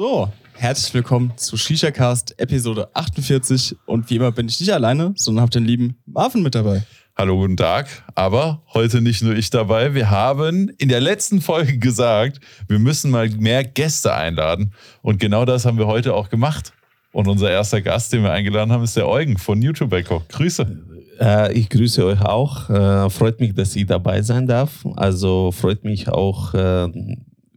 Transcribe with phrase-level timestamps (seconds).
[0.00, 5.42] So, herzlich willkommen zu ShishaCast Episode 48 und wie immer bin ich nicht alleine, sondern
[5.42, 6.84] habe den lieben Marvin mit dabei.
[7.18, 7.86] Hallo, guten Tag.
[8.14, 9.92] Aber heute nicht nur ich dabei.
[9.92, 14.72] Wir haben in der letzten Folge gesagt, wir müssen mal mehr Gäste einladen.
[15.02, 16.72] Und genau das haben wir heute auch gemacht.
[17.12, 20.22] Und unser erster Gast, den wir eingeladen haben, ist der Eugen von YouTube Echo.
[20.30, 20.78] Grüße.
[21.20, 22.70] Äh, ich grüße euch auch.
[22.70, 24.82] Äh, freut mich, dass ich dabei sein darf.
[24.96, 26.88] Also freut mich auch, äh,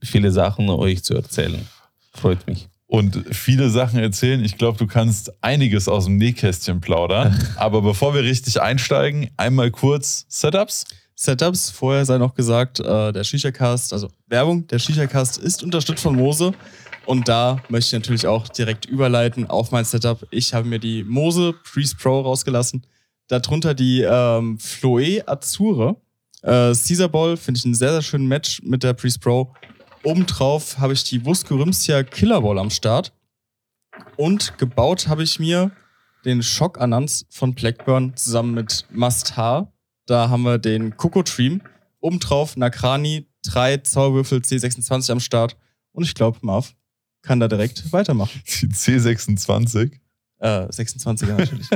[0.03, 1.65] viele Sachen euch zu erzählen.
[2.13, 2.67] Freut mich.
[2.85, 4.43] Und viele Sachen erzählen.
[4.43, 7.37] Ich glaube, du kannst einiges aus dem Nähkästchen plaudern.
[7.57, 10.85] Aber bevor wir richtig einsteigen, einmal kurz Setups.
[11.15, 16.15] Setups, vorher sei noch gesagt, äh, der ShishaCast, also Werbung, der ShishaCast ist unterstützt von
[16.15, 16.53] Mose.
[17.05, 20.25] Und da möchte ich natürlich auch direkt überleiten auf mein Setup.
[20.31, 22.85] Ich habe mir die Mose Priest Pro rausgelassen.
[23.27, 25.97] Darunter die ähm, Floe Azure.
[26.41, 29.53] Äh, Caesar Ball finde ich ein sehr, sehr schönes Match mit der Priest Pro.
[30.03, 33.13] Obendrauf habe ich die Vuscorymsia Killer Ball am Start.
[34.17, 35.71] Und gebaut habe ich mir
[36.25, 39.71] den Shock Anans von Blackburn zusammen mit Must H.
[40.05, 41.61] Da haben wir den Coco Dream.
[42.01, 45.55] Obendrauf Nakrani, drei Zauberwürfel C26 am Start.
[45.93, 46.75] Und ich glaube, Marv
[47.21, 48.41] kann da direkt weitermachen.
[48.61, 49.99] Die C26.
[50.43, 51.69] Äh, 26er natürlich.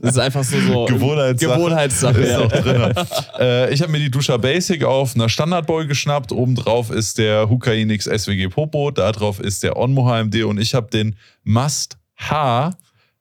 [0.00, 1.54] Das ist einfach so, so Gewohnheitssache.
[1.54, 2.20] Gewohnheitssache.
[2.20, 2.40] Ist ja.
[2.40, 2.92] auch drin.
[3.38, 6.32] äh, ich habe mir die Duscher Basic auf einer Standardboy geschnappt.
[6.32, 8.90] Obendrauf ist der Hukainix SWG Popo.
[8.90, 11.14] Da drauf ist der Onmo HMD und ich habe den
[11.44, 12.72] Must H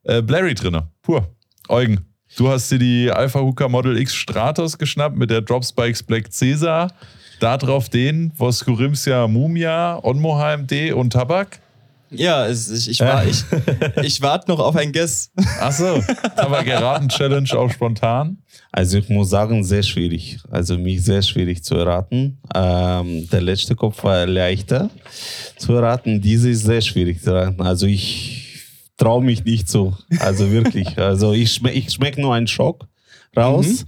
[0.05, 0.81] äh, Blairy drin.
[1.03, 1.27] Pur.
[1.69, 6.31] Eugen, du hast dir die Alpha Hooker Model X Stratos geschnappt mit der Dropspikes Black
[6.37, 6.91] Caesar.
[7.39, 11.59] Da drauf den Voskurimsia Mumia, Onmo HMD und Tabak.
[12.13, 13.43] Ja, es, ich, ich, war, ich,
[14.03, 15.31] ich warte noch auf ein Guess.
[15.59, 16.01] Achso,
[16.35, 18.37] Tabak erraten Challenge auch spontan.
[18.71, 20.39] Also ich muss sagen, sehr schwierig.
[20.49, 22.39] Also mich sehr schwierig zu erraten.
[22.55, 24.89] Ähm, der letzte Kopf war leichter
[25.57, 26.21] zu erraten.
[26.21, 27.61] Diese ist sehr schwierig zu erraten.
[27.61, 28.43] Also ich
[28.97, 29.95] traue mich nicht so.
[30.19, 30.97] Also wirklich.
[30.97, 32.87] Also ich, schme ich schmecke nur einen Schock
[33.35, 33.85] raus.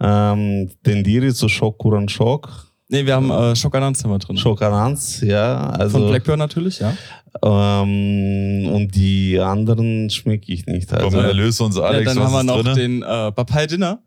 [0.00, 2.66] Ähm, tendiere zu Schock, Kuran Schock.
[2.88, 4.36] Nee, wir haben äh, Shock Anans haben wir drin.
[4.36, 5.70] Schock Anans, ja.
[5.70, 6.94] Also, Von Blackburn natürlich, ja.
[7.42, 10.92] Ähm, und die anderen schmecke ich nicht.
[10.92, 12.06] Also, Komm, erlöse uns, Alex.
[12.06, 12.74] ja dann was haben wir ist noch drinne?
[12.74, 14.02] den äh, Papai Dinner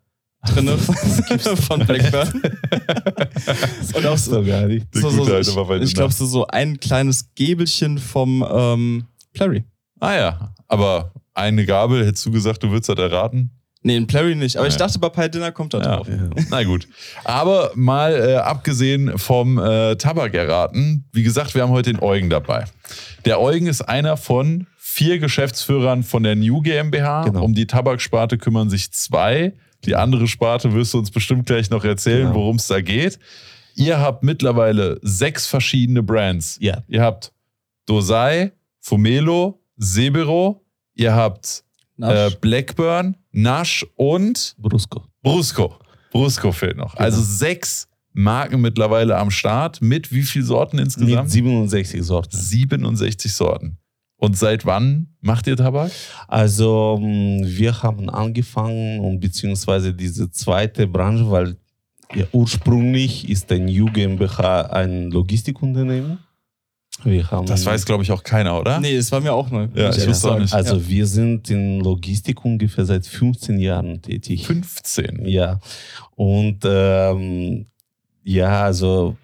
[0.45, 0.95] drinne von,
[1.57, 2.41] von Blackburn.
[3.95, 4.87] Und auch so, so gar nicht.
[4.93, 9.63] So, so, alte ich, glaube, so, so ein kleines Gäbelchen vom ähm, Plary.
[9.99, 13.51] Ah ja, aber eine Gabel, hättest du gesagt, du würdest das erraten?
[13.83, 14.57] Nee, in Plary nicht.
[14.57, 14.79] Aber ich Ja.
[14.79, 15.95] dachte, Papai Dinner kommt da Ja.
[15.97, 16.07] drauf.
[16.09, 16.29] Ja.
[16.49, 16.87] Na gut.
[17.23, 22.29] Aber mal äh, abgesehen vom äh, Tabak erraten, wie gesagt, wir haben heute den Eugen
[22.29, 22.65] dabei.
[23.25, 27.25] Der Eugen ist einer von vier Geschäftsführern von der New GmbH.
[27.25, 27.43] Genau.
[27.43, 29.53] Um die Tabaksparte kümmern sich zwei.
[29.85, 32.35] Die andere Sparte wirst du uns bestimmt gleich noch erzählen, Genau.
[32.35, 33.19] worum es da geht.
[33.75, 36.57] Ihr habt mittlerweile sechs verschiedene Brands.
[36.59, 36.83] Ja.
[36.87, 37.31] Ihr habt
[37.85, 38.51] Dosai,
[38.81, 40.65] Fumelo, Sebero,
[40.95, 41.63] ihr habt
[41.97, 42.35] äh, Nasch.
[42.37, 45.03] Blackburn, Nash und Brusco.
[45.21, 45.75] Brusco.
[46.11, 46.95] Brusco fehlt noch.
[46.95, 49.81] Also sechs Marken mittlerweile am Start.
[49.81, 51.29] Mit wie viel Sorten Mit insgesamt?
[51.29, 52.35] 67 Sorten.
[52.35, 53.77] 67 Sorten.
[54.19, 55.91] Und seit wann macht ihr Tabak?
[56.27, 61.57] Also mh, wir haben angefangen und beziehungsweise diese zweite Branche, weil
[62.15, 66.19] ja, ursprünglich ist der New GmbH ein Logistikunternehmen.
[67.45, 68.79] Das weiß, glaube ich, auch keiner, oder?
[68.79, 69.67] Nee, das war mir auch neu.
[69.73, 70.53] Ja, ich ehrlich wusste auch nicht.
[70.53, 74.47] Also wir sind in Logistik ungefähr seit 15 Jahren tätig.
[74.47, 75.25] 15.
[75.25, 75.59] Ja.
[76.15, 77.67] Und ähm,
[78.23, 79.15] ja, also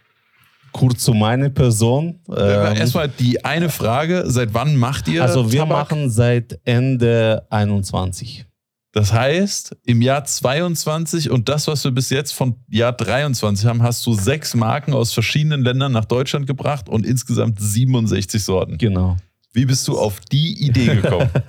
[0.72, 2.20] kurz zu meiner Person.
[2.30, 5.92] Ähm, Erstmal die eine Frage: Seit wann macht ihr also wir Tabak?
[5.92, 8.46] machen seit Ende 21.
[8.94, 13.82] Das heißt, im Jahr 22 und das, was wir bis jetzt von Jahr 23 haben,
[13.82, 18.78] hast du sechs Marken aus verschiedenen Ländern nach Deutschland gebracht und insgesamt 67 Sorten.
[18.78, 19.18] Genau.
[19.52, 21.30] Wie bist du auf die Idee gekommen?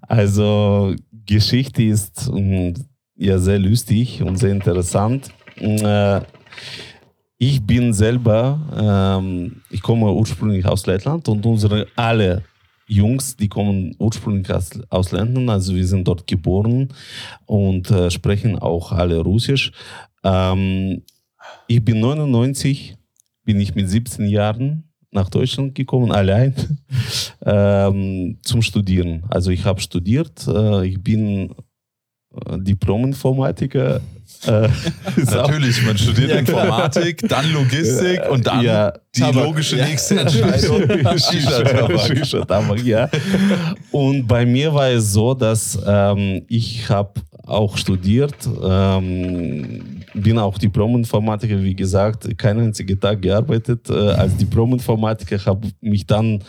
[0.00, 2.74] Also Geschichte ist mh,
[3.14, 5.28] ja sehr lustig und sehr interessant.
[5.54, 6.20] Äh,
[7.38, 12.42] ich bin selber, ähm, ich komme ursprünglich aus Lettland und unsere alle
[12.88, 14.52] Jungs, die kommen ursprünglich
[14.90, 16.88] aus, Lettland, also wir sind dort geboren
[17.46, 19.72] und äh, sprechen auch alle Russisch.
[20.22, 21.02] Ähm,
[21.66, 22.96] ich bin 99,
[23.44, 26.54] bin ich mit 17 Jahren nach Deutschland gekommen, allein
[27.44, 29.24] ähm, zum Studieren.
[29.28, 31.54] Also ich habe studiert, äh, ich bin
[32.46, 34.00] äh, Diplom-Informatiker.
[34.46, 34.68] Äh,
[35.16, 36.36] Natürlich, man studiert Ja.
[36.38, 39.44] Informatik, dann Logistik und dann Ja, die Tabak.
[39.44, 40.82] logische nächste Entscheidung.
[41.18, 43.08] Shisha-Tabak, ja.
[43.90, 48.34] Und bei mir war es so, dass ähm, ich habe auch studiert
[48.64, 53.88] ähm, bin auch Diplom-Informatiker, wie gesagt, keinen einzigen Tag gearbeitet.
[53.90, 56.42] Äh, als Diplom-Informatiker habe mich dann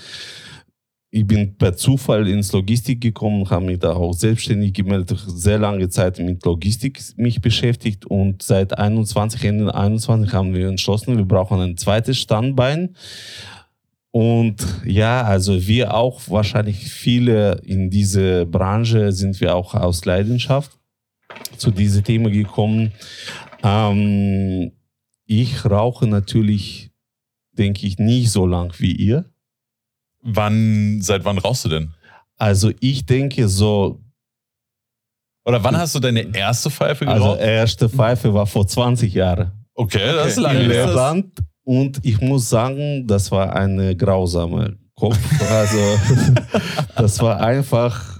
[1.09, 5.87] ich bin per Zufall ins Logistik gekommen, habe mich da auch selbstständig gemeldet, sehr lange
[5.89, 11.61] Zeit mit Logistik mich beschäftigt und seit 21, Ende 21 haben wir entschlossen, wir brauchen
[11.61, 12.95] ein zweites Standbein.
[14.11, 14.55] Und
[14.85, 20.71] ja, also wir auch wahrscheinlich viele in diese Branche sind wir auch aus Leidenschaft
[21.57, 22.93] zu diesem Thema gekommen.
[23.63, 24.71] Ähm,
[25.25, 26.91] ich rauche natürlich,
[27.51, 29.25] denke ich, nicht so lang wie ihr.
[30.29, 31.93] Wann, seit wann rauchst du denn?
[32.37, 34.01] Also ich denke so.
[35.45, 37.21] Oder wann hast du deine erste Pfeife geraucht?
[37.21, 39.51] Also erste Pfeife war vor 20 Jahren.
[39.73, 40.87] Okay, das ist lange in her.
[40.87, 41.39] Lettland.
[41.63, 45.17] Und ich muss sagen, das war eine grausame Kopf.
[45.49, 45.77] Also
[46.97, 48.19] das war einfach.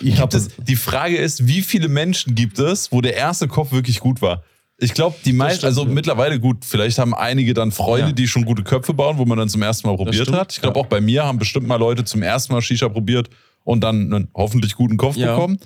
[0.00, 3.72] Ich Gibt es, die Frage ist, wie viele Menschen gibt es, wo der erste Kopf
[3.72, 4.42] wirklich gut war?
[4.82, 8.12] Ich glaube, die meisten, also mittlerweile gut, vielleicht haben einige dann Freunde, Ja.
[8.12, 10.52] die schon gute Köpfe bauen, wo man dann zum ersten Mal probiert stimmt, hat.
[10.52, 10.84] Ich glaube, ja.
[10.84, 13.30] auch bei mir haben bestimmt mal Leute zum ersten Mal Shisha probiert
[13.64, 15.34] und dann einen hoffentlich guten Kopf Ja.
[15.34, 15.58] bekommen.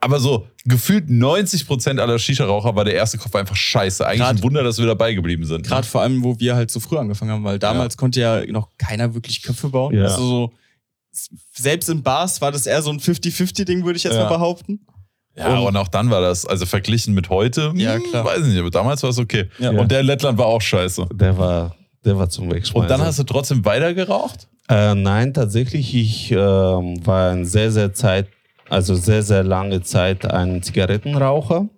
[0.00, 4.06] Aber so gefühlt 90% aller Shisha-Raucher war der erste Kopf einfach scheiße.
[4.06, 5.62] Eigentlich Grad- ein Wunder, dass wir dabei geblieben sind.
[5.62, 5.68] ne?
[5.68, 8.68] Gerade vor allem, wo wir halt so früh angefangen haben, weil damals konnte ja noch
[8.76, 9.96] keiner wirklich Köpfe bauen.
[9.98, 10.52] Also so,
[11.54, 14.80] selbst in Bars war das eher so ein 50-50-Ding, würde ich jetzt mal behaupten.
[15.36, 18.24] Ja, und auch dann war das, also verglichen mit heute, Ja, hm, klar.
[18.24, 19.48] weiß ich nicht, aber damals war es okay.
[19.58, 19.70] Ja.
[19.70, 21.06] Und der in Lettland war auch scheiße.
[21.12, 22.80] der war, der war zum Wegschmeißen.
[22.80, 24.48] Und dann hast du trotzdem weiter geraucht?
[24.68, 28.28] Äh, nein, tatsächlich, ich ähm, war ein sehr, sehr Zeit,
[28.68, 31.68] also sehr, sehr lange Zeit ein Zigarettenraucher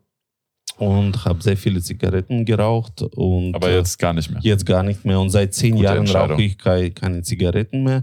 [0.77, 4.41] und habe sehr viele Zigaretten geraucht und Aber jetzt gar nicht mehr.
[4.43, 5.19] jetzt gar nicht mehr.
[5.21, 8.03] Und seit zehn Gute Jahren rauche ich keine, Zigaretten mehr.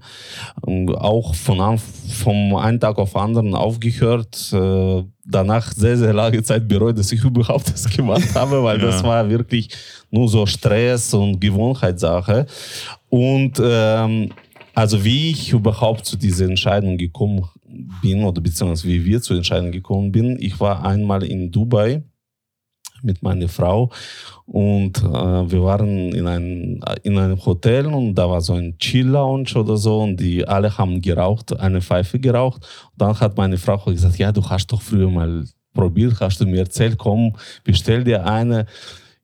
[0.96, 4.52] Auch von an, vom einen Tag auf den anderen aufgehört.
[4.54, 8.86] Äh, danach sehr, sehr lange Zeit bereut, dass ich überhaupt das gemacht habe, weil Ja.
[8.88, 9.70] das war wirklich
[10.12, 12.46] nur so Stress und Gewohnheitssache.
[13.10, 14.32] Und ähm,
[14.74, 17.46] also wie ich überhaupt zu dieser Entscheidung gekommen
[18.02, 22.04] bin oder beziehungsweise wie wir zur Entscheidung gekommen bin, ich war einmal in Dubai
[23.06, 23.92] mit meiner Frau
[24.46, 25.04] und äh,
[25.52, 30.04] wir waren in, ein, in einem Hotel und da war so ein Chill-Lounge oder so
[30.04, 32.62] und die alle haben geraucht, eine Pfeife geraucht.
[32.92, 36.46] Und dann hat meine Frau gesagt, ja, du hast doch früher mal probiert, hast du
[36.46, 38.68] mir erzählt, komm, bestell dir eine.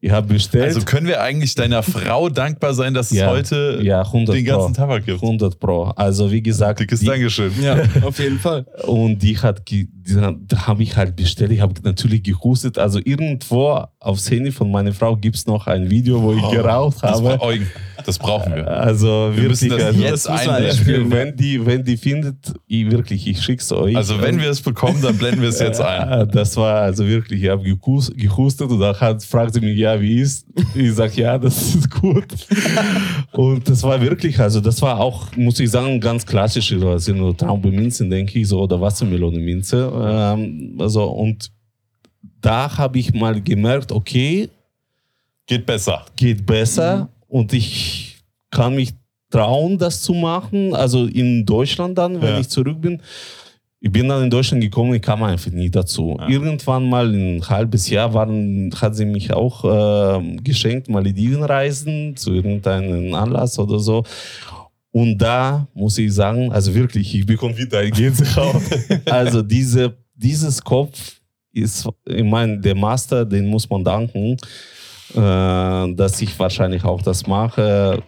[0.04, 0.64] Ich habe bestellt.
[0.64, 3.28] Also können wir eigentlich deiner Frau dankbar sein, dass es Ja.
[3.30, 4.58] heute ja, 100 den Pro.
[4.58, 5.22] ganzen Tabak gibt?
[5.22, 5.84] 100 Pro.
[5.94, 7.52] Also wie gesagt, Dickes die, Dankeschön.
[7.62, 8.66] Ja, auf jeden Fall.
[8.84, 11.52] und die hat, die, da habe ich halt bestellt.
[11.52, 12.78] Ich habe natürlich gehustet.
[12.78, 16.96] Also irgendwo aufs Handy von meiner Frau gibt es noch ein Video, wo ich geraucht
[17.02, 17.40] Das, habe.
[17.40, 17.70] Eugen,
[18.04, 18.66] das brauchen wir.
[18.66, 21.10] Also Wir müssen wirklich, das also, jetzt müssen einblenden.
[21.12, 23.96] wenn die, wenn die findet, ich, wirklich, ich schick's euch.
[23.96, 26.28] Also wenn wir es bekommen, dann blenden wir es jetzt ein.
[26.32, 30.20] Das war also wirklich, ich habe gehus- gehustet und dann hat, fragte mich, ja, wie
[30.20, 30.46] ist?
[30.74, 32.26] Ich sag, ja, das ist gut.
[33.32, 38.08] Und das war wirklich, also das war auch, muss ich sagen, ganz klassisch, also Traubeminze,
[38.08, 39.92] denke ich, so, oder Wassermelone-Minze.
[40.04, 41.50] Ähm, also, und
[42.40, 44.48] da habe ich mal gemerkt, okay,
[45.46, 46.04] Geht besser.
[46.16, 48.16] geht besser und ich
[48.50, 48.92] kann mich
[49.30, 50.74] trauen, das zu machen.
[50.74, 52.40] Also in Deutschland dann, wenn Ja.
[52.40, 53.00] ich zurück bin.
[53.84, 56.16] Ich bin dann in Deutschland gekommen, ich kam einfach nie dazu.
[56.16, 56.28] Ja.
[56.28, 63.12] Irgendwann mal ein halbes Jahr waren, hat sie mich auch äh, geschenkt, Maledivenreisen zu irgendeinem
[63.12, 64.04] Anlass oder so.
[64.92, 68.62] Und da muss ich sagen, also wirklich, ich bekomme wieder ein Gänsehaut.
[69.06, 71.20] also diese, dieses Kopf
[71.52, 74.36] ist, ich meine, der Master, den muss man danken,
[75.14, 78.00] äh, dass ich wahrscheinlich auch das mache.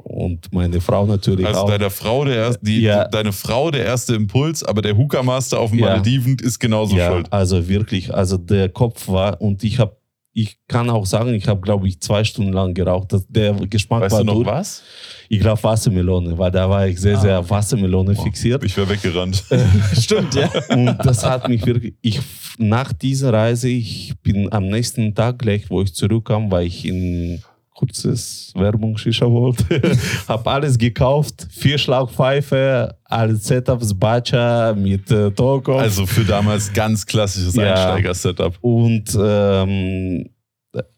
[0.00, 1.68] Und meine Frau natürlich Also auch.
[1.70, 3.08] deine Frau, der erste, die, Ja.
[3.08, 5.86] deine Frau der erste Impuls, aber der Hookah Master auf dem Ja.
[5.90, 7.26] Malediven ist genauso ja, schuld.
[7.32, 9.96] also wirklich, also der Kopf war und ich habe,
[10.32, 13.12] ich kann auch sagen, ich habe glaube ich zwei Stunden lang geraucht.
[13.28, 14.46] Der Geschmack Weißt war du noch durch.
[14.46, 14.82] was?
[15.28, 17.50] Ich glaube Wassermelone, weil da war ich sehr, Ah, sehr.
[17.50, 18.62] Wassermelone fixiert.
[18.62, 19.42] Ich wäre weggerannt.
[19.98, 20.48] Stimmt, ja.
[20.70, 22.20] Und das hat mich wirklich, ich,
[22.56, 27.42] nach dieser Reise, ich bin am nächsten Tag gleich, wo ich zurückkam, war ich in
[27.78, 29.80] kurzes Werbung Shisha wollte,
[30.28, 35.78] habe alles gekauft, vier Schlauchpfeife, alle Setups, Bacha mit äh, Toko.
[35.78, 37.72] Also für damals ganz klassisches Ja.
[37.94, 38.58] Einsteiger-Setup.
[38.60, 40.28] Und ähm,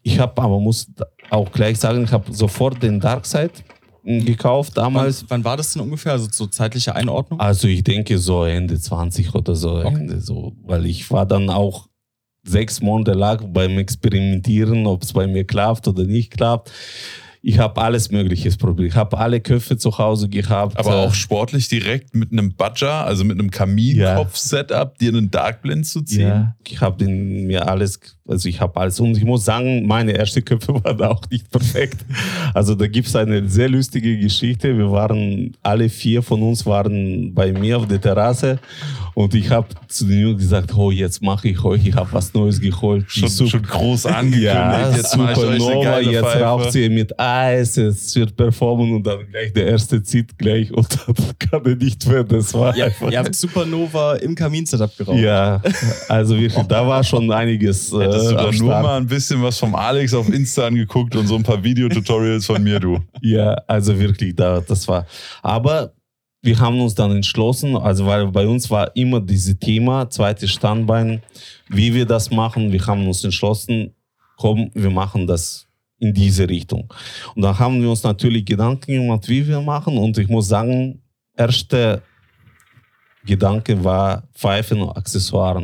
[0.01, 0.87] ich habe, aber muss
[1.29, 3.51] auch gleich sagen, ich habe sofort den Darkside
[4.03, 5.23] mh, gekauft Wann, damals.
[5.29, 6.13] wann war das denn ungefähr?
[6.13, 7.39] Also so zeitliche Einordnung?
[7.39, 9.87] Also ich denke so Ende 20 oder so, Okay.
[9.95, 11.87] Ende so, weil ich war dann auch
[12.43, 16.71] sechs Monate lang beim Experimentieren, ob es bei mir klappt oder nicht klappt.
[17.43, 18.89] Ich habe alles Mögliche probiert.
[18.89, 20.77] Ich habe alle Köpfe zu Hause gehabt.
[20.77, 25.87] Aber äh, auch sportlich direkt mit einem Badger, also mit einem Kaminkopf-Setup, dir einen Darkblend
[25.87, 26.27] zu ziehen.
[26.27, 30.45] Ja, ich habe mir alles, also ich habe alles und ich muss sagen, meine ersten
[30.45, 32.05] Köpfe waren auch nicht perfekt.
[32.53, 34.77] Also da gibt es eine sehr lustige Geschichte.
[34.77, 38.59] Wir waren, alle vier von uns waren bei mir auf der Terrasse
[39.13, 42.33] und ich habe zu den Jungs gesagt, oh, jetzt mache ich euch, ich habe was
[42.33, 43.05] Neues geholt.
[43.07, 44.43] Schon, schon groß angekündigt.
[44.43, 46.43] ja, jetzt Supernova, jetzt Pfeife.
[46.43, 50.87] raucht sie mit Eis, es wird performen und dann gleich der erste zieht gleich und
[51.07, 52.23] dann kann er nicht mehr.
[52.23, 53.11] Das war Ja, einfach.
[53.11, 55.17] ihr habt Supernova im Kamin-Setup geraucht.
[55.19, 55.61] Ja,
[56.09, 57.91] also wirklich, da war schon einiges.
[58.01, 61.27] Äh, Hättest du da nur mal ein bisschen was vom Alex auf Insta angeguckt und
[61.27, 62.99] so ein paar Videotutorials von mir, du.
[63.21, 65.05] Ja, also wirklich, da, das war.
[65.41, 65.93] Aber
[66.41, 71.21] wir haben uns dann entschlossen, also weil bei uns war immer dieses Thema, zweites Standbein,
[71.69, 72.71] wie wir das machen.
[72.71, 73.93] Wir haben uns entschlossen,
[74.37, 75.67] komm, wir machen das
[76.01, 76.91] in diese Richtung.
[77.35, 79.97] Und dann haben wir uns natürlich Gedanken gemacht, wie wir machen.
[79.97, 81.01] Und ich muss sagen,
[81.37, 82.01] erste
[83.25, 85.63] Gedanke war Pfeifen und Accessoires.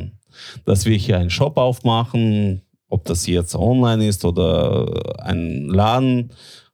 [0.63, 6.31] Dass wir hier einen Shop aufmachen, ob das jetzt online ist oder ein Laden,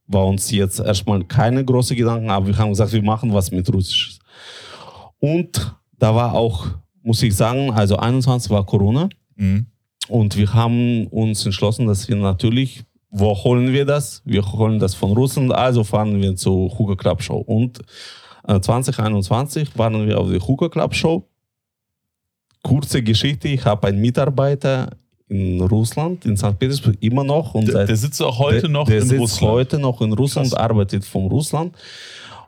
[0.07, 3.71] war uns jetzt erstmal keine große Gedanken, aber wir haben gesagt, wir machen was mit
[3.73, 4.19] Russisch.
[5.19, 6.67] Und da war auch,
[7.01, 9.67] muss ich sagen, also 21 war Corona Mhm.
[10.09, 12.83] und wir haben uns entschlossen, dass wir natürlich,
[13.15, 14.21] wo holen wir das?
[14.25, 17.37] Wir holen das von Russland, also fahren wir zur Hookah Club Show.
[17.37, 17.79] Und
[18.47, 21.23] äh, 2021 waren wir auf der Hookah Club Show.
[22.63, 24.91] Kurze Geschichte, ich habe einen Mitarbeiter
[25.27, 26.57] in Russland, in St.
[26.57, 27.53] Petersburg, immer noch.
[27.55, 29.51] Und Der, seit- der sitzt auch heute der, noch der in sitzt Russland.
[29.53, 30.59] heute noch in Russland, Krass.
[30.59, 31.75] arbeitet von Russland.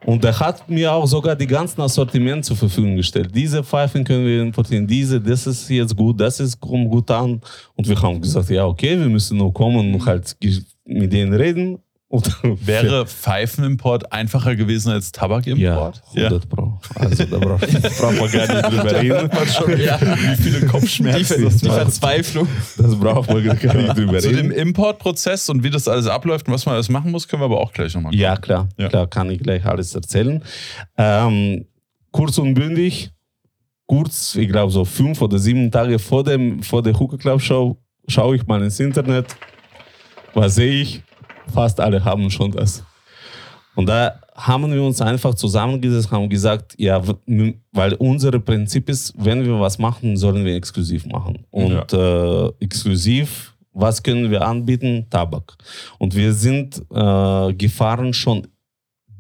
[0.04, 3.30] Und er hat mir auch sogar die ganzen Assortiment zur Verfügung gestellt.
[3.34, 7.42] Diese Pfeifen können wir importieren, diese, das ist jetzt gut, das ist kommt gut an.
[7.75, 10.36] Und wir haben gesagt, ja, okay, wir müssen nur kommen und halt
[10.86, 11.80] mit denen reden.
[12.44, 16.02] Wäre Pfeifenimport einfacher gewesen als ja, Tabakimport?
[16.16, 16.80] 100 Pro.
[16.96, 17.62] Also da braucht
[17.98, 19.30] braucht man gar nicht drüber reden.
[19.86, 20.00] Ja.
[20.02, 21.80] Wie viele Die, Kopfschmerzen die war.
[21.82, 22.48] Verzweiflung.
[22.78, 24.52] Das braucht man gar nicht drüber Zu dem reden.
[24.52, 27.60] Importprozess und wie das alles abläuft und was man alles machen muss, können wir aber
[27.60, 28.14] auch gleich nochmal.
[28.16, 28.88] Ja, klar, Ja.
[28.90, 30.44] klar, kann ich gleich alles erzählen.
[30.98, 31.66] Ähm,
[32.12, 33.12] kurz und bündig,
[33.88, 37.78] kurz, ich glaube so fünf oder sieben Tage vor, dem, vor der Hookah Club Show,
[38.08, 39.36] schaue ich mal ins Internet.
[40.34, 41.02] Was sehe ich?
[41.54, 42.84] Fast alle haben schon das.
[43.75, 47.02] Und da haben wir uns einfach zusammengesetzt, haben gesagt, ja,
[47.72, 51.46] weil unser Prinzip ist, wenn wir was machen, sollen wir exklusiv machen.
[51.52, 55.08] Und äh, exklusiv, was können wir anbieten?
[55.10, 55.58] Tabak.
[55.98, 58.48] Und wir sind äh, gefahren schon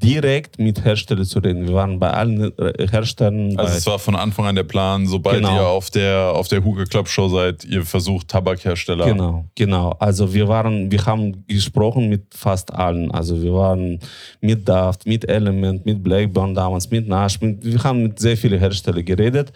[0.03, 1.67] direkt mit Herstellern zu reden.
[1.67, 2.51] Wir waren bei allen
[2.91, 3.57] Herstellern.
[3.57, 5.55] Also es war von Anfang an der Plan, sobald Genau.
[5.55, 9.05] ihr auf der, auf der Hookah Club Show seid, ihr versucht Tabakhersteller.
[9.05, 9.91] Genau, genau.
[9.99, 13.09] Also wir waren, wir haben gesprochen mit fast allen.
[13.11, 13.99] Also wir waren
[14.41, 17.39] mit Daft, mit Element, mit Blackburn damals, mit Nash.
[17.41, 19.51] Mit, wir haben mit sehr vielen Herstellern geredet.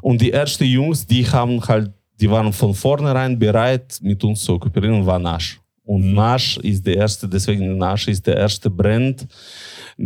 [0.00, 4.58] Und die ersten Jungs, die haben halt, die waren von vornherein bereit, mit uns zu
[4.58, 5.58] kooperieren, war Nash.
[5.84, 6.14] Und Mhm.
[6.14, 9.26] Nash ist der erste, deswegen Nash ist der erste Brand,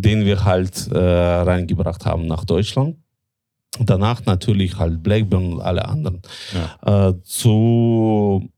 [0.02, 2.96] den wir halt äh, reingebracht haben nach Deutschland.
[3.80, 6.20] Danach natürlich halt Blackburn und alle anderen.
[6.82, 8.48] Äh, zu,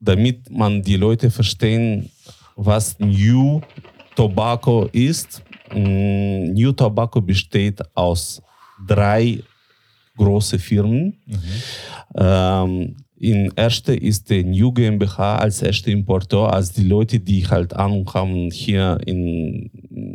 [0.00, 2.10] damit man die Leute verstehen,
[2.54, 3.60] was New
[4.14, 5.42] Tobacco ist.
[5.72, 8.40] Mm, New Tobacco besteht aus
[8.86, 9.42] drei
[10.16, 11.18] große Firmen.
[12.16, 17.72] Ähm, in erste ist die New GmbH als erster Importeur, als die Leute, die halt
[17.76, 19.70] Ahnung haben hier in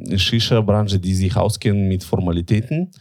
[0.10, 2.92] der Shisha-Branche, die sich auskennen mit Formalitäten.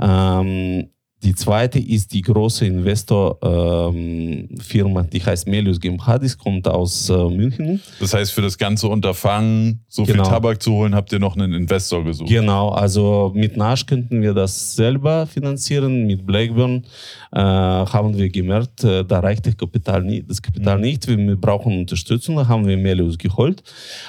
[0.00, 0.90] Ähm,
[1.22, 7.80] die zweite ist die große Investor-Firma, die heißt Melius GmbH, die kommt aus äh, München.
[7.98, 10.24] Das heißt, für das ganze Unterfangen, so Genau.
[10.24, 12.28] viel Tabak zu holen, habt ihr noch einen Investor gesucht.
[12.28, 16.84] Genau, also mit Nash könnten wir das selber finanzieren, mit Blackburn
[17.32, 21.36] äh, haben wir gemerkt, äh, da reicht das Kapital, nie, das Kapital nicht, wir, wir
[21.36, 23.62] brauchen Unterstützung, da haben wir Melius geholt.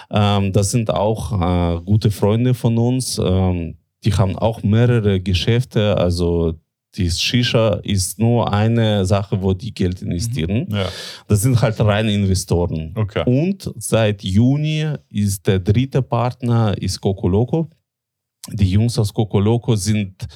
[0.10, 5.96] Ähm, das sind auch äh, gute Freunde von uns, ähm, die haben auch mehrere Geschäfte,
[5.98, 6.53] also
[6.95, 10.67] die Shisha ist nur eine Sache, wo die Geld investieren.
[10.71, 10.88] Ja,
[11.27, 12.93] Das sind halt reine Investoren.
[12.95, 13.24] okay.
[13.25, 17.69] Und seit Juni ist der dritte Partner ist Coco Loco.
[18.50, 20.27] Die Jungs aus Coco Loco sind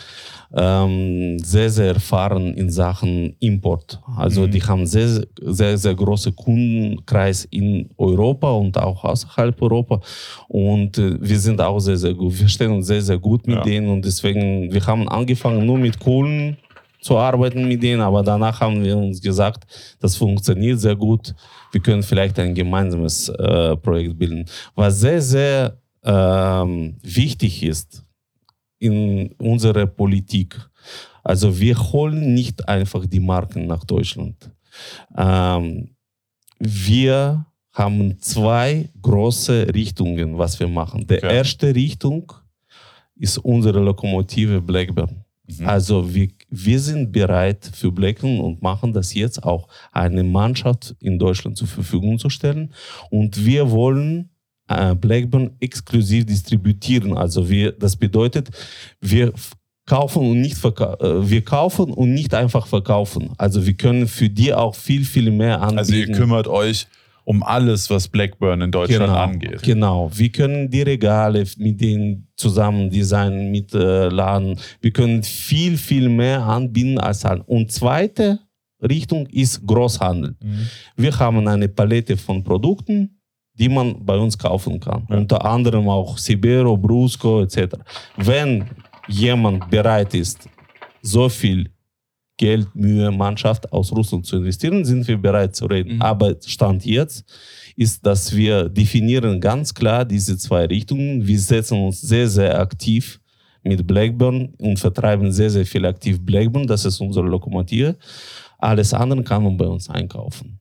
[0.55, 3.99] ähm, sehr, sehr erfahren in Sachen Import.
[4.15, 4.51] Also Mhm.
[4.51, 9.99] die haben sehr, sehr, sehr große Kundenkreis in Europa und auch außerhalb Europa.
[10.47, 12.39] Und äh, wir sind auch sehr, sehr gut.
[12.39, 13.63] Wir stehen uns sehr, sehr gut mit Ja.
[13.63, 16.57] denen und deswegen, wir haben angefangen nur mit Kohlen
[17.01, 19.63] zu arbeiten mit denen, aber danach haben wir uns gesagt,
[19.99, 21.33] das funktioniert sehr gut.
[21.71, 24.45] Wir können vielleicht ein gemeinsames äh, Projekt bilden.
[24.75, 28.05] Was sehr, sehr ähm, wichtig ist
[28.79, 30.57] in unserer Politik.
[31.23, 34.51] Also wir holen nicht einfach die Marken nach Deutschland.
[35.17, 35.95] Ähm,
[36.59, 41.05] wir haben zwei große Richtungen, was wir machen.
[41.07, 41.35] Die Okay.
[41.35, 42.31] erste Richtung
[43.15, 45.25] ist unsere Lokomotive Blackburn.
[45.47, 45.67] Mhm.
[45.67, 51.19] Also wir, wir sind bereit für Blackburn und machen das jetzt auch, eine Mannschaft in
[51.19, 52.73] Deutschland zur Verfügung zu stellen.
[53.09, 54.29] Und wir wollen
[54.67, 57.15] Blackburn exklusiv distributieren.
[57.17, 58.49] Also wir, das bedeutet,
[58.99, 59.31] wir
[59.85, 63.31] kaufen und nicht äh, wir kaufen und nicht einfach verkaufen.
[63.37, 65.77] Also wir können für die auch viel, viel mehr anbieten.
[65.77, 66.87] Also ihr kümmert euch
[67.25, 69.61] um alles, was Blackburn in Deutschland genau, angeht.
[69.63, 70.11] Genau.
[70.13, 74.59] Wir können die Regale mit denen zusammen designen, mit äh, Laden.
[74.79, 77.43] Wir können viel, viel mehr anbieten als Handel.
[77.47, 78.39] Und zweite
[78.81, 80.35] Richtung ist Großhandel.
[80.41, 80.67] Mhm.
[80.95, 83.14] Wir haben eine Palette von Produkten,
[83.57, 85.07] die man bei uns kaufen kann.
[85.09, 85.17] Ja.
[85.17, 87.75] Unter anderem auch Sibero, Brusco etc.
[88.17, 88.65] Wenn
[89.07, 90.49] jemand bereit ist,
[91.01, 91.69] so viel
[92.37, 95.95] Geld, Mühe, Mannschaft aus Russland zu investieren, sind wir bereit zu reden.
[95.95, 96.01] Mhm.
[96.01, 97.23] Aber Stand jetzt
[97.77, 101.25] ist, dass wir definieren ganz klar diese zwei Richtungen.
[101.25, 103.21] Wir setzen uns sehr, sehr aktiv
[103.63, 106.67] mit Blackburn und vertreiben sehr, sehr viel aktiv Blackburn.
[106.67, 107.95] Das ist unsere Lokomotive.
[108.57, 110.59] Alles andere kann man bei uns einkaufen.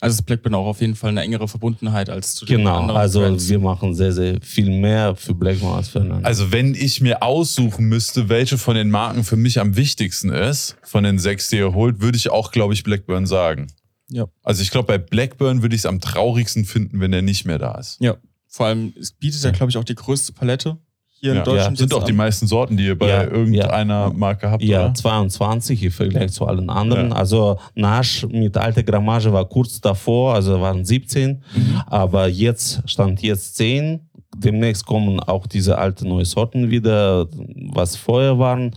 [0.00, 2.98] Also ist Blackburn auch auf jeden Fall eine engere Verbundenheit als zu den Genau, anderen
[3.00, 3.48] also Brands.
[3.48, 6.24] wir machen sehr, sehr viel mehr für Blackburn als für einen.
[6.24, 10.76] Also wenn ich mir aussuchen müsste, welche von den Marken für mich am wichtigsten ist,
[10.82, 13.66] von den sechs, die ihr holt, würde ich auch, glaube ich, Blackburn sagen.
[14.08, 14.26] Ja.
[14.42, 17.58] Also ich glaube, bei Blackburn würde ich es am traurigsten finden, wenn er nicht mehr
[17.58, 17.98] da ist.
[18.00, 18.16] Ja,
[18.48, 20.78] vor allem, es bietet ja, glaube ich, auch die größte Palette
[21.20, 21.38] hier Ja.
[21.40, 21.78] in Deutschland.
[21.78, 24.12] Sind jetzt auch die meisten Sorten, die ihr bei Ja, irgendeiner ja.
[24.14, 24.94] Marke habt, ja, oder?
[24.94, 27.10] 22 im Vergleich zu allen anderen.
[27.10, 27.16] Ja.
[27.16, 31.82] Also Nash mit alter Grammage war kurz davor, also waren 17, Mhm.
[31.86, 34.00] aber jetzt stand jetzt 10.
[34.36, 37.26] Demnächst kommen auch diese alten neue Sorten wieder,
[37.72, 38.70] was vorher waren.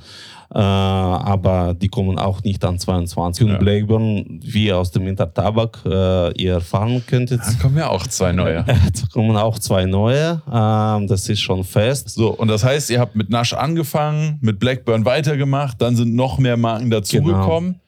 [0.53, 3.45] Äh, aber die kommen auch nicht an 22.
[3.45, 3.57] Und Ja.
[3.57, 8.63] Blackburn, wie aus dem Intertabak äh, ihr erfahren könntet, Dann kommen ja auch zwei neue.
[8.93, 10.41] Es kommen auch zwei neue.
[10.51, 12.09] Ähm, das ist schon fest.
[12.09, 16.37] So, und das heißt, ihr habt mit Nash angefangen, mit Blackburn weitergemacht, dann sind noch
[16.37, 17.79] mehr Marken dazugekommen.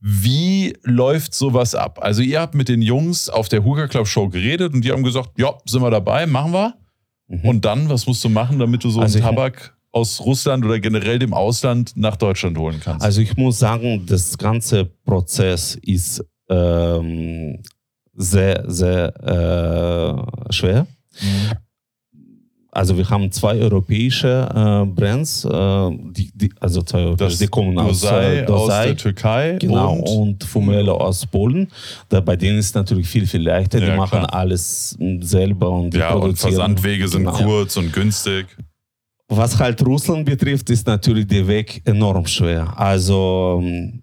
[0.00, 1.98] Wie läuft sowas ab?
[2.02, 5.02] Also, ihr habt mit den Jungs auf der Hooker Club Show geredet und die haben
[5.02, 6.74] gesagt: Ja, sind wir dabei, machen wir.
[7.28, 7.40] Mhm.
[7.44, 10.78] Und dann, was musst du machen, damit du so Also einen Tabak aus Russland oder
[10.80, 13.04] generell dem Ausland nach Deutschland holen kannst?
[13.04, 17.62] Also ich muss sagen, das ganze Prozess ist ähm,
[18.14, 19.14] sehr, sehr
[20.48, 20.86] äh, schwer.
[21.20, 21.52] Mhm.
[22.70, 25.48] Also wir haben zwei europäische äh, Brands, äh,
[26.12, 28.86] die, die, also zwei europäische, die kommen aus Dosai äh, aus Dosai.
[28.86, 31.68] der Türkei Genau, und, und, Fumelo aus Polen.
[32.08, 33.80] Da, bei denen ist es natürlich viel, viel leichter.
[33.80, 34.34] Ja, die machen klar.
[34.34, 36.52] alles selber und die ja, und produzieren.
[36.54, 37.36] Versandwege sind Genau.
[37.38, 38.46] kurz und günstig.
[39.28, 42.72] Was halt Russland betrifft, ist natürlich der Weg enorm schwer.
[42.78, 44.02] Also ähm,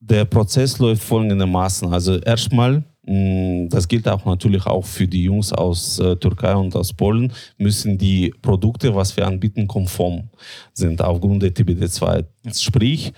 [0.00, 1.92] der Prozess läuft folgendermaßen.
[1.92, 6.74] Also erstmal, mh, das gilt auch natürlich auch für die Jungs aus äh, Türkei und
[6.74, 10.28] aus Polen, müssen die Produkte, was wir anbieten, konform
[10.72, 12.24] sind aufgrund der TBD2.
[12.54, 13.12] Sprich,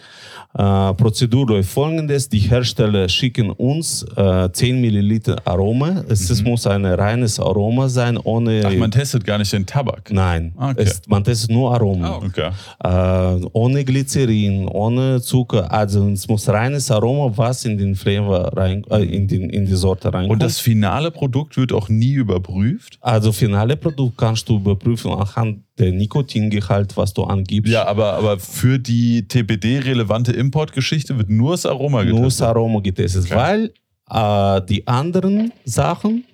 [0.55, 6.05] äh, Prozedur läuft folgendes, die Hersteller schicken uns äh, 10 Milliliter Aroma.
[6.09, 8.63] Es, es muss ein reines Aroma sein, ohne...
[8.67, 10.11] Ach, man testet gar nicht den Tabak.
[10.13, 10.75] Nein, Okay.
[10.83, 12.19] es, man testet nur Aroma.
[12.21, 12.51] Ah, Okay.
[12.83, 15.71] Äh, ohne Glycerin, ohne Zucker.
[15.73, 19.75] Also es muss reines Aroma, was in den Flavor rein, äh, in, den, in die
[19.75, 20.33] Sorte reinkommt.
[20.33, 22.99] Und das finale Produkt wird auch nie überprüft?
[23.01, 27.73] also finale Produkt kannst du überprüfen anhand der Nikotingehalt, was du angibst.
[27.73, 32.47] Ja, aber, aber für die TPD-relevante Importgeschichte wird nur das Aroma nur das getestet.
[32.47, 33.35] Aroma getestet, Okay.
[33.37, 33.73] weil
[34.11, 36.25] äh, die anderen Sachen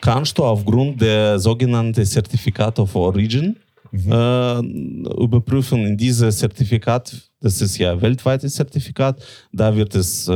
[0.00, 3.56] kannst du aufgrund der sogenannten Certificate of Origin
[3.92, 4.12] Mhm.
[4.12, 4.58] äh,
[5.22, 5.86] überprüfen.
[5.86, 10.34] In dieses Zertifikat, das ist ja ein weltweites Zertifikat, da wird es, äh,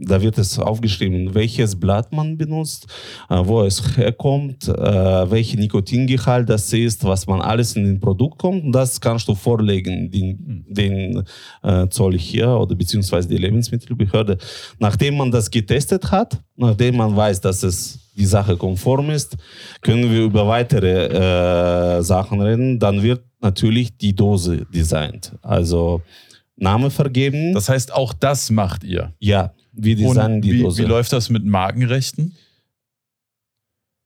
[0.00, 2.86] da wird es aufgeschrieben, welches Blatt man benutzt,
[3.30, 8.38] äh, wo es herkommt, äh, welche Nikotingehalt das ist, was man alles in den Produkt
[8.38, 8.74] kommt.
[8.74, 11.22] Das kannst du vorlegen, den, den
[11.62, 14.38] äh, Zoll hier oder beziehungsweise die Lebensmittelbehörde.
[14.78, 19.36] Nachdem man das getestet hat, nachdem man weiß, dass es die Sache konform ist,
[19.82, 22.78] können wir über weitere äh, Sachen reden.
[22.78, 25.32] Dann wird natürlich die Dose designt.
[25.42, 26.02] Also
[26.56, 27.52] Name vergeben.
[27.52, 29.12] Das heißt, auch das macht ihr.
[29.20, 30.82] ja, wir designen die wie, Dose.
[30.82, 32.34] wie läuft das mit Markenrechten?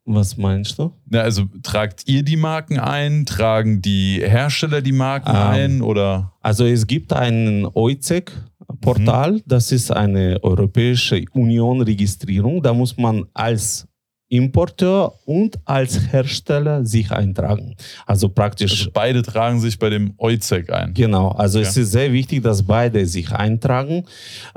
[0.05, 0.93] Was meinst du?
[1.11, 3.27] Ja, also tragt ihr die Marken ein?
[3.27, 5.83] Tragen die Hersteller die Marken Ähm, ein?
[5.83, 6.33] Oder?
[6.41, 12.63] Also es gibt ein EUZEC-Portal, das ist eine Europäische Union-Registrierung.
[12.63, 13.87] Da muss man als
[14.31, 17.75] Importeur und als Hersteller sich eintragen.
[18.07, 20.95] Also praktisch Also beide tragen sich bei dem EUZEC ein.
[20.95, 21.83] Genau, also es Ja.
[21.83, 24.05] ist sehr wichtig, dass beide sich eintragen.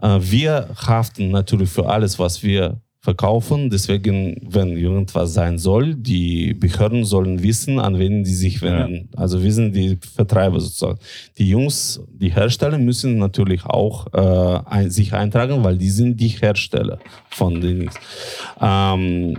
[0.02, 3.70] Äh, Wir haften natürlich für alles, was wir verkaufen.
[3.70, 9.10] Deswegen, wenn irgendwas sein soll, die Behörden sollen wissen, an wen die sich wenden.
[9.18, 11.00] Also wir sind die Vertreiber sozusagen.
[11.38, 16.30] Die Jungs, die Hersteller müssen natürlich auch äh, ein, sich eintragen, weil die sind die
[16.30, 17.90] Hersteller von den.
[18.62, 19.38] Ähm,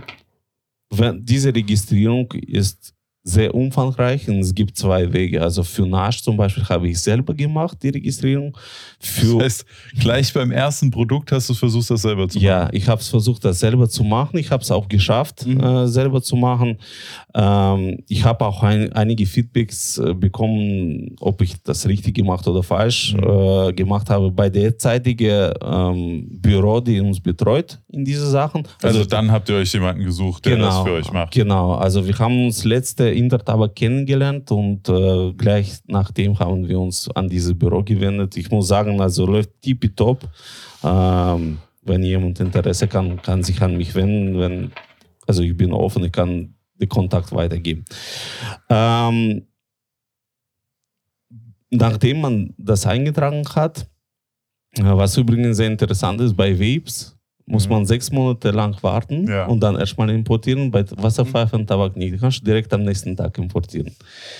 [0.89, 2.93] wenn, diese Registrierung ist
[3.23, 5.41] sehr umfangreich und es gibt zwei Wege.
[5.41, 8.55] Also für Nash zum Beispiel habe ich selber gemacht, die Registrierung.
[8.99, 9.65] Für, Das heißt,
[9.99, 12.45] gleich beim ersten Produkt hast du versucht, das selber zu machen.
[12.45, 14.37] ja, ich habe es versucht, das selber zu machen.
[14.37, 15.59] Ich habe es auch geschafft, Mhm.
[15.59, 16.77] äh, selber zu machen.
[17.33, 22.63] Ähm, ich habe auch ein, einige Feedbacks äh, bekommen, ob ich das richtig gemacht oder
[22.63, 23.23] falsch Mhm.
[23.23, 28.63] äh, gemacht habe bei der derzeitigen ähm, Büro, die uns betreut in diese Sachen.
[28.81, 31.33] Also, dann habt ihr euch jemanden gesucht, der das für euch macht.
[31.33, 37.09] Genau, also wir haben uns letzte Intertaber kennengelernt und äh, gleich nachdem haben wir uns
[37.15, 38.35] an dieses Büro gewendet.
[38.37, 40.27] Ich muss sagen, also läuft tippitopp.
[40.83, 44.39] Ähm, wenn jemand Interesse kann, kann sich an mich wenden.
[44.39, 44.71] Wenn,
[45.27, 47.85] also ich bin offen, ich kann den Kontakt weitergeben.
[48.69, 49.47] Ähm,
[51.69, 53.87] nachdem man das eingetragen hat,
[54.77, 57.14] äh, was übrigens sehr interessant ist, bei Vapes
[57.47, 57.73] muss Mhm.
[57.73, 59.45] man sechs Monate lang warten Ja.
[59.45, 60.71] und dann erstmal importieren.
[60.71, 62.13] Bei Wasserpfeife und Tabak nicht.
[62.15, 63.91] Die kannst du direkt am nächsten Tag importieren.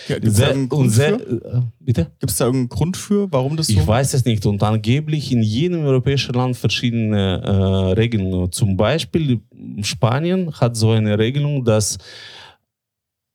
[0.08, 1.46] Gibt es da irgendeinen und Grund sehr, für?
[1.46, 2.08] äh, bitte?
[2.20, 4.44] Gibt's da irgendeinen Grund für, warum das so Ich weiß es nicht.
[4.48, 8.52] Und angeblich in jedem europäischen Land verschiedene äh, Regelungen.
[8.52, 9.40] Zum Beispiel
[9.82, 12.00] Spanien hat so eine Regelung, dass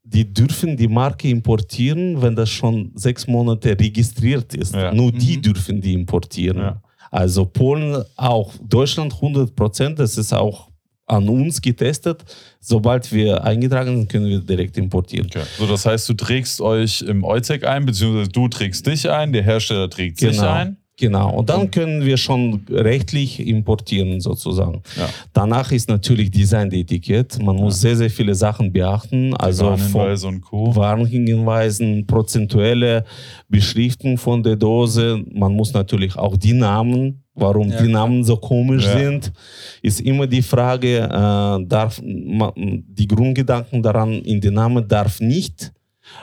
[0.02, 4.74] die dürfen die Marke importieren, wenn das schon sechs Monate registriert ist.
[4.74, 4.92] Ja.
[4.92, 5.42] Nur die Mhm.
[5.42, 6.58] dürfen die importieren.
[6.58, 6.82] Ja.
[7.10, 10.68] Also Polen auch, Deutschland 100 Prozent, das ist auch
[11.06, 12.24] an uns getestet.
[12.60, 15.26] Sobald wir eingetragen sind, können wir direkt importieren.
[15.26, 15.42] Okay.
[15.58, 19.42] So, das heißt, du trägst euch im EUZEC ein, beziehungsweise du trägst dich ein, der
[19.42, 20.48] Hersteller trägt sich Genau.
[20.48, 20.76] ein.
[21.00, 24.82] Genau, und dann können wir schon rechtlich importieren sozusagen.
[24.98, 25.08] Ja.
[25.32, 27.42] Danach ist natürlich Design der Etikett.
[27.42, 29.34] Man muss sehr, sehr viele Sachen beachten.
[29.34, 30.76] Also Warnhinweise und Co.
[30.76, 33.04] Warnhinweisen, prozentuelle
[33.48, 35.24] Beschriftung von der Dose.
[35.32, 37.88] Man muss natürlich auch die Namen, warum Ja, die.
[37.90, 38.98] Namen so komisch Ja.
[38.98, 39.32] sind,
[39.80, 45.72] ist immer die Frage, äh, darf die Grundgedanken daran, in den Namen darf nicht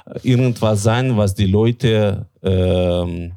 [0.06, 3.32] äh, irgendwas sein, was die Leute ähm,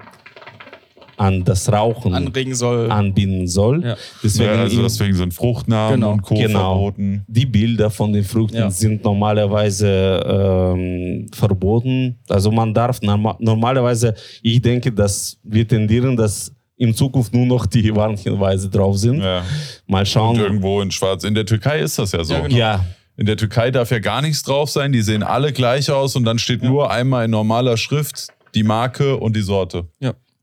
[1.20, 2.90] an das Rauchen anregen soll?
[2.90, 3.84] anbinden soll.
[3.84, 3.96] Ja.
[4.24, 6.12] Deswegen, ja, also deswegen sind Fruchtnamen Genau.
[6.12, 6.34] und Co.
[6.34, 6.58] Genau.
[6.88, 7.24] verboten.
[7.28, 8.70] die Bilder von den Früchten Ja.
[8.70, 12.18] sind normalerweise ähm, verboten.
[12.28, 17.66] Also man darf norma normalerweise, ich denke, dass wir tendieren, dass in Zukunft nur noch
[17.66, 19.20] die Warnhinweise drauf sind.
[19.20, 19.42] Ja.
[19.86, 20.36] Mal Und schauen.
[20.36, 21.24] irgendwo in Schwarz.
[21.24, 22.32] In der Türkei ist das ja so.
[22.34, 22.56] Ja, genau.
[22.56, 22.84] Ja,
[23.18, 24.90] In der Türkei darf ja gar nichts drauf sein.
[24.92, 29.18] Die sehen alle gleich aus und dann steht nur einmal in normaler Schrift die Marke
[29.18, 29.88] und die Sorte.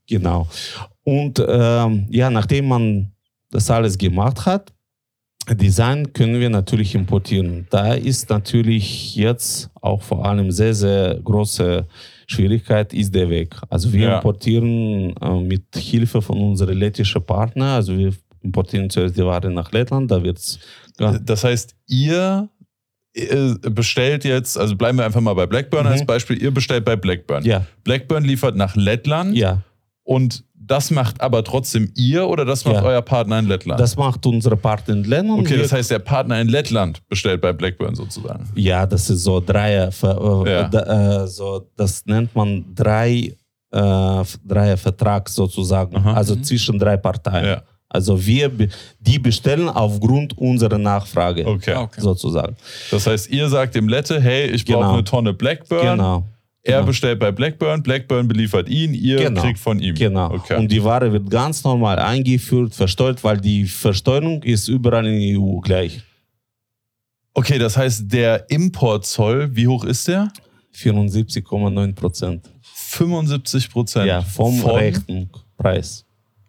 [0.08, 0.46] Genau.
[1.04, 3.12] Und ähm, ja, nachdem man
[3.50, 4.72] das alles gemacht hat,
[5.50, 7.66] Design können wir natürlich importieren.
[7.70, 11.86] Da ist natürlich jetzt auch vor allem sehr, sehr große
[12.26, 13.54] Schwierigkeit ist der Weg.
[13.70, 14.16] Also wir Ja.
[14.16, 19.72] importieren äh, mit Hilfe von unseren lettischen Partnern, also wir importieren zuerst die Ware nach
[19.72, 20.58] Lettland, da wird's
[21.00, 22.50] ja, Das heißt, ihr
[23.14, 25.92] äh, bestellt jetzt, also bleiben wir einfach mal bei Blackburn Mhm.
[25.92, 27.42] als Beispiel, ihr bestellt bei Blackburn.
[27.46, 29.62] ja, Blackburn liefert nach Lettland ja,
[30.08, 32.82] und das macht aber trotzdem ihr oder das macht Ja.
[32.82, 33.78] euer Partner in Lettland?
[33.80, 35.40] das macht unsere Partner in Lettland.
[35.40, 38.48] okay, das heißt, der Partner in Lettland bestellt bei Blackburn sozusagen.
[38.54, 40.68] Ja, das ist so Dreier, äh, Ja.
[40.68, 43.34] da, äh, so, das nennt man drei,
[43.70, 46.12] äh, Dreiervertrag sozusagen, Aha.
[46.14, 46.42] also Mhm.
[46.44, 47.44] zwischen drei Parteien.
[47.46, 48.50] Ja, Also wir,
[49.00, 51.72] die bestellen aufgrund unserer Nachfrage okay.
[51.72, 52.00] Ah, okay.
[52.02, 52.54] sozusagen.
[52.90, 54.92] Das heißt, ihr sagt dem Lette, hey, ich brauche Genau.
[54.92, 55.86] eine Tonne Blackburn.
[55.96, 56.24] Genau,
[56.68, 56.86] Er Genau.
[56.86, 59.40] bestellt bei Blackburn, Blackburn beliefert ihn, ihr Genau.
[59.40, 59.94] kriegt von ihm.
[59.94, 60.32] genau.
[60.34, 60.56] Okay.
[60.58, 65.40] Und die Ware wird ganz normal eingeführt, versteuert, weil die Versteuerung ist überall in der
[65.40, 66.02] EU gleich.
[67.34, 70.30] okay, das heißt, der Importzoll, wie hoch ist der?
[70.74, 72.48] 74,9 Prozent.
[72.62, 74.06] 75 Prozent.
[74.06, 76.04] Ja, vom rechten Preis.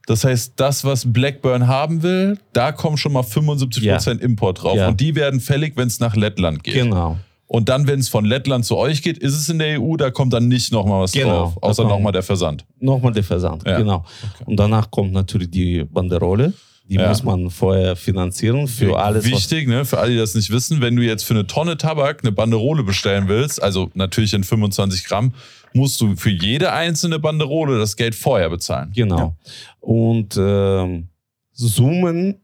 [0.07, 3.93] Das heißt, das, was Blackburn haben will, da kommen schon mal 75 Ja.
[3.95, 4.75] Prozent Import drauf.
[4.75, 4.87] Ja.
[4.87, 6.73] Und die werden fällig, wenn es nach Lettland geht.
[6.73, 7.17] Genau.
[7.51, 10.11] Und dann, wenn es von Lettland zu euch geht, ist es in der EU, da
[10.11, 11.57] kommt dann nicht nochmal was Genau, drauf.
[11.63, 12.63] Außer nochmal der Versand.
[12.79, 13.79] Nochmal der Versand, Ja.
[13.79, 14.05] genau.
[14.45, 16.53] Und danach kommt natürlich die Banderole.
[16.87, 17.09] Die Ja.
[17.09, 19.25] muss man vorher finanzieren für alles.
[19.25, 22.19] Wichtig, ne, für alle, die das nicht wissen, wenn du jetzt für eine Tonne Tabak
[22.23, 25.33] eine Banderole bestellen willst, also natürlich in 25 Gramm,
[25.73, 28.91] musst du für jede einzelne Banderole das Geld vorher bezahlen.
[28.95, 29.35] Genau.
[29.79, 31.07] Und ähm,
[31.53, 32.35] Summen,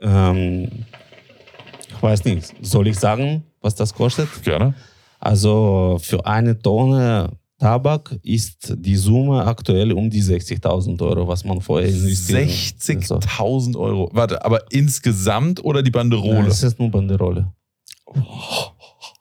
[0.00, 0.68] ähm,
[1.98, 4.28] ich weiß nicht, soll ich sagen, was das kostet?
[4.42, 4.74] Gerne.
[5.20, 11.60] Also für eine Tonne Tabak ist die Summe aktuell um die 60.000 Euro, was man
[11.60, 12.48] vorher investiert.
[12.48, 14.08] 60.000 Euro.
[14.12, 16.44] Warte, aber insgesamt oder die Banderole?
[16.44, 17.52] Das ist nur Banderole.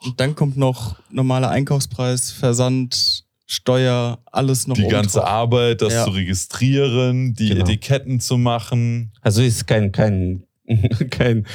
[0.06, 5.28] Und dann kommt noch normaler Einkaufspreis, Versand, Steuer, alles noch die ganze drauf.
[5.30, 6.04] Arbeit, das Ja.
[6.04, 7.64] zu registrieren, die Genau.
[7.64, 9.14] Etiketten zu machen.
[9.22, 10.44] Also ist kein, kein,
[11.10, 11.48] kein,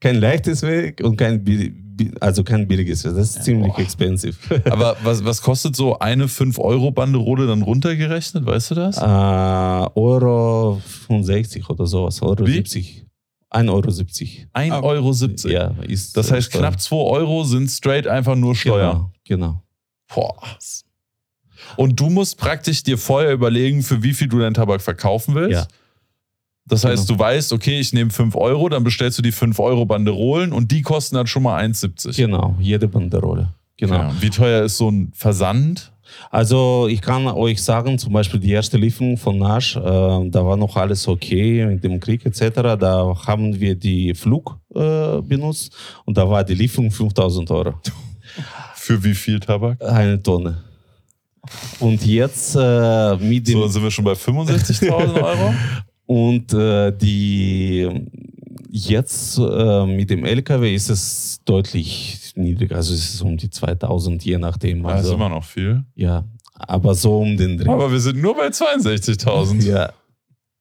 [0.00, 1.44] kein leichtes Weg und kein,
[2.20, 3.14] also kein billiges Weg.
[3.14, 3.80] Das ist ziemlich Boah.
[3.80, 4.36] expensive.
[4.70, 8.44] Aber was, was kostet so eine 5-Euro-Banderole dann runtergerechnet?
[8.44, 8.98] Weißt du das?
[8.98, 9.00] äh,
[9.98, 12.52] Euro 65 oder sowas, Euro Wie?
[12.52, 13.06] 70.
[13.50, 13.88] 1,70 Euro.
[14.54, 15.12] 1,70 Euro.
[15.12, 15.50] 70.
[15.52, 16.60] Ja, ist Das heißt, Steuer.
[16.62, 19.10] knapp 2 Euro sind straight einfach nur Steuer.
[19.24, 19.62] Genau, genau.
[20.14, 20.36] Boah.
[21.76, 25.52] Und du musst praktisch dir vorher überlegen, für wie viel du deinen Tabak verkaufen willst.
[25.52, 25.66] Ja.
[26.68, 27.16] Das heißt, Genau.
[27.18, 30.72] du weißt, okay, ich nehme 5 Euro, dann bestellst du die 5 Euro Banderolen und
[30.72, 32.16] die kosten dann schon mal 1,70.
[32.16, 33.48] Genau, jede Banderole.
[33.76, 33.94] Genau.
[33.94, 34.14] Ja.
[34.20, 35.92] Wie teuer ist so ein Versand?
[36.30, 40.56] Also ich kann euch sagen, zum Beispiel die erste Lieferung von Nash, äh, da war
[40.56, 42.40] noch alles okay mit dem Krieg etc.
[42.78, 45.74] Da haben wir die Flug äh, benutzt
[46.04, 47.74] und da war die Lieferung 5000 Euro.
[48.74, 49.82] Für wie viel Tabak?
[49.82, 50.62] Eine Tonne.
[51.80, 54.90] Und jetzt äh, mit dem So, sind wir schon bei 65.000
[55.22, 55.54] Euro.
[56.06, 57.88] und äh, die
[58.70, 64.24] jetzt äh, mit dem LKW ist es deutlich niedriger, also es ist um die 2000
[64.24, 64.82] je nachdem.
[64.82, 65.84] Das ist Also, immer noch viel.
[65.94, 67.68] ja, aber so um den Dreh.
[67.68, 69.62] Aber wir sind nur bei 62.000.
[69.64, 69.92] Ja.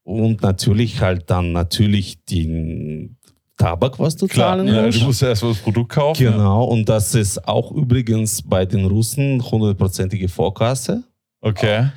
[0.04, 3.18] Und natürlich halt dann natürlich den
[3.58, 5.02] Tabak, was du Klar, zahlen ja, musst.
[5.02, 6.24] du musst ja erstmal das Produkt kaufen.
[6.26, 11.04] Genau, und das ist auch übrigens bei den Russen hundertprozentige Vorkasse.
[11.42, 11.88] Okay.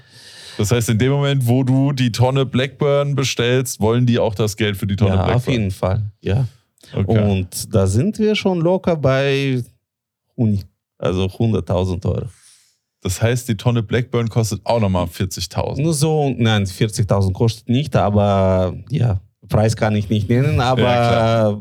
[0.59, 4.57] Das heißt, in dem Moment, wo du die Tonne Blackburn bestellst, wollen die auch das
[4.57, 5.37] Geld für die Tonne Ja, Blackburn.
[5.37, 6.03] auf jeden Fall.
[6.21, 6.47] Ja.
[6.93, 7.31] Okay.
[7.31, 9.63] Und da sind wir schon locker bei
[10.35, 10.63] Uni,
[10.99, 12.27] also 100.000 Euro.
[13.01, 15.81] Das heißt, die Tonne Blackburn kostet auch nochmal 40.000.
[15.81, 21.59] Nur so, nein, 40.000 kostet nicht, aber ja, Preis kann ich nicht nennen, aber Ja,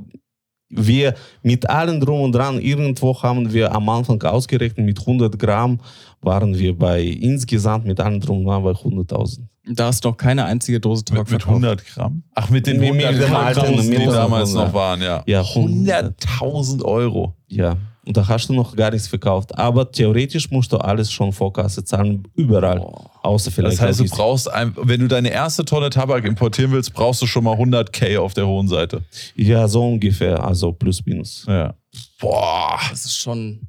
[0.69, 5.79] wir mit allem drum und dran, irgendwo haben wir am Anfang ausgerechnet, mit 100 Gramm
[6.21, 9.39] waren wir bei insgesamt mit allem drum und dran bei 100.000.
[9.69, 11.63] Da ist noch keine einzige Dose Tabak Mit, mit verkauft.
[11.63, 12.23] 100 Gramm?
[12.35, 14.67] Ach, mit den Mit- 100 mit dem Gramm, alten, die damals 100.
[14.67, 15.23] noch waren, ja.
[15.25, 17.33] Ja, 100.000 Euro.
[17.47, 17.75] Ja,
[18.05, 19.57] und da hast du noch gar nichts verkauft.
[19.57, 22.79] Aber theoretisch musst du alles schon Vorkasse zahlen, überall.
[23.21, 23.73] Außer vielleicht.
[23.79, 27.25] Das heißt, du brauchst, ein, wenn du deine erste Tonne Tabak importieren willst, brauchst du
[27.27, 29.03] schon mal 100k auf der hohen Seite.
[29.35, 31.43] Ja, so ungefähr, also plus minus.
[31.49, 31.73] Ja.
[32.21, 32.79] Boah.
[32.89, 33.67] Das ist schon.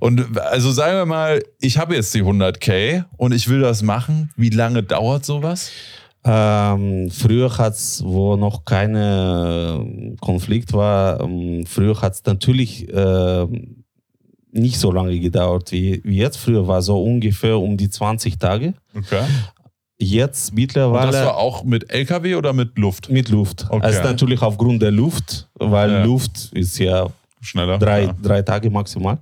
[0.00, 4.30] Und also sagen wir mal, ich habe jetzt die 100k und ich will das machen.
[4.36, 5.70] Wie lange dauert sowas?
[6.24, 13.84] Ähm, früher hat es, wo noch kein Konflikt war, ähm, früher hat es natürlich ähm,
[14.52, 16.36] nicht so lange gedauert wie, wie jetzt.
[16.38, 18.74] Früher war so ungefähr um die 20 Tage.
[18.96, 19.22] Okay.
[19.98, 21.12] Jetzt Und mittlerweile.
[21.12, 23.10] das war auch mit LKW oder mit Luft?
[23.10, 23.66] Mit Luft.
[23.68, 23.84] Okay.
[23.84, 26.04] Also natürlich aufgrund der Luft, weil Ja.
[26.04, 27.06] Luft ist ja
[27.40, 27.78] Schneller.
[27.78, 28.12] drei, Ja.
[28.20, 29.18] drei Tage maximal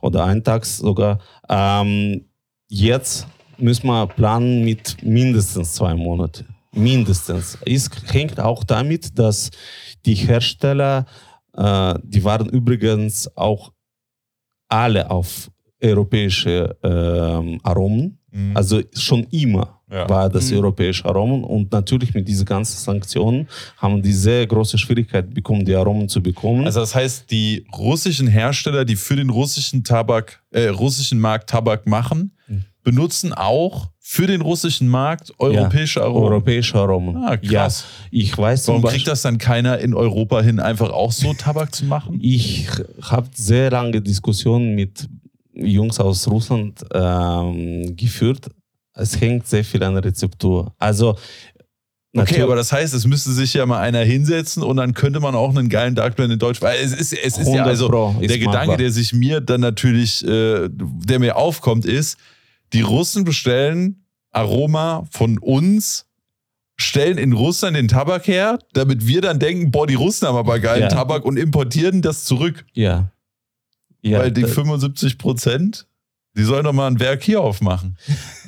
[0.00, 1.20] oder ein Tag sogar.
[1.48, 2.24] Ähm,
[2.68, 3.26] jetzt
[3.58, 6.46] müssen wir planen mit mindestens zwei Monaten.
[6.72, 7.58] Mindestens.
[7.66, 9.50] Es hängt auch damit, dass
[10.06, 11.04] die Hersteller,
[11.56, 13.72] äh, die waren übrigens auch
[14.68, 15.50] alle auf
[15.82, 18.18] europäische ähm, Aromen.
[18.30, 18.56] Mhm.
[18.56, 20.08] Also schon immer Ja.
[20.08, 20.58] war das Mhm.
[20.58, 25.74] europäische Aromen und natürlich mit diesen ganzen Sanktionen haben die sehr große Schwierigkeit bekommen, die
[25.74, 26.64] Aromen zu bekommen.
[26.64, 31.86] Also das heißt, die russischen Hersteller, die für den russischen Tabak, äh, russischen Markt Tabak
[31.88, 32.64] machen, Mhm.
[32.84, 36.22] benutzen auch für den russischen Markt europäische Aromen.
[36.32, 37.16] europäische Aromen.
[37.16, 37.84] Ah, krass.
[38.10, 41.74] Ja, ich weiß Warum kriegt das dann keiner in Europa hin, einfach auch so Tabak
[41.74, 42.18] zu machen?
[42.22, 42.68] ich
[43.02, 45.08] habe sehr lange Diskussionen mit
[45.52, 48.48] Jungs aus Russland ähm, geführt.
[48.94, 50.74] Es hängt sehr viel an der Rezeptur.
[50.78, 51.16] Also
[52.12, 55.36] Okay, aber das heißt, es müsste sich ja mal einer hinsetzen und dann könnte man
[55.36, 57.88] auch einen geilen Dark Blend in Deutsch, weil es ist, es ist ja 100 also
[57.88, 58.76] Pro der Gedanke, machbar.
[58.78, 62.18] der sich mir dann natürlich, äh, der mir aufkommt, ist,
[62.72, 66.06] die Russen bestellen Aroma von uns,
[66.76, 70.58] stellen in Russland den Tabak her, damit wir dann denken, boah, die Russen haben aber
[70.58, 70.88] geilen Ja.
[70.88, 72.64] Tabak und importieren das zurück.
[72.74, 73.12] ja.
[74.02, 75.86] ja weil die da- 75 Prozent
[76.36, 77.96] Die sollen doch mal ein Werk hier aufmachen.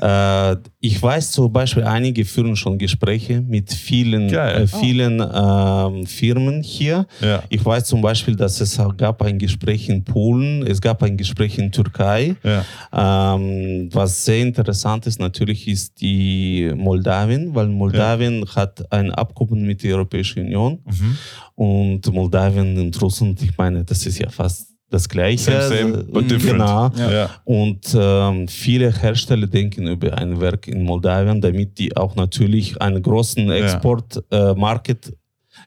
[0.01, 6.63] Äh, ich weiß zum Beispiel, einige führen schon Gespräche mit vielen, äh, vielen ähm, Firmen
[6.63, 7.07] hier.
[7.21, 7.43] Ja.
[7.49, 11.59] Ich weiß zum Beispiel, dass es gab ein Gespräch in Polen, es gab ein Gespräch
[11.59, 12.37] in Türkei.
[12.45, 13.35] Ja.
[13.35, 19.83] Ähm, was sehr interessant ist natürlich, ist die Moldawien, weil Moldawien hat ein Abkommen mit
[19.83, 21.17] der Europäischen Union Mhm.
[21.57, 25.63] und Moldawien und Russland, ich meine, das ist ja fast das Gleiche.
[25.63, 26.59] Same, same, but different.
[26.59, 26.91] Genau.
[26.97, 27.13] Ja.
[27.13, 27.31] ja.
[27.45, 33.03] Und ähm, viele Hersteller denken über ein Werk in Moldawien, damit die auch natürlich einen
[33.03, 35.17] großen Export-Market äh, Market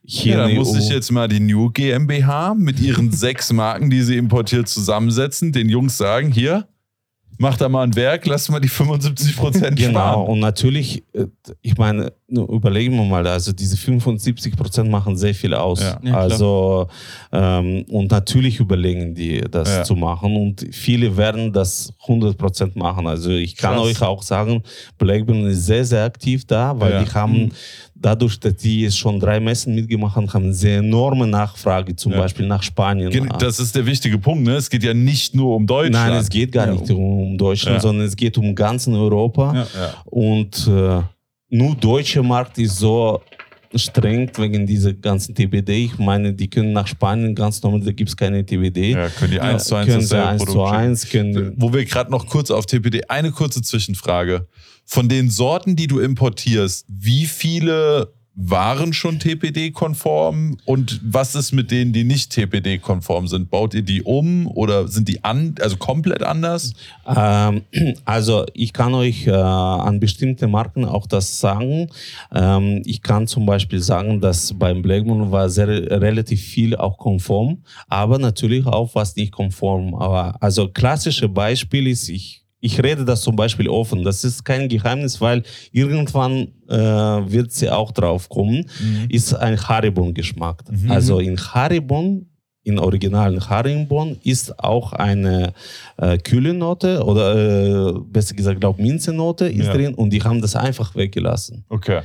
[0.03, 4.01] hier Ja, der muss ich jetzt mal die New GmbH mit ihren sechs Marken, die
[4.01, 6.67] sie importiert, zusammensetzen, den Jungs sagen, hier,
[7.37, 10.27] mach da mal ein Werk, lass mal die 75 Prozent Genau, sparen.
[10.27, 11.25] und natürlich, äh,
[11.61, 15.81] ich meine, überlegen wir mal, also diese 75 Prozent machen sehr viel aus.
[15.81, 15.99] Ja.
[16.03, 16.87] Ja, also,
[17.31, 19.83] ähm, und natürlich überlegen die, das Ja.
[19.83, 23.05] zu machen und viele werden das 100 Prozent machen.
[23.07, 23.85] Also ich kann Krass.
[23.85, 24.61] euch auch sagen,
[24.97, 27.03] Blackburn ist sehr, sehr aktiv da, weil Ja.
[27.03, 27.51] die haben,
[27.95, 32.11] dadurch, dass die jetzt schon drei Messen mitgemacht haben, haben eine sehr enorme Nachfrage, zum
[32.13, 32.19] Ja.
[32.19, 33.29] Beispiel nach Spanien.
[33.39, 34.55] Das ist der wichtige Punkt, ne?
[34.55, 35.93] Es geht ja nicht nur um Deutschland.
[36.09, 36.73] Nein, es geht gar Ja.
[36.73, 37.81] nicht um Deutschland, Ja.
[37.81, 39.67] sondern es geht um ganzen Europa.
[40.05, 41.01] Und äh,
[41.49, 43.21] nur deutscher Markt ist so
[43.73, 45.85] streng wegen dieser ganzen TBD.
[45.85, 48.91] Ich meine, die können nach Spanien ganz normal, da gibt es keine TBD.
[48.91, 50.81] Ja, können die 1 zu 1 können dasselbe 1 zu Produkt schicken.
[50.81, 54.47] 1, können, Wo wir gerade noch kurz auf TPD, eine kurze Zwischenfrage.
[54.85, 61.71] Von den Sorten, die du importierst, wie viele waren schon TPD-konform und was ist mit
[61.71, 63.49] denen, die nicht TPD-konform sind?
[63.49, 66.73] Baut ihr die um oder sind die an, also komplett anders?
[67.07, 67.61] Ähm,
[68.05, 71.89] also ich kann euch äh, an bestimmte Marken auch das sagen.
[72.33, 77.63] Ähm, ich kann zum Beispiel sagen, dass beim Blackmon war sehr relativ viel auch konform,
[77.87, 79.95] aber natürlich auch was nicht konform.
[79.95, 84.03] Aber also klassische Beispiel ist, ich ich rede das zum Beispiel offen.
[84.03, 88.65] Das ist kein Geheimnis, weil irgendwann äh, wird sie auch drauf kommen.
[89.07, 90.63] Ist ein Haribon-Geschmack.
[90.71, 90.91] Mhm.
[90.91, 92.25] Also in Haribon
[92.65, 95.53] in originalen Harimbon ist auch eine
[95.97, 97.35] äh, kühle Note oder
[97.89, 99.73] äh, besser gesagt, glaube Minzenote ist Ja.
[99.73, 101.63] drin und die haben das einfach weggelassen.
[101.69, 102.01] Okay.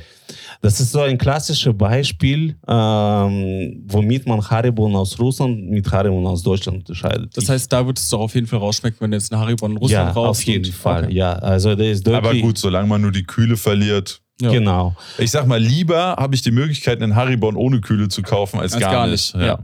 [0.61, 6.43] Das ist so ein klassisches Beispiel, ähm, womit man Haribon aus Russland mit Haribon aus
[6.43, 7.35] Deutschland unterscheidet.
[7.35, 9.77] Das heißt, da würdest du auf jeden Fall rausschmecken, wenn du jetzt eine Haribo in
[9.77, 11.05] Russland ja, raus auf jeden und- Fall.
[11.05, 11.13] Okay.
[11.15, 12.23] Ja, also der ist deutlich.
[12.31, 14.21] Aber gut, solange man nur die Kühle verliert.
[14.41, 14.51] Ja.
[14.51, 14.95] Genau.
[15.19, 18.73] Ich sag mal, lieber habe ich die Möglichkeit, einen Haribon ohne Kühle zu kaufen, als,
[18.73, 19.35] Als gar, gar nicht.
[19.35, 19.59] nicht, ja.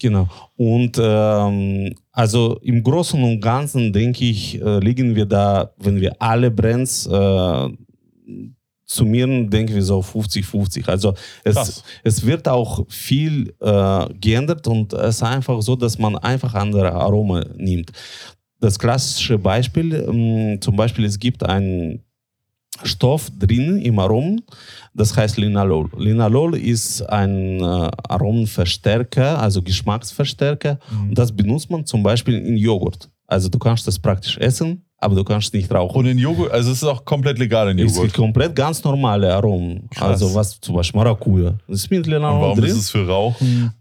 [0.00, 0.28] Genau.
[0.56, 6.14] Und ähm, also im Großen und Ganzen denke ich, äh, liegen wir da, wenn wir
[6.20, 7.68] alle Brands äh,
[8.84, 10.88] summieren, denken wir so 50-50.
[10.88, 11.84] Also es, Krass.
[12.04, 16.92] es wird auch viel äh, geändert und es ist einfach so, dass man einfach andere
[16.92, 17.90] Aromen nimmt.
[18.60, 22.02] Das klassische Beispiel, ähm, zum Beispiel, es gibt einen
[22.84, 24.42] Stoff drin im Aromen,
[24.98, 25.88] das heißt Linalol.
[25.96, 30.78] Linalol ist ein äh, Aromenverstärker, also Geschmacksverstärker.
[30.90, 31.08] Mhm.
[31.10, 33.08] Und das benutzt man zum Beispiel in Joghurt.
[33.26, 35.98] Also du kannst das praktisch essen, aber du kannst nicht rauchen.
[35.98, 38.08] Und in Joghurt, also es ist auch komplett legal in Es Joghurt.
[38.08, 39.88] ist komplett ganz normale Aromen.
[39.90, 40.08] Krass.
[40.22, 41.54] Also was zum Beispiel Maracuja.
[41.68, 42.70] Das ist mit Und Linalol warum drin.
[42.70, 43.72] ist es für Rauchen?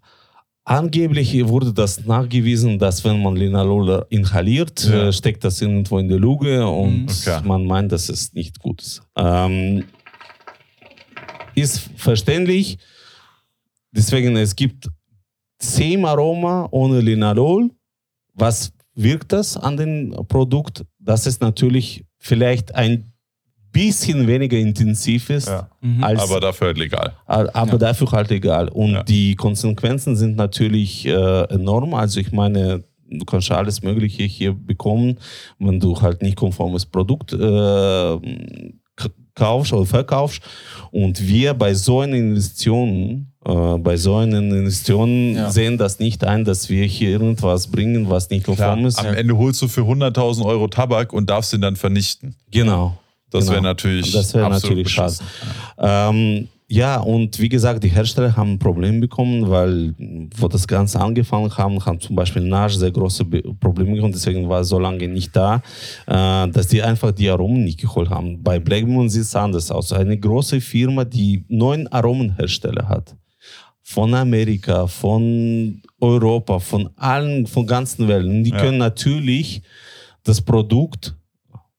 [0.65, 5.07] Angeblich wurde das nachgewiesen, dass wenn man Linalol inhaliert, Ja.
[5.07, 7.07] äh, steckt das irgendwo in der Lunge und Mhm.
[7.07, 7.39] Okay.
[7.45, 9.01] man meint, dass es nicht gut ist.
[9.17, 9.85] Ähm,
[11.57, 12.77] ist verständlich.
[13.91, 14.89] Deswegen, es gibt
[15.59, 17.71] zehn Aroma ohne Linalol.
[18.33, 20.85] Was wirkt das an dem Produkt?
[20.99, 23.11] Das ist natürlich vielleicht ein
[23.71, 25.69] bisschen weniger intensiv ist Ja.
[25.81, 26.03] Mhm.
[26.03, 27.13] als Aber dafür halt legal.
[27.25, 27.77] aber Ja.
[27.77, 28.69] dafür halt egal.
[28.69, 29.03] Und Ja.
[29.03, 31.93] die Konsequenzen sind natürlich äh, enorm.
[31.93, 35.17] Also ich meine, du kannst alles Mögliche hier bekommen,
[35.59, 38.17] wenn du halt nicht konformes Produkt äh,
[39.37, 40.41] kaufst oder verkaufst.
[40.91, 45.49] Und wir bei so einer Investition, äh, bei so einer Investition Ja.
[45.49, 48.99] sehen das nicht ein, dass wir hier irgendwas bringen, was nicht konform ist.
[48.99, 52.35] Am Ende holst du für 100.000 Euro Tabak und darfst ihn dann vernichten.
[52.51, 52.97] Genau.
[53.29, 53.53] Das Genau.
[53.53, 55.15] wäre natürlich, Das wäre natürlich schade.
[55.77, 59.95] Ähm, ja, und wie gesagt, die Hersteller haben ein Problem bekommen, weil,
[60.35, 64.59] wo das Ganze angefangen haben, haben zum Beispiel Nash sehr große Probleme gehabt, deswegen war
[64.61, 65.61] es so lange nicht da,
[66.07, 68.43] äh, dass die einfach die Aromen nicht geholt haben.
[68.43, 69.93] Bei Blackmon sieht es anders aus.
[69.93, 73.15] Eine große Firma, die neun Aromenhersteller hat.
[73.81, 78.25] Von Amerika, von Europa, von allen, von ganzen Welt.
[78.25, 78.57] Und die Ja.
[78.59, 79.61] können natürlich
[80.23, 81.15] das Produkt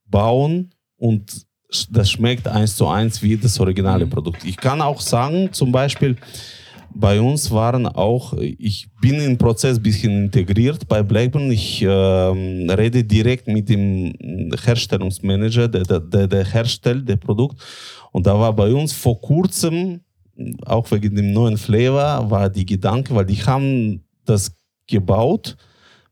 [0.07, 1.47] bauen und
[1.91, 4.11] das schmeckt eins zu eins wie das originale Mhm.
[4.11, 4.45] Produkt.
[4.45, 6.17] Ich kann auch sagen, zum Beispiel
[6.95, 11.51] bei uns waren auch, ich bin im Prozess ein bisschen integriert bei Blackburn.
[11.53, 14.15] Ich ähm, rede direkt mit dem
[14.65, 17.61] Herstellungsmanager, der, der, der herstellt das Produkt.
[18.13, 20.01] Und da war bei uns vor kurzem,
[20.65, 24.51] auch wegen dem neuen Flavor, war die Gedanke, weil die haben das
[24.87, 25.57] gebaut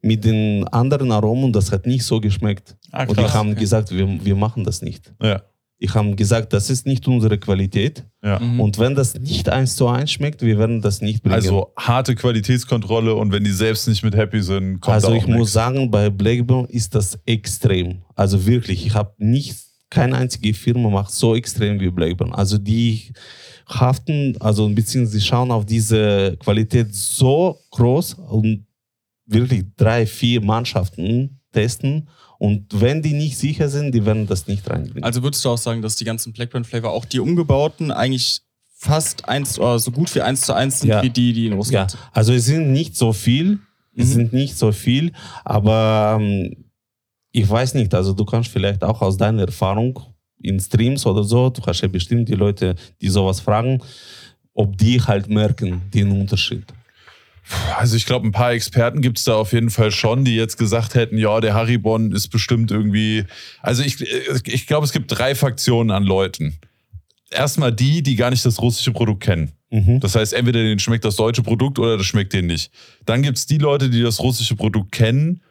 [0.03, 2.77] mit den anderen Aromen und das hat nicht so geschmeckt.
[2.93, 5.13] Ah, und die haben gesagt, wir, wir machen das nicht.
[5.23, 5.43] Ja.
[5.81, 8.05] Die haben gesagt, das ist nicht unsere Qualität.
[8.23, 8.39] Ja.
[8.39, 8.61] Mhm.
[8.61, 11.35] Und wenn das nicht eins zu eins schmeckt, wir werden das nicht bringen.
[11.35, 15.39] Also harte Qualitätskontrolle und wenn die selbst nicht mit happy sind, kommt also ich nichts.
[15.39, 18.03] muss sagen, bei Blackburn ist das extrem.
[18.15, 19.57] Also wirklich, ich habe nicht,
[19.91, 22.33] keine einzige Firma macht so extrem wie Blackburn.
[22.33, 23.13] Also die
[23.69, 28.67] haften, also beziehungsweise sie schauen auf diese Qualität so groß und
[29.27, 32.09] wirklich drei, vier Mannschaften testen.
[32.39, 35.05] Und wenn die nicht sicher sind, die werden das nicht reinbringen.
[35.05, 38.41] Also würdest du auch sagen, dass die ganzen Blackburn Flavor, auch die umgebauten, eigentlich
[38.79, 41.03] fast eins oder so gut wie eins zu eins sind Ja.
[41.03, 42.01] wie die, die in Ja, Russland sind?
[42.13, 43.59] also es sind nicht so viel,
[43.97, 44.13] es Mhm.
[44.13, 45.13] sind nicht so viel,
[45.45, 46.67] aber ähm,
[47.33, 49.99] ich weiß nicht, also du kannst vielleicht auch aus deiner Erfahrung
[50.43, 53.83] in Streams oder so, du hast ja bestimmt die Leute, die sowas fragen,
[54.53, 56.65] ob die halt merken den Unterschied.
[57.77, 60.59] Also ich glaube, ein paar Experten gibt es da auf jeden Fall schon, die jetzt
[60.59, 63.25] gesagt hätten, ja, der Haribon ist bestimmt irgendwie.
[63.63, 64.01] Also ich,
[64.47, 66.59] ich glaube, es gibt drei Faktionen an Leuten.
[67.31, 69.53] Erstmal die, die gar nicht das russische Produkt kennen.
[69.71, 70.01] Mhm.
[70.01, 72.71] Das heißt, entweder denen schmeckt das deutsche Produkt oder das schmeckt denen nicht.
[73.05, 75.43] Dann gibt es die Leute, die das russische Produkt kennen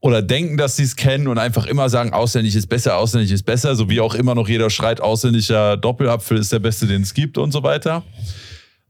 [0.00, 3.42] oder denken, dass sie es kennen und einfach immer sagen, ausländisch ist besser, ausländisch ist
[3.44, 7.14] besser, so wie auch immer noch jeder schreit, ausländischer Doppelapfel ist der beste, den es
[7.14, 8.04] gibt und so weiter.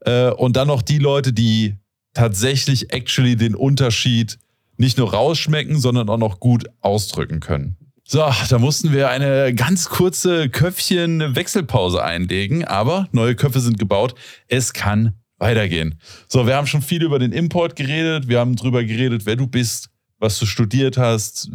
[0.00, 1.76] Äh, und dann noch die Leute, die
[2.14, 4.38] tatsächlich actually den Unterschied
[4.76, 7.76] nicht nur rausschmecken, sondern auch noch gut ausdrücken können.
[8.08, 14.14] So, da mussten wir eine ganz kurze Köpfchen-Wechselpause einlegen, aber neue Köpfe sind gebaut.
[14.46, 15.98] Es kann weitergehen.
[16.28, 18.28] So, wir haben schon viel über den Import geredet.
[18.28, 21.50] Wir haben drüber geredet, wer du bist, was du studiert hast,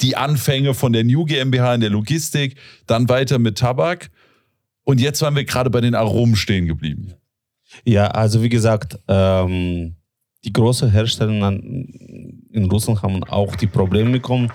[0.00, 2.56] die Anfänge von der New GmbH in der Logistik,
[2.86, 4.10] dann weiter mit Tabak.
[4.84, 7.14] Und jetzt waren wir gerade bei den Aromen stehen geblieben.
[7.84, 9.96] Ja, also wie gesagt, ähm,
[10.44, 14.52] die großen Hersteller in Russland haben auch die Probleme bekommen.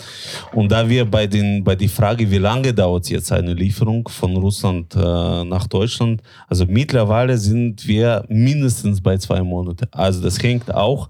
[0.54, 4.38] Und da wir bei, den, bei der Frage, wie lange dauert jetzt eine Lieferung von
[4.38, 9.88] Russland äh, nach Deutschland, also mittlerweile sind wir mindestens bei zwei Monaten.
[9.92, 11.10] Also das hängt auch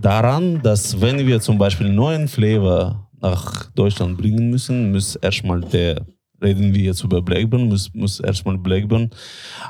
[0.00, 6.06] daran, dass wenn wir zum Beispiel neuen Flavor nach Deutschland bringen müssen, muss erstmal der,
[6.42, 9.10] reden wir jetzt über Blackburn, muss, muss erstmal Blackburn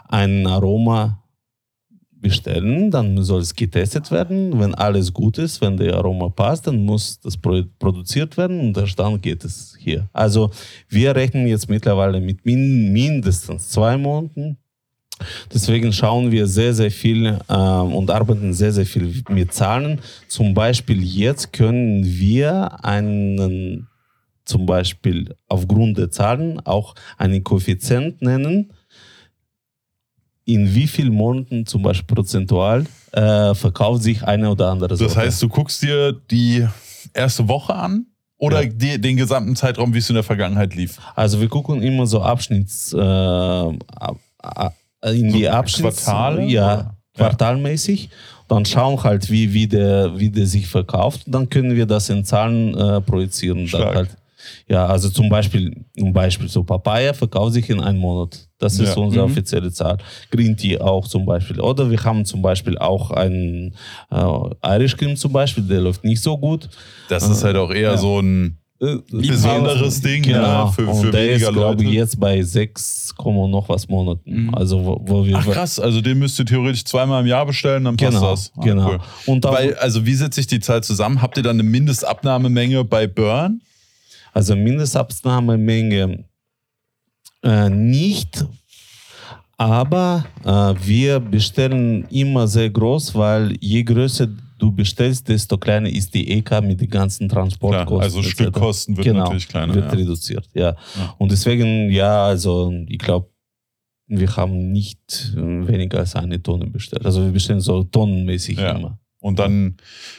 [0.09, 1.23] ein Aroma
[2.23, 4.59] bestellen, dann soll es getestet werden.
[4.59, 8.99] Wenn alles gut ist, wenn der Aroma passt, dann muss das pro produziert werden und
[8.99, 10.09] dann geht es hier.
[10.13, 10.51] Also
[10.89, 14.57] wir rechnen jetzt mittlerweile mit min mindestens zwei Monaten.
[15.53, 20.01] Deswegen schauen wir sehr, sehr viel ähm, und arbeiten sehr, sehr viel mit Zahlen.
[20.29, 23.89] Zum Beispiel jetzt können wir einen,
[24.53, 28.73] zum Beispiel aufgrund der Zahlen auch einen Koeffizient nennen,
[30.45, 35.17] in wie vielen Monaten zum Beispiel prozentual äh, verkauft sich eine oder andere Das Sorte.
[35.21, 36.67] heißt, du guckst dir die
[37.15, 38.07] erste Woche an
[38.39, 38.69] oder Ja.
[38.69, 40.99] die, den gesamten Zeitraum, wie es in der Vergangenheit lief.
[41.15, 43.79] Also wir gucken immer so Abschnitts, äh, in
[45.31, 46.05] So die Abschnitts...
[46.05, 46.97] Quartale, Ja, oder?
[47.17, 48.11] quartalmäßig.
[48.49, 51.23] Dann schauen halt, wie, wie, der, wie der sich verkauft.
[51.27, 53.67] Dann können wir das in Zahlen äh, projizieren.
[53.73, 54.11] Halt,
[54.69, 58.49] ja, also zum Beispiel, ein Beispiel, so Papaya verkauft sich in einem Monat.
[58.59, 59.03] Das ist Ja.
[59.03, 59.33] unsere Mhm.
[59.33, 59.99] offizielle Zahl.
[60.31, 61.61] Green Tea auch zum Beispiel.
[61.61, 63.75] Oder wir haben zum Beispiel auch einen
[64.11, 66.69] äh, Irish Cream zum Beispiel, der läuft nicht so gut.
[67.09, 67.97] Das ist halt auch eher Ja.
[67.97, 70.43] so ein Äh, besonderes Ding Genau.
[70.43, 71.85] ja, für, und für der weniger ist, glaube Leute.
[71.85, 74.47] ich, jetzt bei 6, Komma noch was Monaten.
[74.47, 74.55] Mhm.
[74.57, 77.85] Also wo, wo wir Ach krass, also den müsst ihr theoretisch zweimal im Jahr bestellen,
[77.85, 78.53] dann passt genau, das.
[78.57, 78.89] Ah, genau.
[78.91, 78.99] cool.
[79.27, 81.23] Und Weil, also wie setzt sich die Zahl zusammen?
[81.23, 83.61] Habt ihr dann eine Mindestabnahmemenge bei Burn?
[84.33, 86.25] Also Mindestabnahmemenge
[87.43, 88.45] äh, nicht,
[89.57, 94.29] aber äh, wir bestellen immer sehr groß, weil je größer
[94.59, 98.03] du bestellst, desto kleiner ist die EK mit den ganzen Klar, Transportkosten.
[98.03, 98.31] also etc.
[98.31, 99.75] Stückkosten wird genau, natürlich kleiner.
[99.75, 99.99] wird ja.
[99.99, 100.77] reduziert, ja.
[100.97, 101.15] Ja.
[101.19, 103.29] Und deswegen, ja, also ich glaube,
[104.07, 107.05] wir haben nicht äh, weniger als eine Tonne bestellt.
[107.05, 108.73] Also wir bestellen so tonnenmäßig Ja.
[108.77, 108.99] immer.
[109.23, 109.77] Und dann,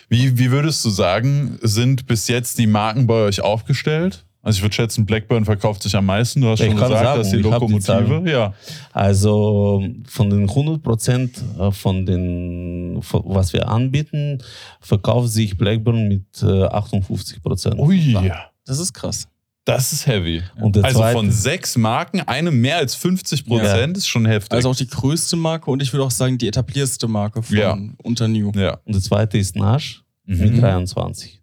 [0.08, 4.26] wie, wie würdest du sagen, sind bis jetzt die Marken bei euch aufgestellt?
[4.42, 6.42] Also ich würde schätzen, Blackburn verkauft sich am meisten.
[6.42, 7.82] Du hast Ich schon gesagt, sagen, dass die die Lokomotive.
[7.82, 8.28] Zahlen.
[8.28, 8.54] ja.
[8.92, 11.42] Also von den 100 Prozent
[11.72, 14.40] von den, was wir anbieten,
[14.82, 17.78] verkauft sich Blackburn mit äh, 58 Prozent.
[17.78, 18.18] Ui.
[18.66, 19.28] Das ist krass.
[19.66, 20.44] Das ist heavy.
[20.82, 24.52] Also zweite, von sechs Marken, eine mehr als 50 Prozent ist schon heftig.
[24.52, 27.78] Also auch die größte Marke und ich würde auch sagen, die etablierste Marke von Ja.
[28.04, 28.52] unter New.
[28.56, 28.78] ja.
[28.84, 30.60] und der zweite ist Nash mit Mhm.
[30.62, 31.40] 23.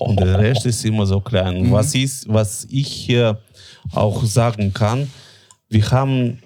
[0.00, 1.64] Und der Rest ist immer so klein.
[1.66, 1.72] Mhm.
[1.72, 3.40] Was, ist, was ich hier
[3.92, 5.10] auch sagen kann,
[5.68, 6.38] wir haben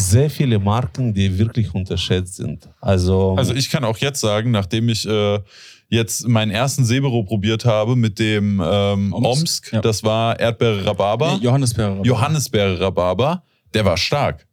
[0.00, 2.68] sehr viele Marken, die wirklich unterschätzt sind.
[2.80, 5.40] Also, Also ich kann auch jetzt sagen, nachdem ich äh,
[5.88, 9.80] jetzt meinen ersten Sebero probiert habe mit dem ähm, Omsk, Omsk, ja.
[9.80, 12.00] das war Erdbeere Rhabarber, Nee, Johannisbeere.
[12.02, 13.42] Johannisbeere Rhabarber,
[13.74, 14.46] der war stark.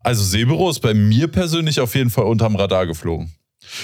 [0.00, 3.32] Also Sebero ist bei mir persönlich auf jeden Fall unterm Radar geflogen.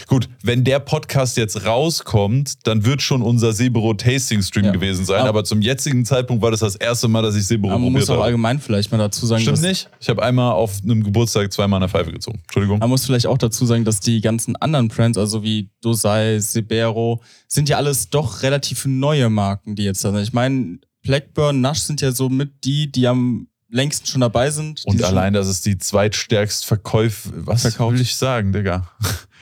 [0.07, 4.73] Gut, wenn der Podcast jetzt rauskommt, dann wird schon unser Sebero Tasting Stream Ja.
[4.73, 5.21] gewesen sein.
[5.21, 7.93] Aber- Aber zum jetzigen Zeitpunkt war das das erste Mal, dass ich Sebero Aber man
[7.93, 8.25] muss probiert auch habe.
[8.25, 9.91] allgemein vielleicht mal dazu sagen, Stimmt dass, nicht?
[10.01, 12.39] Ich habe einmal auf einem Geburtstag zweimal eine Pfeife gezogen.
[12.45, 12.79] Entschuldigung.
[12.79, 17.23] Man muss vielleicht auch dazu sagen, dass die ganzen anderen Brands, also wie Dosai, Sebero,
[17.49, 20.23] sind ja alles doch relativ neue Marken, die jetzt da sind.
[20.23, 24.83] Ich meine, Blackburn, Nash sind ja so mit die, die am längsten schon dabei sind.
[24.87, 27.95] Und allein, dass es die zweitstärkst Verkäuf, was Verkauft.
[27.95, 28.89] will ich sagen, Digga?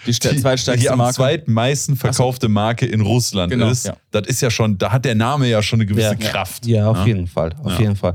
[0.07, 1.15] die, die zweitstärkste die am Marke.
[1.15, 3.87] zweitmeisten verkaufte Marke in Russland Genau, ist.
[3.87, 3.97] ja.
[4.11, 6.31] Das ist ja schon, da hat der Name ja schon eine gewisse Ja.
[6.31, 6.67] Kraft.
[6.67, 7.07] Ja, auf Ja.
[7.07, 7.55] jeden Fall.
[7.63, 7.81] Auf Ja.
[7.81, 8.15] jeden Fall.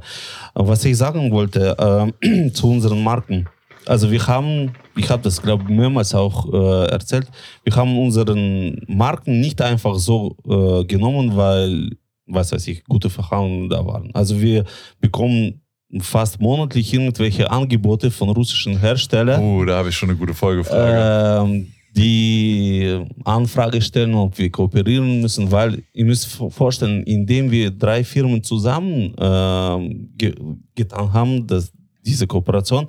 [0.55, 1.75] Was ich sagen wollte
[2.23, 3.47] ähm, zu unseren Marken.
[3.85, 7.27] Also wir haben, ich habe das glaube ich mehrmals auch äh, erzählt,
[7.63, 11.97] wir haben unseren Marken nicht einfach so äh, genommen, weil,
[12.27, 14.11] was weiß ich, gute Verhandlungen da waren.
[14.13, 14.65] Also wir
[14.99, 15.61] bekommen
[16.01, 21.43] fast monatlich irgendwelche Angebote von russischen Herstellern Oh, da habe ich schon eine gute Folgefrage.
[21.43, 21.67] ähm,
[21.97, 28.43] die Anfrage stellen, ob wir kooperieren müssen, weil ihr müsst vorstellen, indem wir drei Firmen
[28.43, 30.35] zusammen ähm, ge
[30.75, 31.71] getan haben, dass
[32.05, 32.87] diese Kooperation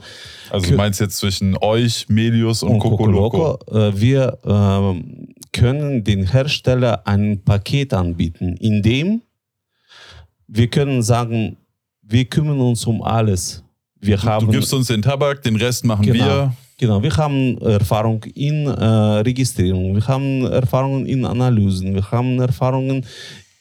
[0.50, 3.58] also du meinst jetzt zwischen euch, Melius und, und Coco Loco.
[3.70, 9.22] äh, wir ähm, können den Hersteller ein Paket anbieten, in dem
[10.46, 11.56] wir können sagen,
[12.10, 13.62] wir kümmern uns um alles.
[14.00, 16.24] Wir Du, haben du gibst uns den Tabak, den Rest machen Genau.
[16.24, 16.52] wir.
[16.78, 18.70] Genau, wir haben Erfahrung in äh,
[19.20, 23.04] Registrierung, wir haben Erfahrungen in Analysen, wir haben Erfahrungen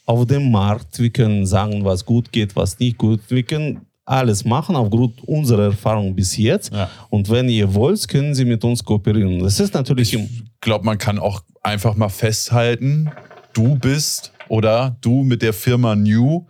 [0.06, 0.98] auf dem Markt.
[1.00, 3.20] Wir können sagen, was gut geht, was nicht gut.
[3.28, 6.74] Wir können alles machen aufgrund unserer Erfahrung bis jetzt.
[6.74, 6.90] Ja.
[7.10, 9.40] Und wenn ihr wollt, können Sie mit uns kooperieren.
[9.40, 13.12] Das ist natürlich Ich glaube, man kann auch einfach mal festhalten,
[13.54, 16.46] du bist oder du mit der Firma New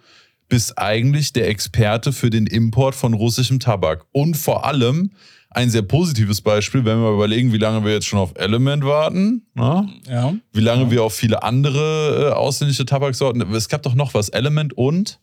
[0.49, 4.05] bist eigentlich der Experte für den Import von russischem Tabak.
[4.11, 5.11] Und vor allem
[5.51, 8.83] ein sehr positives Beispiel, wenn wir mal überlegen, wie lange wir jetzt schon auf Element
[8.83, 9.87] warten, na?
[10.07, 10.33] Ja.
[10.53, 13.41] wie lange wir auf viele andere äh, ausländische Tabaksorten.
[13.53, 15.19] Es gab doch noch was, Element und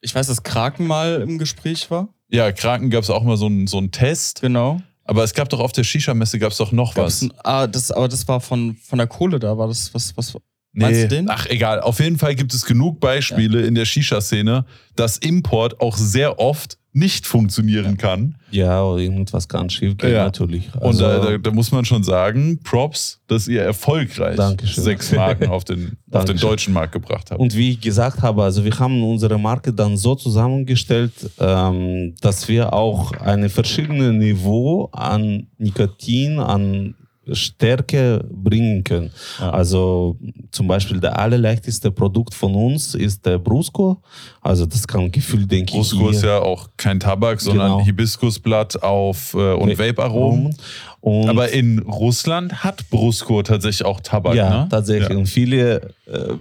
[0.00, 2.08] Ich weiß, dass Kraken mal im Gespräch war.
[2.28, 4.40] ja, Kraken gab es auch mal so einen so einen Test.
[4.40, 4.80] Genau.
[5.04, 7.30] Aber es gab doch auf der Shisha-Messe gab es doch noch Gab's was.
[7.30, 10.36] ein, ah, das, aber das war von, von der Kohle da, war das was, was
[10.74, 11.28] Den?
[11.28, 11.80] Ach, egal.
[11.80, 14.64] Auf jeden Fall gibt es genug Beispiele in der Shisha-Szene,
[14.96, 18.36] dass Import auch sehr oft nicht funktionieren kann.
[18.50, 20.24] ja, oder irgendwas kann schief gehen, Ja.
[20.24, 20.74] natürlich.
[20.74, 24.82] Und Also, da, da, da muss man schon sagen, Props, dass ihr erfolgreich Dankeschön.
[24.84, 27.40] sechs Marken auf den, auf den deutschen Markt gebracht habt.
[27.40, 32.48] Und wie ich gesagt habe, also wir haben unsere Marke dann so zusammengestellt, ähm, dass
[32.48, 36.94] wir auch eine verschiedene Niveau an Nikotin, an
[37.32, 39.10] Stärke bringen können.
[39.38, 39.50] Ja.
[39.50, 40.16] Also
[40.50, 44.02] zum Beispiel der allerleichteste Produkt von uns ist der Brusco.
[44.40, 47.84] Also das kann Gefühl, denke ich, Brusco ist ja auch kein Tabak, sondern Genau.
[47.84, 50.56] Hibiskusblatt auf äh, und Vape-Aromen.
[51.02, 54.68] Aber in Russland hat Brusco tatsächlich auch Tabak, ja, ne?
[54.68, 55.16] tatsächlich.
[55.16, 56.34] Und viele äh,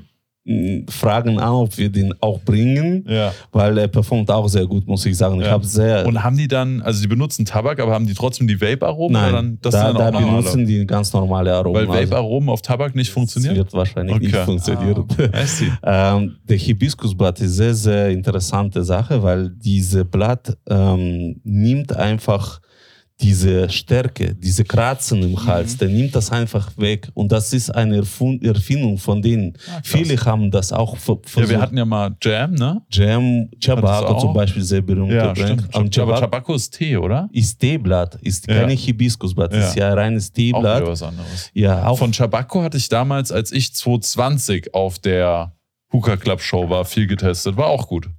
[0.89, 3.33] fragen an, ob wir den auch bringen, Ja.
[3.51, 5.39] weil er performt auch sehr gut, muss ich sagen.
[5.41, 5.51] Ich Ja.
[5.51, 8.59] habe sehr Und haben die dann, also die benutzen Tabak, aber haben die trotzdem die
[8.61, 9.13] Vape-Aromen?
[9.13, 11.87] Nein, dann, das da, da benutzen die ganz normale Aromen.
[11.87, 13.55] Weil Also, Vape-Aromen auf Tabak nicht das funktionieren?
[13.57, 14.45] wird wahrscheinlich nicht Okay.
[14.45, 15.05] funktionieren.
[15.83, 22.59] Ah, ähm, der Hibiskusblatt ist sehr, sehr interessante Sache, weil diese Blatt ähm, nimmt einfach
[23.20, 27.09] diese Stärke, diese Kratzen im Hals, der nimmt das einfach weg.
[27.15, 29.53] Und das ist eine Erfun- Erfindung von denen.
[29.68, 29.80] Ah.
[29.84, 31.49] Viele haben das auch ver Ja, versucht.
[31.49, 32.82] wir hatten ja mal Jam, ne?
[32.91, 34.22] Jam, Chabaco auch?
[34.22, 35.76] zum Beispiel, sehr berühmter Brand.
[35.76, 37.28] Und Aber Chabaco ist Tee, oder?
[37.32, 38.59] ist Teeblatt, ist Ja.
[38.59, 39.59] keine Hibiskusblatt, Ja.
[39.68, 40.86] ist ja reines Auch Teeblatt.
[40.86, 41.49] was anderes.
[41.55, 45.53] Ja, auch Von Chabaco hatte ich damals, als ich 2020 auf der
[45.91, 47.57] Hookah Club Show war, viel getestet.
[47.57, 48.09] War auch gut.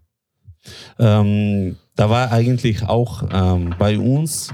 [0.99, 4.53] Ähm, da war eigentlich auch ähm, bei uns,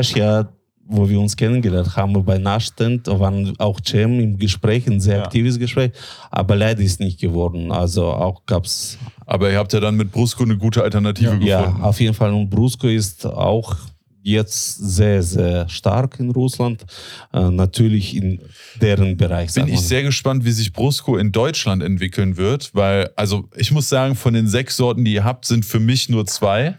[0.00, 0.48] ich ja,
[0.90, 5.18] wo wir uns kennengelernt haben, bei Nashtent, da waren auch Cem im Gespräch, ein sehr
[5.18, 5.24] Ja.
[5.24, 5.92] aktives Gespräch,
[6.30, 7.70] aber leider ist nicht geworden.
[7.70, 11.82] Also auch gab's Aber ihr habt ja dann mit Brusco eine gute Alternative ja gefunden.
[11.82, 13.76] auf jeden Fall und Brusco ist auch
[14.22, 16.84] jetzt sehr, sehr stark in Russland.
[17.32, 18.40] Äh, natürlich in
[18.80, 19.52] deren Bereich.
[19.54, 23.88] Bin ich sehr gespannt, wie sich Brusco in Deutschland entwickeln wird, weil, also ich muss
[23.88, 26.76] sagen, von den sechs Sorten, die ihr habt, sind für mich nur zwei.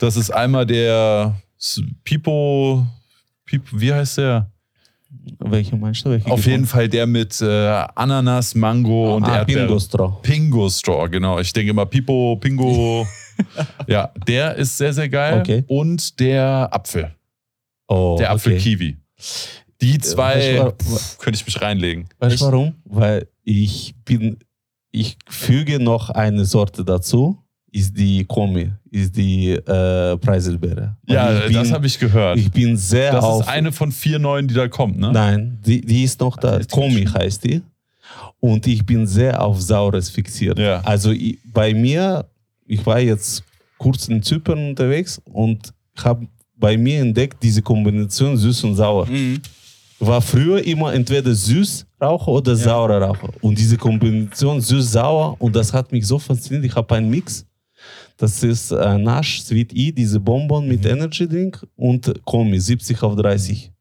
[0.00, 1.34] Das ist einmal der
[2.04, 2.86] Pipo,
[3.44, 4.50] Pipo wie heißt der?
[5.38, 6.10] Welche meinst du?
[6.10, 7.46] Welche Auf jeden Fall der mit äh,
[7.94, 9.66] Ananas, Mango und ah, Erdbeere.
[9.66, 10.20] Bingo Straw.
[10.22, 11.38] Pingo Straw, genau.
[11.38, 13.06] Ich denke immer Pipo, Pingo.
[13.86, 15.40] ja, der ist sehr, sehr geil.
[15.40, 15.64] Okay.
[15.66, 17.14] Und der Apfel.
[17.88, 18.96] Oh, Der Apfel okay.
[19.80, 22.08] Die zwei weißt du, pff, könnte ich mich reinlegen.
[22.18, 22.74] Weißt du warum?
[22.84, 24.38] Weil ich bin,
[24.90, 27.38] ich füge noch eine Sorte dazu,
[27.78, 30.96] ist die Komi, ist die äh, Preiselbeere.
[31.06, 32.38] Ja, bin, das habe ich gehört.
[32.38, 33.42] Ich bin sehr das auf.
[33.42, 35.12] ist eine von vier neuen, die da kommt, ne?
[35.12, 36.58] Nein, die, die ist noch da.
[36.58, 37.62] Die Komi heißt die.
[38.40, 40.58] Und ich bin sehr auf Saures fixiert.
[40.58, 40.80] Ja.
[40.84, 42.24] Also ich, bei mir,
[42.66, 43.42] ich war jetzt
[43.78, 45.72] kurz in Zypern unterwegs und
[46.02, 46.26] habe
[46.56, 49.06] bei mir entdeckt diese Kombination süß und sauer.
[49.06, 49.40] Mhm.
[50.00, 53.30] War früher immer entweder süß Raucher oder saurer Raucher.
[53.40, 56.64] Und diese Kombination süß-sauer und das hat mich so fasziniert.
[56.64, 57.44] Ich habe einen Mix.
[58.18, 60.90] Das ist äh, Nash, Sweet E, diese Bonbon mit Mhm.
[60.90, 63.72] Energy Drink und Komi, 70 auf 30.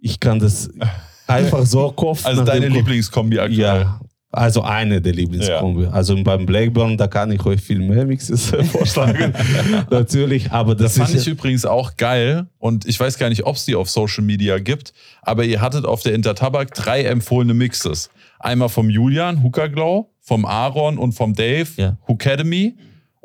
[0.00, 0.70] Ich kann das
[1.26, 3.58] einfach so Kopf Also deine Lieblingskombi aktuell.
[3.60, 4.00] Ja,
[4.30, 5.86] also eine der Lieblingskombi.
[5.86, 9.32] Also beim Blackburn, da kann ich euch viel mehr Mixes vorschlagen.
[9.90, 13.44] Natürlich, aber das, Das fand ist ich übrigens auch geil und ich weiß gar nicht,
[13.44, 17.54] ob es die auf Social Media gibt, aber ihr hattet auf der Intertabak drei empfohlene
[17.54, 18.08] Mixes.
[18.38, 21.96] Einmal vom Julian, Hooker Glow, vom Aaron und vom Dave, Ja.
[22.06, 22.76] Hookademy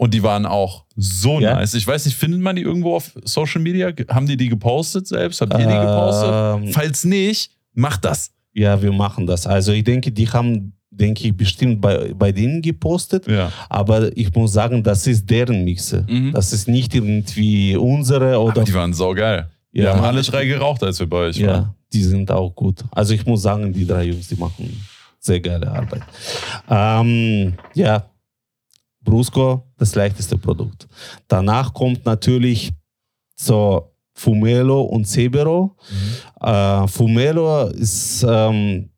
[0.02, 1.54] und die waren auch so Ja.
[1.54, 1.76] nice.
[1.76, 3.92] Ich weiß nicht, findet man die irgendwo auf Social Media?
[4.10, 5.40] Haben die die gepostet selbst?
[5.42, 6.32] Habt ihr die gepostet?
[6.68, 8.32] Ähm, Falls nicht, macht das.
[8.52, 9.46] Ja, wir machen das.
[9.46, 13.28] Also ich denke, die haben, denke ich, bestimmt bei, bei denen gepostet.
[13.28, 13.52] Ja.
[13.70, 16.04] Aber ich muss sagen, das ist deren Mixe.
[16.10, 16.32] Mhm.
[16.34, 18.54] Das ist nicht irgendwie unsere oder.
[18.62, 19.52] Aber die waren saugeil.
[19.72, 19.96] Wir Ja.
[19.96, 21.48] haben alle drei geraucht, als wir bei euch waren.
[21.48, 22.84] ja, die sind auch gut.
[22.90, 24.82] Also ich muss sagen, die drei Jungs, die machen
[25.20, 26.02] sehr geile Arbeit.
[26.70, 28.04] Ähm, ja,
[29.04, 30.88] Brusco, das leichteste Produkt.
[31.28, 32.72] Danach kommt natürlich
[33.36, 35.76] so Fumelo und Cebero.
[36.40, 38.90] Äh, Fumelo ist, ähm,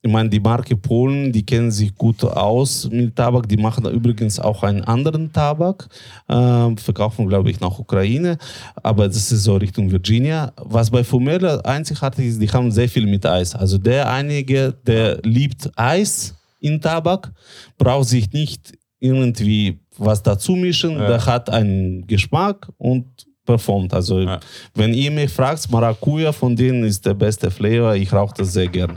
[0.00, 3.48] ich meine, die Marke Polen, die kennen sich gut aus mit Tabak.
[3.48, 5.88] Die machen übrigens auch einen anderen Tabak,
[6.28, 8.38] äh, verkaufen, glaube ich, nach Ukraine,
[8.76, 10.52] aber das ist so Richtung Virginia.
[10.56, 13.56] Was bei Fumelo einzigartig ist, die haben sehr viel mit Eis.
[13.56, 17.32] Also der einige, der liebt Eis in Tabak,
[17.76, 21.06] braucht sich nicht irgendwie was dazu mischen, Ja.
[21.08, 23.06] der hat einen Geschmack und
[23.44, 23.94] performt.
[23.94, 24.40] Also Ja.
[24.74, 28.68] wenn ihr mich fragt, Maracuja von denen ist der beste Flavor, ich rauche das sehr
[28.68, 28.96] gerne.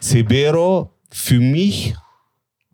[0.00, 1.94] Sibero für mich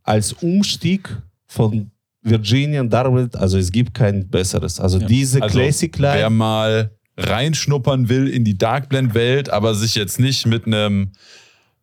[0.03, 1.09] als Umstieg
[1.47, 1.91] von
[2.23, 4.79] Virginia Darwin, also es gibt kein besseres.
[4.79, 5.07] Also Ja.
[5.07, 9.95] diese Also, Classic Wer Line, mal reinschnuppern will in die Dark Blend Welt, aber sich
[9.95, 11.13] jetzt nicht mit einem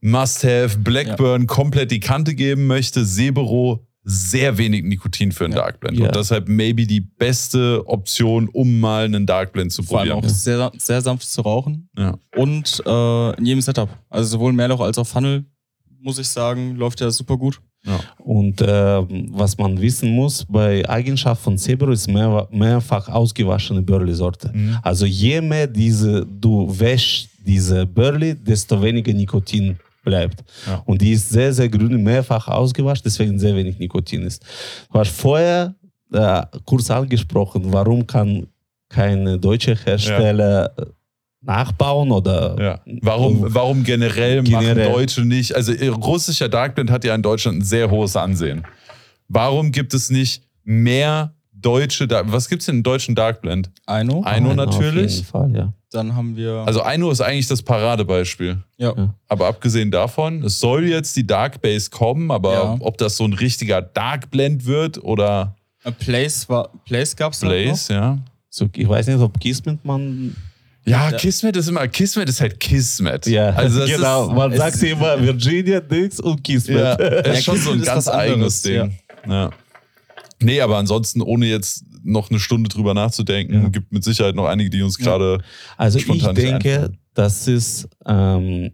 [0.02, 5.60] Must-Have Blackburn komplett die Kante geben möchte, Sebero sehr wenig Nikotin für einen Ja.
[5.64, 6.06] Dark Blend Ja.
[6.08, 10.32] und deshalb maybe die beste Option, um mal einen Dark Blend zu Vor allem probieren.
[10.32, 12.18] auch sehr, sehr sanft zu rauchen Ja.
[12.36, 13.90] und äh, in jedem Setup.
[14.10, 15.44] Also sowohl Mehrloch als auch Funnel,
[16.00, 17.60] muss ich sagen, läuft ja super gut.
[18.18, 24.52] Und ähm, was man wissen muss, bei Eigenschaft von Zebro ist mehr, mehrfach ausgewaschene Burley-Sorte.
[24.54, 24.78] Mhm.
[24.84, 29.78] Also je mehr diese, du wäschst diese Burley, desto weniger Nikotin
[30.08, 30.44] bleibt.
[30.66, 30.82] Ja.
[30.86, 34.42] Und die ist sehr, sehr grün, mehrfach ausgewaschen, deswegen sehr wenig Nikotin ist.
[34.92, 35.76] Du hast vorher
[36.14, 38.48] äh, kurz angesprochen, warum kann
[38.90, 40.86] keine deutsche Hersteller äh,
[41.42, 42.80] nachbauen oder Ja.
[43.02, 44.76] Warum, warum generell, Generell.
[44.76, 45.54] machen Deutsche nicht?
[45.56, 45.74] Also
[46.12, 48.64] russischer Dark Blend hat ja in Deutschland ein sehr hohes Ansehen.
[49.28, 53.70] Warum gibt es nicht mehr deutsche, Dark was gibt es denn in deutschen Dark Blend?
[53.86, 54.24] Aino.
[54.24, 55.16] Aino Nein, Auf natürlich.
[55.16, 55.74] jeden Fall, ja.
[55.92, 56.64] Dann haben wir.
[56.66, 58.58] Also Aino ist eigentlich das Paradebeispiel.
[58.78, 58.94] ja.
[58.96, 59.14] Ja.
[59.30, 62.78] Aber abgesehen davon, es soll jetzt die Dark Base kommen, aber Ja.
[62.82, 67.40] ob das so ein richtiger Dark Blend wird oder Äh, Place, war, Place gab es
[67.40, 68.18] Blaze, ja.
[68.50, 70.36] So, ich weiß nicht, ob Kismet man
[70.86, 71.18] Ja, Ja.
[71.18, 73.26] Kismet ist immer, Kismet ist halt Kismet.
[73.28, 74.28] Ja, also das genau.
[74.30, 76.78] Ist, Man sagt immer Virginia, Dix und Kismet.
[76.78, 78.98] Ja, es ist schon so ein Kismet ganz was eigenes anderes, Ding.
[79.30, 79.50] Ja.
[80.42, 83.70] Nee, aber ansonsten, ohne jetzt noch eine Stunde drüber nachzudenken, Ja.
[83.70, 85.40] gibt mit Sicherheit noch einige, die uns gerade.
[85.78, 88.72] Also ich Spontan nicht denke, das ist, ähm,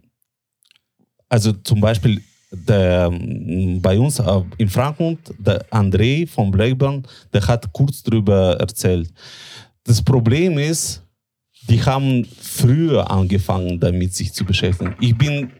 [1.28, 2.20] also zum Beispiel
[2.52, 8.56] der, ähm, bei uns äh, in Frankfurt, der André von Blackburn, der hat kurz drüber
[8.60, 9.12] erzählt.
[9.84, 11.02] Das Problem ist,
[11.68, 14.94] die haben früher angefangen, damit sich zu beschäftigen.
[15.00, 15.50] Ich bin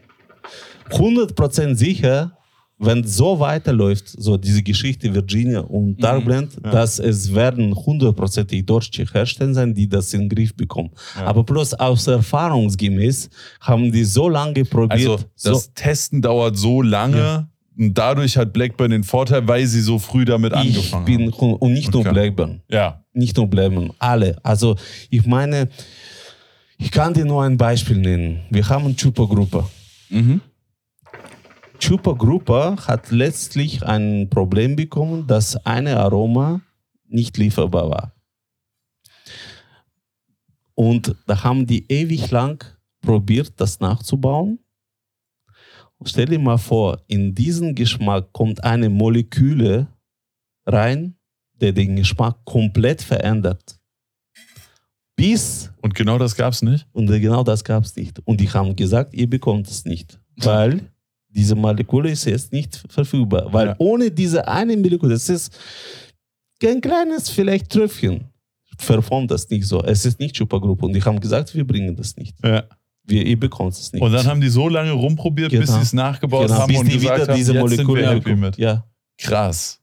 [0.91, 2.37] 100% sicher,
[2.77, 6.71] wenn so weiterläuft, so diese Geschichte Virginia und Darkblend, ja.
[6.71, 10.89] dass es werden hundertprozentig deutsche Hersteller sein, die das in den Griff bekommen.
[11.15, 11.25] Ja.
[11.27, 13.29] Aber bloß aus erfahrungsgemäß
[13.61, 14.91] haben die so lange probiert.
[15.09, 17.47] Also das so, Testen dauert so lange Ja.
[17.77, 21.53] und dadurch hat Blackburn den Vorteil, weil sie so früh damit ich angefangen bin, haben.
[21.53, 22.11] und nicht nur Okay.
[22.13, 22.61] Blackburn.
[22.69, 23.03] Ja.
[23.13, 24.37] nicht nur bleiben, alle.
[24.43, 24.75] Also
[25.09, 25.69] ich meine,
[26.77, 28.41] ich kann dir nur ein Beispiel nennen.
[28.49, 29.63] Wir haben Chupa-Gruppe.
[30.09, 30.41] Mhm.
[31.79, 36.61] Chupa-Gruppe hat letztlich ein Problem bekommen, dass eine Aroma
[37.07, 38.11] nicht lieferbar war.
[40.73, 42.63] Und da haben die ewig lang
[43.01, 44.59] probiert, das nachzubauen.
[45.97, 49.87] Und stell dir mal vor, in diesen Geschmack kommt eine Moleküle
[50.65, 51.15] rein,
[51.61, 53.79] der den Geschmack komplett verändert.
[55.15, 56.85] Bis, Und genau das gab es nicht?
[56.91, 58.19] und genau das gab es nicht.
[58.25, 60.91] Und die haben gesagt, ihr bekommt es nicht, weil
[61.35, 63.51] diese Moleküle ist jetzt nicht verfügbar.
[63.51, 63.75] Weil Ja.
[63.79, 65.53] ohne diese eine Moleküle, das ist
[66.63, 68.25] ein kleines vielleicht Tröpfchen,
[68.77, 69.83] performt das nicht so.
[69.83, 70.85] Es ist nicht Supergruppe.
[70.85, 72.35] Und die haben gesagt, wir bringen das nicht.
[72.43, 72.63] Ja.
[73.07, 74.01] Wir, ihr bekommt es nicht.
[74.01, 75.73] Und dann haben die so lange rumprobiert, bis Genau.
[75.77, 78.51] sie es nachgebaut genau, haben bis und die gesagt wieder haben, diese Moleküle.
[78.57, 78.83] Ja.
[79.17, 79.79] Krass.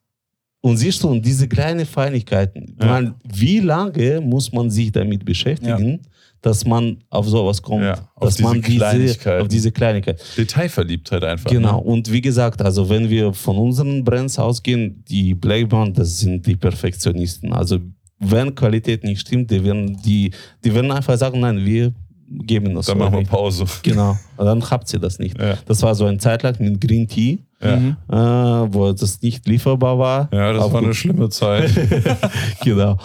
[0.60, 2.86] Und siehst du, und diese kleinen Feinigkeiten, Ja.
[2.86, 6.00] man, wie lange muss man sich damit beschäftigen,
[6.42, 9.42] dass man auf sowas kommt, Ja, auf dass diese man diese, Kleinigkeiten.
[9.42, 10.20] auf diese Kleinigkeit.
[10.36, 11.50] Detailverliebtheit einfach.
[11.50, 11.76] Genau.
[11.78, 11.82] Ne?
[11.84, 16.56] Und wie gesagt, also wenn wir von unseren Brands ausgehen, die Blackburn, das sind die
[16.56, 17.52] Perfektionisten.
[17.52, 17.78] Also
[18.18, 20.30] wenn Qualität nicht stimmt, die werden, die,
[20.64, 21.92] die werden einfach sagen, nein, wir
[22.28, 23.24] geben das Dann machen wir.
[23.24, 23.64] Pause.
[23.82, 24.16] Genau.
[24.36, 25.38] Und dann habt ihr das nicht.
[25.40, 25.58] Ja.
[25.66, 27.76] Das war so eine Zeit lang mit Green Tea, Ja.
[27.76, 27.96] Mhm.
[28.10, 28.14] äh,
[28.74, 30.28] wo das nicht lieferbar war.
[30.32, 30.96] Ja, das Aber war eine gut.
[30.96, 31.70] schlimme Zeit.
[32.64, 32.96] genau.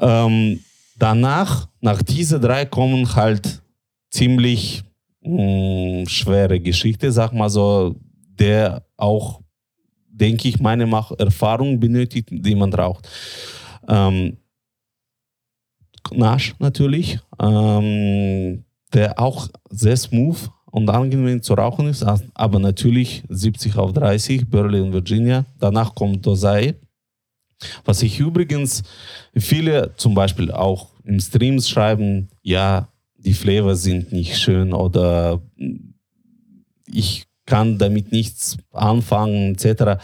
[0.00, 0.60] Ähm,
[0.98, 3.62] danach, nach diese drei kommen halt
[4.10, 4.82] ziemlich
[5.20, 7.96] mh, schwere Geschichte, sag mal so,
[8.38, 9.42] der auch,
[10.08, 13.06] denke ich, meine Mach Erfahrung benötigt, die man braucht.
[13.86, 14.38] Ähm,
[16.10, 18.64] Nash natürlich, ähm,
[18.94, 24.80] der auch sehr smooth und angenehm zu rauchen ist, aber natürlich 70 auf 30, Burley
[24.80, 25.44] und Virginia.
[25.58, 26.76] Danach kommt Dosai.
[27.84, 28.82] Was ich übrigens,
[29.36, 35.40] viele zum Beispiel auch im Streams schreiben, ja, die Flavors sind nicht schön oder
[36.86, 40.02] ich kann damit nichts anfangen, etc.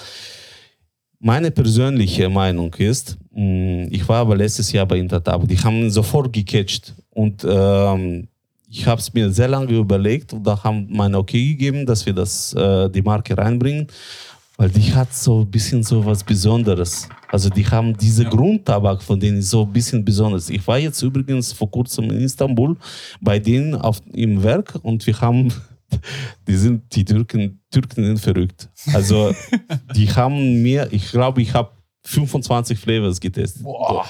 [1.18, 6.32] Meine persönliche Meinung ist, mh, ich war aber letztes Jahr bei Intertab, die haben sofort
[6.32, 8.28] gecatcht und ähm,
[8.72, 12.12] ich habe es mir sehr lange überlegt und da haben meine okay gegeben, dass wir
[12.12, 13.88] das, äh, die Marke reinbringen,
[14.60, 17.08] weil die hat so ein bisschen so was Besonderes.
[17.28, 20.50] Also die haben diese Grundtabak, von denen so ein bisschen besonders.
[20.50, 22.76] Ich war jetzt übrigens vor kurzem in Istanbul
[23.22, 25.50] bei denen auf, im Werk und wir haben,
[26.46, 28.68] die sind, die Türken, Türken sind verrückt.
[28.92, 29.34] Also
[29.96, 31.70] die haben mir, ich glaube, ich habe
[32.04, 33.62] 25 Flavors getestet.
[33.62, 34.04] Boah.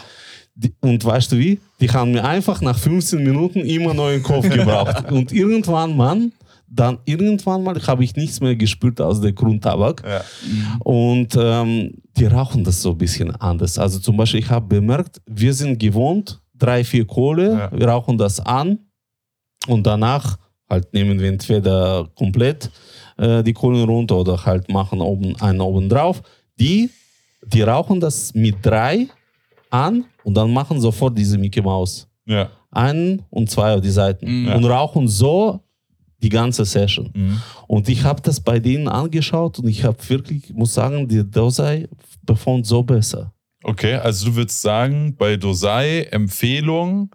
[0.57, 1.61] Die, und weißt du wie?
[1.81, 5.13] Die haben mir einfach nach 15 Minuten immer neuen Kopf gebraucht.
[5.13, 6.33] und irgendwann, Mann,
[6.73, 10.03] dann irgendwann mal habe ich nichts mehr gespürt aus der Grundtabak.
[10.07, 10.23] Ja.
[10.85, 13.77] Und ähm, die rauchen das so ein bisschen anders.
[13.79, 17.73] Also zum Beispiel, ich habe bemerkt, wir sind gewohnt, drei, vier Kohle, Ja.
[17.79, 18.79] wir rauchen das an
[19.67, 22.71] und danach halt nehmen wir entweder komplett
[23.19, 26.23] äh, die Kohlen runter oder halt machen oben einen oben drauf.
[26.61, 26.89] Die,
[27.45, 29.09] die rauchen das mit drei
[29.71, 32.07] an und dann machen sofort diese Mickey Maus.
[32.27, 32.49] Ja.
[32.71, 34.43] Einen und zwei auf die Seiten.
[34.45, 34.53] Mhm.
[34.53, 35.61] Und rauchen so
[36.23, 37.11] die ganze Session.
[37.15, 37.41] Mhm.
[37.67, 41.89] Und ich habe das bei denen angeschaut und ich habe wirklich, muss sagen, die Dosai
[42.27, 43.33] performt so besser.
[43.63, 47.11] Okay, also du würdest sagen, bei Dosai Empfehlung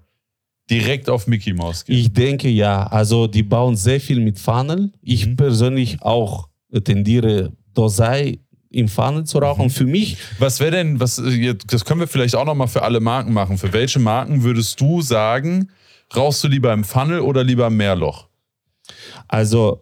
[0.69, 1.95] direkt auf Mickey Mouse gehen.
[1.97, 2.87] Ich denke ja.
[2.87, 4.91] Also die bauen sehr viel mit Funnel.
[5.01, 5.35] Ich Mhm.
[5.35, 6.49] persönlich auch
[6.83, 8.39] tendiere Dosai
[8.71, 9.65] im Funnel zu rauchen.
[9.65, 9.69] Mhm.
[9.69, 12.99] Für mich, Was wäre denn, was, äh, das können wir vielleicht auch nochmal für alle
[12.99, 13.57] Marken machen.
[13.57, 15.69] Für welche Marken würdest du sagen,
[16.15, 18.27] rauchst du lieber im Funnel oder lieber im Meerloch?
[19.27, 19.81] Also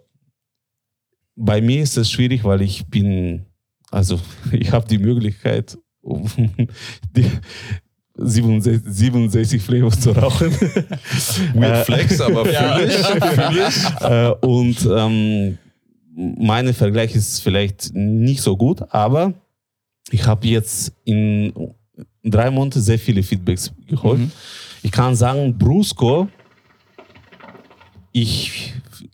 [1.36, 3.46] bei mir ist es schwierig, weil ich bin,
[3.92, 4.20] also
[4.52, 6.30] ich habe die Möglichkeit, um
[7.16, 7.26] die
[8.16, 10.52] 67, 67 Flavors zu rauchen.
[11.56, 12.76] Weird Äh, Flex, aber Ja.
[12.78, 14.02] fühl ich, fühl ich.
[14.02, 15.58] äh, und ähm,
[16.16, 19.34] mein Vergleich ist vielleicht nicht so gut, aber
[20.12, 21.52] ich habe jetzt in
[22.24, 24.20] drei Monaten sehr viele Feedbacks geholt.
[24.20, 24.32] Mhm.
[24.84, 26.28] Ich kann sagen, Brusco,
[28.12, 28.74] ich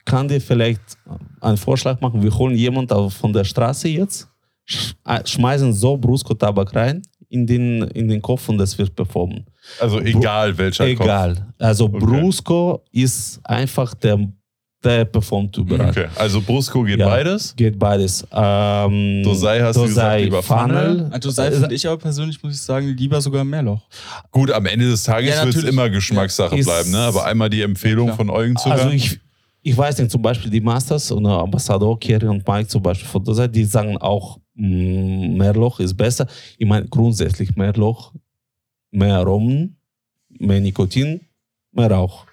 [0.10, 0.82] kann dir vielleicht
[1.42, 2.22] einen Vorschlag machen.
[2.24, 4.28] Wir holen jemanden auf- von der Straße jetzt,
[5.06, 9.46] äh, schmeißen so Brusco-Tabak rein in den, in den Kopf und das wird performen.
[9.80, 11.06] Also egal welcher Kopf.
[11.06, 11.54] Egal.
[11.60, 12.00] Also Okay.
[12.00, 14.18] Brusco ist einfach der
[14.82, 15.90] der performt überall.
[15.90, 17.10] Okay, also Brusco geht Ja.
[17.10, 17.54] beides.
[17.58, 18.26] Geht beides.
[18.32, 21.10] Ähm, Dosai hast du gesagt, lieber Funnel.
[21.12, 23.82] Also sei finde ich aber persönlich, muss ich sagen, lieber sogar Mehrloch.
[24.32, 26.64] Gut, am Ende des Tages Ja, wird es immer Geschmackssache Ja.
[26.64, 27.00] bleiben, ne?
[27.00, 29.20] Aber einmal die Empfehlung Ja, von Eugen zu Also ich,
[29.62, 33.24] ich weiß nicht, zum Beispiel die Masters und Ambassador, Kerry und Mike zum Beispiel von
[33.24, 36.28] der Seite, die sagen auch, mh, Mehrloch ist besser.
[36.58, 38.14] Ich meine grundsätzlich Mehrloch,
[38.92, 39.78] mehr Aromen,
[40.30, 41.22] mehr Nikotin,
[41.72, 42.26] mehr Rauch.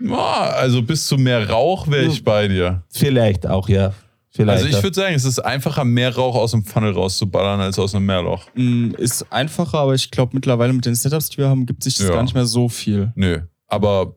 [0.00, 2.82] Ja, also bis zu mehr Rauch wäre ich bei dir.
[2.88, 3.92] Vielleicht auch, ja.
[4.32, 4.64] Vielleicht.
[4.64, 7.94] Also ich würde sagen, es ist einfacher, mehr Rauch aus dem Funnel rauszuballern, als aus
[7.96, 8.46] einem Mehrloch.
[8.54, 11.96] Mm, Ist einfacher, aber ich glaube mittlerweile mit den Setups, die wir haben, gibt sich
[11.98, 12.14] das Ja.
[12.14, 13.12] gar nicht mehr so viel.
[13.16, 13.40] Nö.
[13.66, 14.14] Aber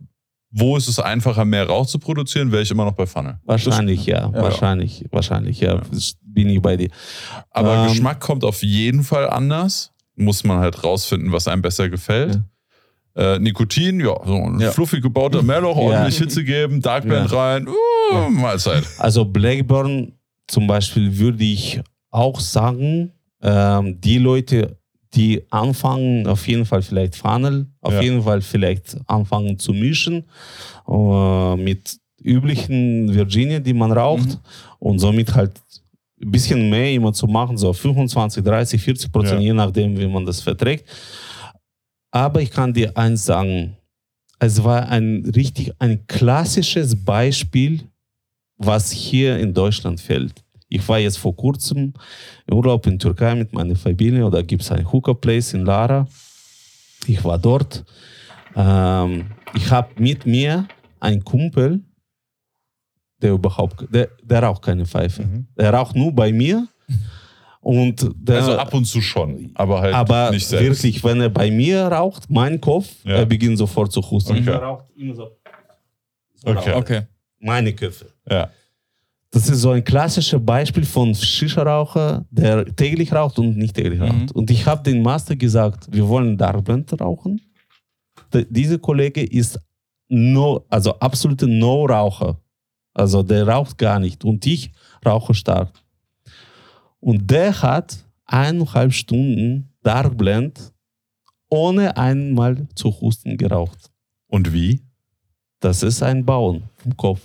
[0.56, 3.40] wo ist es einfacher, mehr Rauch zu produzieren, wäre ich immer noch bei Funnel.
[3.46, 4.32] wahrscheinlich, ja.
[4.32, 4.34] Ja.
[4.34, 5.82] Wahrscheinlich, wahrscheinlich, ja.
[6.22, 6.90] Bin ich bei dir.
[7.50, 9.92] Aber Ähm, Geschmack kommt auf jeden Fall anders.
[10.16, 12.40] Muss man halt rausfinden, was einem besser gefällt.
[13.16, 14.72] Äh, Nikotin, ja, so ein Ja.
[14.72, 15.82] fluffig gebauter Mehrloch, Ja.
[15.84, 18.84] ordentlich Hitze geben, Darkblend rein, uh, Mahlzeit.
[19.00, 20.14] Also Blackburn
[20.48, 21.82] zum Beispiel würde ich
[22.12, 24.78] auch sagen, ähm, die Leute,
[25.16, 28.02] die anfangen, auf jeden Fall vielleicht Funnel, auf Ja.
[28.02, 30.24] jeden Fall vielleicht anfangen zu mischen
[30.88, 34.38] äh, mit üblichen Virginia, die man raucht Mhm.
[34.80, 35.52] und somit halt
[36.22, 39.48] ein bisschen mehr immer zu machen, so 25, 30, 40 Prozent, Ja.
[39.48, 40.88] je nachdem, wie man das verträgt.
[42.12, 43.76] Aber ich kann dir eins sagen,
[44.40, 47.82] es war ein richtig, ein klassisches Beispiel,
[48.58, 50.43] was hier in Deutschland fällt.
[50.76, 51.94] Ich war jetzt vor kurzem
[52.48, 56.08] im Urlaub in Türkei mit meiner Familie, da gibt es ein Hookah Place in Lara.
[57.06, 57.86] Ich war dort.
[58.56, 60.68] Ähm, ich habe mit mir
[61.00, 61.82] einen Kumpel,
[63.22, 65.24] der überhaupt, der, der raucht keine Pfeife.
[65.56, 66.68] Der raucht nur bei mir.
[67.62, 70.84] Und der, Also ab und zu schon, aber halt aber nicht selbst.
[70.84, 73.18] wirklich, wenn er bei mir raucht, mein Kopf, Ja.
[73.18, 74.38] er beginnt sofort zu husten.
[74.40, 74.50] Okay.
[74.50, 75.38] Er raucht immer so.
[76.34, 76.74] so Okay.
[76.74, 77.02] Okay.
[77.40, 78.08] Meine Köpfe.
[78.30, 78.50] Ja.
[79.34, 84.06] Das ist so ein klassisches Beispiel von Shisha-Raucher, der täglich raucht und nicht täglich Mhm.
[84.06, 84.32] raucht.
[84.34, 87.42] Und ich habe dem Master gesagt, wir wollen Darkblend rauchen.
[88.32, 89.60] D dieser Kollege ist
[90.08, 92.38] no, also absolute No-Raucher.
[92.94, 94.24] Also der raucht gar nicht.
[94.24, 94.72] Und ich
[95.04, 95.72] rauche stark.
[97.00, 100.72] Und der hat eineinhalb Stunden Darkblend
[101.50, 103.92] ohne einmal zu husten geraucht.
[104.28, 104.82] Und wie?
[105.60, 107.22] Das ist ein Bauen vom Kopf.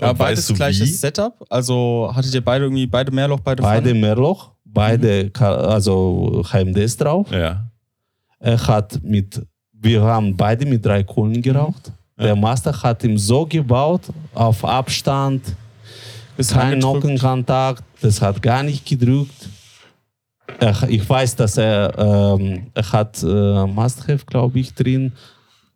[0.00, 0.92] Aber beides weißt du gleiches wie?
[0.92, 1.34] Setup?
[1.50, 4.00] Also hattet ihr beide irgendwie beide Mehrloch, beide Beide Pfannen?
[4.00, 7.30] Mehrloch, beide, Ka- also HMDs drauf.
[7.30, 7.70] Ja.
[8.38, 9.40] Er hat mit,
[9.72, 11.92] wir haben beide mit drei Kohlen geraucht.
[12.18, 12.24] Ja.
[12.24, 14.02] Der Master hat ihm so gebaut,
[14.34, 15.42] auf Abstand,
[16.36, 16.78] Bisschen kein.
[16.78, 19.48] Nockenkontakt, das hat gar nicht gedrückt.
[20.58, 25.12] Er, ich weiß, dass er, ähm, er hat äh, Must-Have, glaube ich, drin.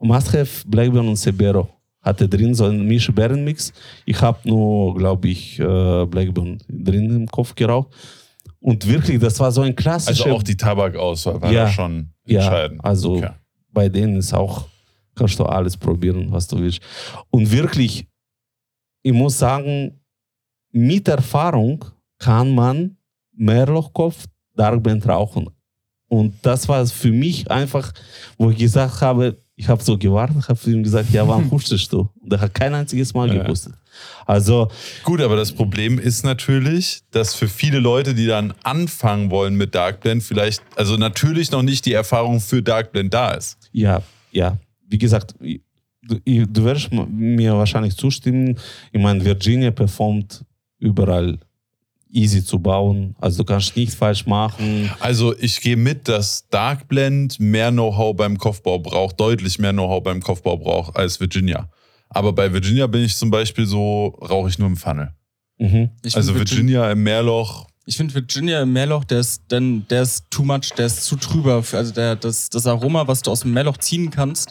[0.01, 1.69] Must-Have, Blackburn und Sebero
[2.07, 3.73] hatte drin, so ein Misch-Bären-Mix.
[4.05, 7.89] Ich habe nur, glaube ich, äh, Blackburn drin im Kopf geraucht.
[8.61, 10.25] Und wirklich, das war so ein klassischer...
[10.27, 11.69] Also auch die Tabakauswahl war Ja.
[11.69, 12.85] schon Ja, entscheidend.
[12.85, 13.31] also Okay.
[13.73, 14.67] bei denen ist auch,
[15.15, 16.81] kannst du alles probieren, was du willst.
[17.31, 18.07] Und wirklich,
[19.03, 20.01] ich muss sagen,
[20.73, 21.85] mit Erfahrung
[22.19, 22.97] kann man
[23.33, 25.51] Mehrlochkopf, Darkblend rauchen.
[26.09, 27.93] Und das war für mich einfach,
[28.39, 32.09] wo ich gesagt habe, ich habe so gewartet, habe ihm gesagt, ja, wann hustest du?
[32.21, 33.43] Und er hat kein einziges Mal Ja.
[33.43, 33.75] gehustet.
[34.27, 34.71] Also,
[35.05, 39.75] Gut, aber das Problem ist natürlich, dass für viele Leute, die dann anfangen wollen mit
[39.75, 43.57] Darkblend, vielleicht, also natürlich noch nicht die Erfahrung für Darkblend da ist.
[43.73, 44.03] Ja,
[44.33, 44.59] ja.
[44.89, 48.59] Wie gesagt, du, du wirst mir wahrscheinlich zustimmen.
[48.93, 50.45] Ich meine, Virginia performt
[50.79, 51.39] überall
[52.13, 53.15] easy zu bauen.
[53.21, 54.91] Also du kannst nichts falsch machen.
[55.01, 60.23] Also ich gehe mit, dass Darkblend mehr Know-how beim Kopfbau braucht, deutlich mehr Know-how beim
[60.23, 61.69] Kopfbau braucht als Virginia.
[62.09, 65.13] Aber bei Virginia bin ich zum Beispiel so, rauche ich nur im Funnel.
[65.59, 65.91] Mhm.
[66.15, 70.43] Also Virginia im Meerloch, Ich finde Virginia im Meerloch, der ist, dann, der ist too
[70.45, 71.63] much, der ist zu trüber.
[71.63, 74.51] Für, also der, das, das Aroma, was du aus dem Meerloch ziehen kannst,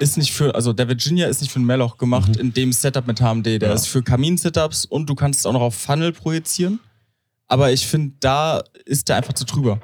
[0.00, 3.06] ist nicht für, also der Virginia ist nicht für ein Meerloch gemacht in dem Setup
[3.06, 3.46] mit HMD.
[3.46, 3.72] Der Ja.
[3.74, 6.78] ist für Kamin-Setups und du kannst es auch noch auf Funnel projizieren.
[7.48, 9.80] Aber ich finde, da ist der einfach zu trüber.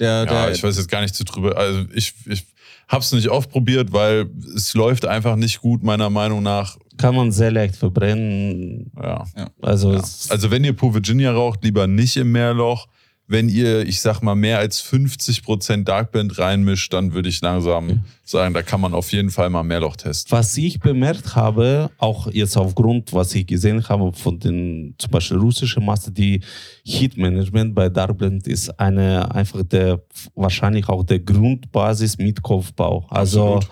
[0.00, 1.56] Der, ja, der, ich weiß jetzt gar nicht zu drüber.
[1.56, 2.44] Also ich, ich
[2.88, 6.76] habe es nicht oft probiert, weil es läuft einfach nicht gut, meiner Meinung nach.
[6.96, 8.90] Kann man sehr leicht verbrennen.
[9.00, 9.24] Ja.
[9.62, 10.00] Also, Ja.
[10.00, 12.86] es- Also wenn ihr pur Virginia raucht, lieber nicht im Meerloch.
[13.26, 18.52] Wenn ihr, ich sag mal, mehr als 50% Darkblend reinmischt, dann würde ich langsam sagen,
[18.52, 20.30] da kann man auf jeden Fall mal Meerloch testen.
[20.30, 25.38] was ich bemerkt habe, auch jetzt aufgrund, was ich gesehen habe von den zum Beispiel
[25.38, 26.40] russischen Master, die
[26.84, 30.02] Heat Management bei Darkblend ist eine einfach der
[30.34, 33.06] wahrscheinlich auch der Grundbasis mit Kopfbau.
[33.08, 33.68] Also Absolut.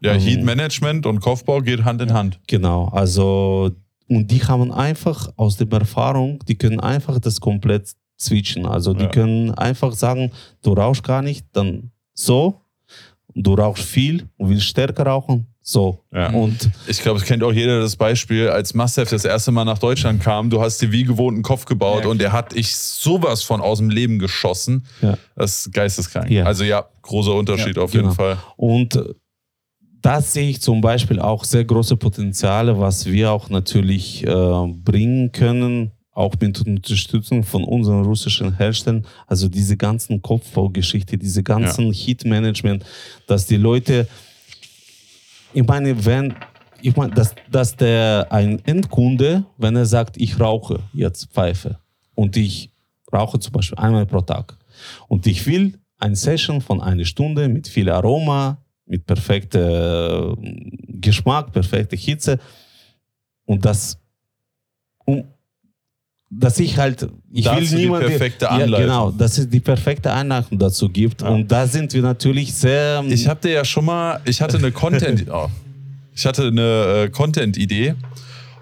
[0.00, 2.40] Ja, ähm, Heat Management und Kopfbau geht Hand in Hand.
[2.46, 3.72] Genau, also
[4.08, 7.92] und die haben einfach aus der Erfahrung, die können einfach das komplett
[8.22, 8.66] switchen.
[8.66, 9.10] Also die Ja.
[9.10, 10.30] können einfach sagen,
[10.62, 12.60] du rauchst gar nicht, dann so.
[13.34, 16.00] Du rauchst viel und willst stärker rauchen, so.
[16.12, 16.28] Ja.
[16.32, 19.78] Und Ich glaube, es kennt auch jeder das Beispiel, als Mustaf das erste Mal nach
[19.78, 22.76] Deutschland kam, du hast dir wie gewohnt einen Kopf gebaut Ja, und der hat dich
[22.76, 24.84] sowas von aus dem Leben geschossen.
[25.00, 25.16] Ja.
[25.34, 26.30] Das ist geisteskrank.
[26.30, 26.44] Ja.
[26.44, 28.14] Also ja, großer Unterschied auf jeden genau.
[28.14, 28.36] Fall.
[28.56, 29.04] Und äh,
[30.02, 35.32] das sehe ich zum Beispiel auch sehr große Potenziale, was wir auch natürlich äh, bringen
[35.32, 39.06] können, auch mit Unterstützung von unseren russischen Herstellern.
[39.26, 42.84] Also diese ganzen Kopfbaugeschichte, diese ganzen Hit-Management,
[43.26, 44.06] dass die Leute,
[45.54, 46.34] ich meine, wenn,
[46.82, 51.78] ich meine, dass, dass der ein Endkunde, wenn er sagt, ich rauche jetzt Pfeife
[52.14, 52.70] und ich
[53.12, 54.58] rauche zum Beispiel einmal pro Tag
[55.08, 61.96] und ich will eine Session von einer Stunde mit viel Aroma, mit perfekter Geschmack, perfekter
[61.96, 62.38] Hitze
[63.46, 63.98] und das
[65.04, 65.24] um
[66.34, 68.80] dass ich halt ich Dazu will die niemanden perfekte ja, Anleitung.
[68.80, 71.28] genau dass es die perfekte Einleitung dazu gibt Ja.
[71.28, 74.72] und da sind wir natürlich sehr Ich habe dir ja schon mal, ich hatte eine
[74.72, 75.48] Content, oh,
[76.14, 77.94] ich hatte eine äh, Content-Idee.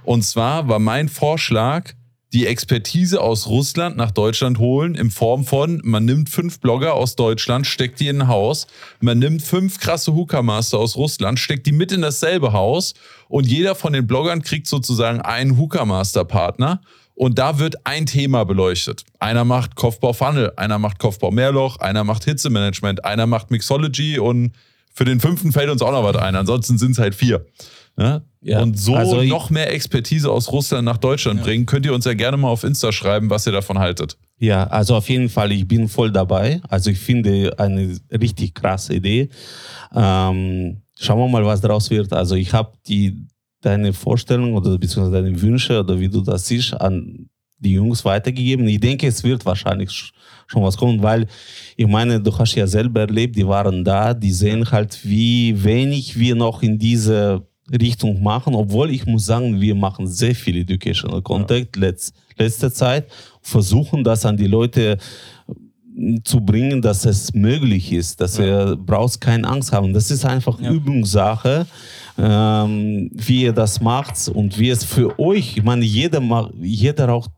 [0.05, 1.93] Und zwar war mein Vorschlag,
[2.33, 7.17] die Expertise aus Russland nach Deutschland holen in Form von, man nimmt fünf Blogger aus
[7.17, 8.67] Deutschland, steckt die in ein Haus,
[9.01, 12.95] man nimmt fünf krasse Hookah-Master aus Russland, steckt die mit in dasselbe Haus
[13.29, 16.81] und jeder von den Bloggern kriegt sozusagen einen Hookah-Master-Partner
[17.21, 19.05] und da wird ein Thema beleuchtet.
[19.19, 24.53] Einer macht Kopfbau Funnel, einer macht Kopfbau Mehrloch, einer macht Hitzemanagement, einer macht Mixology und
[24.95, 26.35] für den fünften fällt uns auch noch was ein.
[26.35, 27.45] Ansonsten sind es halt vier.
[27.99, 28.23] Ja?
[28.41, 32.07] Ja, Und so also noch mehr Expertise aus Russland nach Deutschland bringen, könnt ihr uns
[32.07, 34.17] ja gerne mal auf Insta schreiben, was ihr davon haltet.
[34.39, 36.63] Ja, also auf jeden Fall, ich bin voll dabei.
[36.71, 39.29] Also ich finde eine richtig krasse Idee.
[39.95, 42.15] Ähm, schauen wir mal, was daraus wird.
[42.15, 43.27] Also ich habe die
[43.61, 48.67] deine Vorstellung oder beziehungsweise deine Wünsche oder wie du das siehst an die Jungs weitergegeben.
[48.69, 50.13] Ich denke, es wird wahrscheinlich sch-
[50.47, 51.27] schon was kommen, weil
[51.77, 56.19] ich meine, du hast ja selber erlebt, die waren da, die sehen halt, wie wenig
[56.19, 61.21] wir noch in diese Richtung machen, obwohl ich muss sagen, wir machen sehr viel Educational
[61.23, 63.09] Contact letz, letzte Zeit,
[63.43, 64.97] versuchen das an die Leute
[66.25, 69.93] zu bringen, dass es möglich ist, dass ihr brauchst keine Angst haben.
[69.93, 70.71] Das ist einfach Ja.
[70.71, 71.67] Übungssache,
[72.19, 77.07] ähm, wie ihr das macht und wie es für euch, ich meine, jeder, macht, jeder
[77.07, 77.31] raucht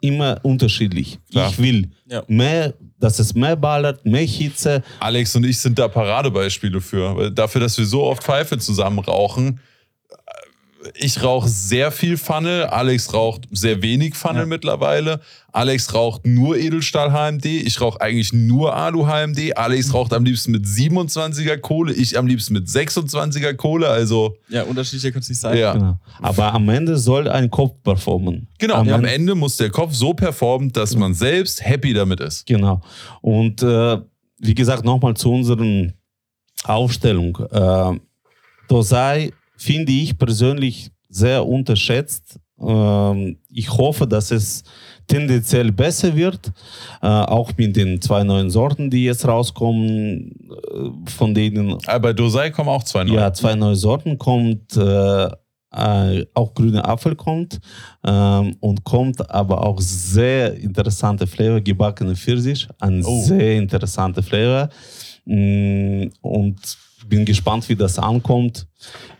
[0.00, 1.18] immer unterschiedlich.
[1.30, 1.50] Klar.
[1.50, 2.22] Ich will Ja.
[2.28, 4.82] mehr, dass es mehr ballert, mehr Hitze.
[5.00, 7.30] Alex und ich sind da Paradebeispiele für.
[7.30, 9.58] Dafür, dass wir so oft Pfeife zusammen rauchen.
[10.94, 14.46] Ich rauche sehr viel Funnel, Alex raucht sehr wenig Funnel Ja.
[14.46, 15.20] mittlerweile.
[15.52, 19.56] Alex raucht nur Edelstahl HMD, ich rauche eigentlich nur Alu HMD.
[19.56, 23.88] Alex raucht am liebsten mit 27er Kohle, ich am liebsten mit 26er Kohle.
[23.88, 25.56] Also Ja, unterschiedlicher kann es nicht sein.
[25.56, 25.72] ja.
[25.72, 25.98] Genau.
[26.20, 28.48] Aber am Ende soll ein Kopf performen.
[28.58, 32.20] Genau, Am am Ende- Ende muss der Kopf so performen, dass man selbst happy damit
[32.20, 32.46] ist.
[32.46, 32.80] Genau.
[33.22, 33.98] Und äh,
[34.38, 35.88] wie gesagt, nochmal zu unserer
[36.64, 37.38] Aufstellung.
[37.50, 37.98] Äh,
[38.68, 42.38] Dosai finde ich persönlich sehr unterschätzt.
[42.60, 44.64] Ähm, ich hoffe, dass es
[45.06, 46.52] tendenziell besser wird,
[47.02, 52.12] äh, auch mit den zwei neuen Sorten, die jetzt rauskommen, äh, von denen Aber bei
[52.12, 53.16] Dosai kommen auch zwei neue.
[53.16, 55.28] ja, zwei neue Sorten kommt, äh,
[56.32, 57.58] auch grüne Apfel kommt
[58.02, 63.22] ähm, und kommt aber auch sehr interessante Flavor, gebackene Pfirsich, ein Oh.
[63.22, 64.70] sehr interessanter Flavor
[65.28, 66.56] Mm, und
[67.08, 68.66] bin gespannt, wie das ankommt.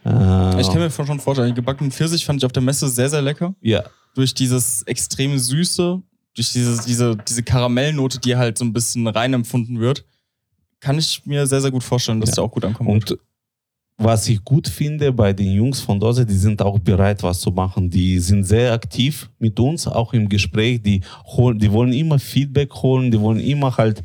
[0.04, 3.22] Äh, Ich kann mir schon vorstellen, gebackenen Pfirsich fand ich auf der Messe sehr, sehr
[3.22, 3.54] lecker.
[3.60, 3.84] ja,
[4.14, 6.00] Durch dieses extreme Süße,
[6.34, 10.04] durch dieses, diese, diese Karamellnote, die halt so ein bisschen rein empfunden wird,
[10.80, 12.34] kann ich mir sehr, sehr gut vorstellen, dass Ja.
[12.36, 12.88] der auch gut ankommt.
[12.90, 13.18] und
[13.98, 17.50] was ich gut finde bei den Jungs von Dose, die sind auch bereit, was zu
[17.50, 17.88] machen.
[17.88, 20.82] Die sind sehr aktiv mit uns, auch im Gespräch.
[20.82, 24.00] Die, holen, die wollen immer Feedback holen, die wollen immer halt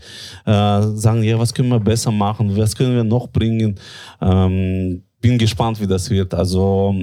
[0.45, 3.75] äh, sagen, ja, was können wir besser machen, was können wir noch bringen.
[4.21, 6.33] Ähm, bin gespannt, wie das wird.
[6.33, 6.95] Also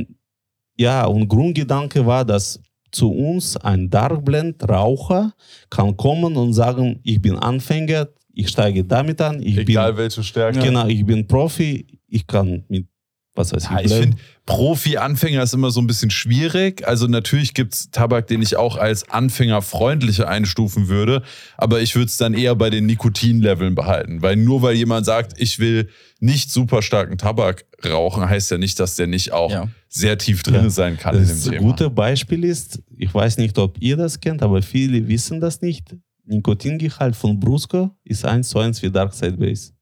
[0.76, 2.60] ja, und Grundgedanke war, dass
[2.90, 5.34] zu uns ein Darkblend-Raucher
[5.68, 8.08] kann kommen und sagen, ich bin Anfänger,
[8.40, 10.60] ich steige damit an, ich Egal bin welche Stärke.
[10.60, 12.86] Genau, ich bin Profi, ich kann mit,
[13.34, 14.16] was weiß Ja, ich, ich Blend- finde,
[14.46, 16.86] Profi-Anfänger ist immer so ein bisschen schwierig.
[16.86, 21.22] Also natürlich gibt es Tabak, den ich auch als Anfänger freundlicher einstufen würde,
[21.56, 24.22] aber ich würde es dann eher bei den Nikotinleveln behalten.
[24.22, 25.88] Weil nur weil jemand sagt, ich will
[26.20, 29.68] nicht super starken Tabak rauchen, heißt ja nicht, dass der nicht auch Ja.
[29.88, 30.70] sehr tief drin Ja.
[30.70, 31.62] sein kann in das dem Thema.
[31.64, 35.96] gute Beispiel ist, ich weiß nicht, ob ihr das kennt, aber viele wissen das nicht.
[36.28, 39.72] Nikotingehalt von Brusco ist 1 zu 1 wie Dark Side Base.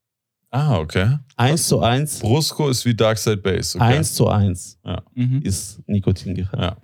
[0.51, 1.18] Ah, okay.
[1.36, 3.76] 1 zu 1, Brusco ist wie Dark Side Base.
[3.76, 3.97] Okay.
[3.99, 4.78] 1 zu 1
[5.14, 5.42] Mhm.
[5.42, 6.61] ist Nikotingehalt.
[6.62, 6.76] Ja.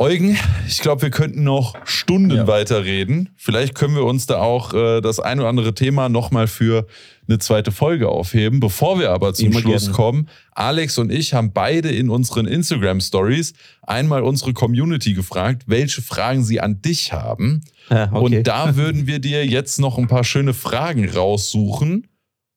[0.00, 0.38] Eugen,
[0.68, 2.46] ich glaube, wir könnten noch Stunden Ja.
[2.46, 3.30] weiterreden.
[3.34, 6.86] Vielleicht können wir uns da auch äh, das ein oder andere Thema nochmal für
[7.26, 8.60] eine zweite Folge aufheben.
[8.60, 9.94] Bevor wir aber zum Immer Schluss gerne.
[9.96, 16.44] kommen, Alex und ich haben beide in unseren Instagram-Stories einmal unsere Community gefragt, welche Fragen
[16.44, 17.62] sie an dich haben.
[17.90, 18.36] Ja, okay.
[18.36, 22.06] Und da würden wir dir jetzt noch ein paar schöne Fragen raussuchen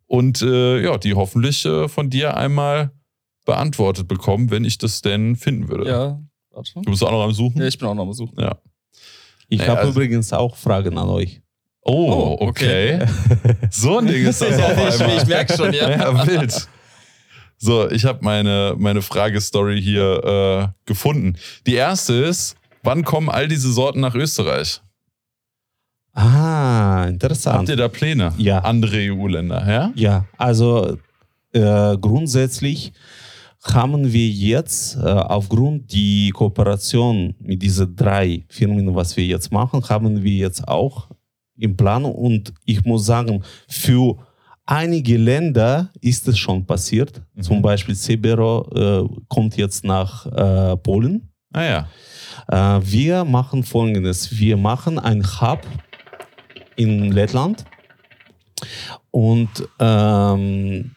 [0.05, 2.91] und äh, ja, die hoffentlich äh, von dir einmal
[3.47, 5.89] beantwortet bekommen, wenn ich das denn finden würde.
[5.89, 6.21] Ja,
[6.52, 6.72] warte.
[6.76, 7.62] Du bist auch noch am Suchen?
[7.62, 8.39] Ja, ich bin auch noch am Suchen.
[8.39, 8.58] Ja.
[9.49, 11.41] ich Nee, habe also- übrigens auch Fragen an euch.
[11.84, 12.99] Oh, Oh, okay.
[13.72, 15.18] so ein Ding ist das auf ich, einmal.
[15.18, 15.89] ich merke schon, ja.
[15.89, 16.68] Ja, wild.
[17.58, 21.38] So, ich habe meine, meine Fragestory hier äh, gefunden.
[21.68, 24.82] Die erste ist, wann kommen all diese Sorten nach Österreich?
[26.14, 27.70] Ah, Habt interessant.
[27.70, 28.34] ihr da Pläne?
[28.38, 28.60] Ja.
[28.60, 29.91] Andere EU-Länder, ja?
[29.95, 30.97] Ja, also
[31.54, 32.91] äh, grundsätzlich
[33.64, 39.88] haben wir jetzt äh, aufgrund die Kooperation mit diesen drei Firmen, was wir jetzt machen,
[39.88, 41.09] haben wir jetzt auch
[41.57, 44.18] im Plan und ich muss sagen, für
[44.66, 47.22] einige Länder ist es schon passiert.
[47.36, 47.41] Mhm.
[47.43, 51.30] Zum Beispiel Cebero äh, kommt jetzt nach äh, Polen.
[51.53, 52.78] Ah ja.
[52.78, 55.62] Äh, wir machen folgendes: Wir machen einen Hub
[56.78, 57.66] in Lettland
[59.12, 59.49] und
[59.80, 60.95] ähm,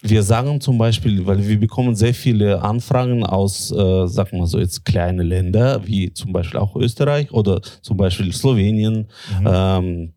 [0.00, 4.58] wir sagen zum Beispiel, weil wir bekommen sehr viele Anfragen aus, äh, sagen wir so
[4.58, 9.08] jetzt kleine Länder, wie zum Beispiel auch Österreich oder zum Beispiel Slowenien,
[9.40, 9.46] Mhm.
[9.46, 10.12] ähm,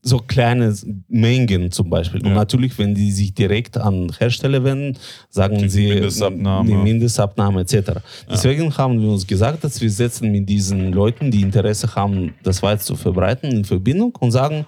[0.00, 0.74] so kleine
[1.08, 2.22] Mengen zum Beispiel.
[2.22, 2.28] Ja.
[2.28, 4.96] Und natürlich, wenn die sich direkt an Hersteller wenden,
[5.28, 6.68] sagen Kriegen sie Mindestabnahme.
[6.68, 7.90] die Mindestabnahme etc.
[8.30, 12.62] Deswegen haben wir uns gesagt, dass wir setzen mit diesen Leuten, die Interesse haben, das
[12.62, 14.66] weit zu verbreiten, in Verbindung und sagen,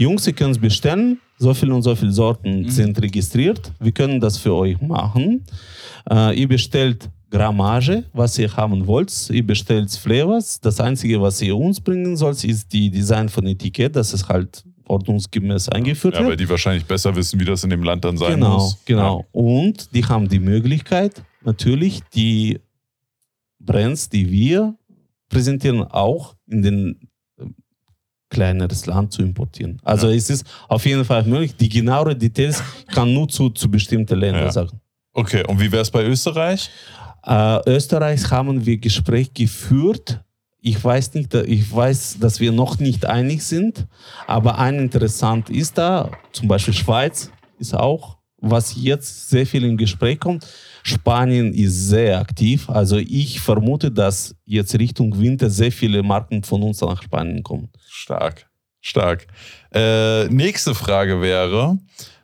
[0.00, 2.68] Jungs, ihr könnt es bestellen, so viel und so viele Sorten Mhm.
[2.70, 5.44] sind registriert, wir können das für euch machen.
[6.10, 9.12] Äh, ihr bestellt Grammage, was ihr haben wollt.
[9.30, 10.58] Ihr bestellt Flavors.
[10.60, 14.64] Das Einzige, was ihr uns bringen sollt, ist die Design von Etikett, dass es halt
[14.86, 16.40] ordnungsgemäß eingeführt Ja, weil wird.
[16.40, 18.78] die wahrscheinlich besser wissen, wie das in dem Land dann sein Genau, muss.
[18.84, 19.24] genau.
[19.30, 22.58] Und die haben die Möglichkeit, natürlich die
[23.60, 24.74] Brands, die wir
[25.28, 27.00] präsentieren, auch in den
[28.30, 29.78] kleineres Land zu importieren.
[29.84, 30.14] Also Ja.
[30.14, 31.54] es ist auf jeden Fall möglich.
[31.56, 32.62] Die genaueren Details
[32.94, 34.52] kann nur zu, zu bestimmten Ländern Ja.
[34.52, 34.80] sagen.
[35.12, 36.70] Okay, und wie wäre es bei Österreich?
[37.26, 40.20] Äh, Österreich haben wir Gespräch geführt.
[40.62, 43.86] Ich weiß nicht, ich weiß, dass wir noch nicht einig sind,
[44.26, 49.76] aber ein interessant ist da, zum Beispiel Schweiz ist auch, was jetzt sehr viel im
[49.76, 50.46] Gespräch kommt.
[50.82, 56.62] Spanien ist sehr aktiv, also ich vermute, dass jetzt Richtung Winter sehr viele Marken von
[56.62, 57.68] uns nach Spanien kommen.
[57.88, 58.48] Stark,
[58.80, 59.26] stark.
[59.72, 61.78] Äh, nächste Frage wäre,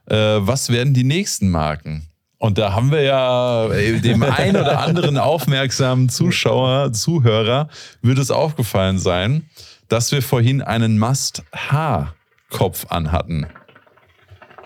[0.07, 2.07] äh, was werden die nächsten Marken?
[2.39, 7.69] Und da haben wir ja äh, dem ein oder anderen aufmerksamen Zuschauer, Zuhörer,
[8.03, 9.49] wird es aufgefallen sein,
[9.89, 13.47] dass wir vorhin einen Must-H-Kopf anhatten.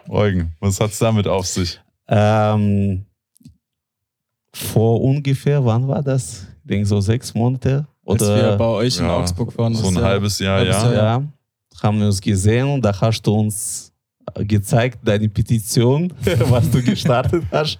[0.08, 1.80] Eugen, was hat's damit auf sich?
[2.08, 3.06] Ähm,
[4.52, 6.46] vor ungefähr, wann war das?
[6.64, 9.74] Ich denke so sechs Monate Als oder wir bei euch in Ja, Augsburg waren.
[9.74, 10.92] So ein ja- halbes Jahr, halbes ja.
[10.92, 11.22] Jahr, ja,
[11.82, 13.92] haben wir uns gesehen und da hast du uns
[14.34, 16.12] äh, gezeigt, deine Petition,
[16.48, 17.78] was du gestartet hast.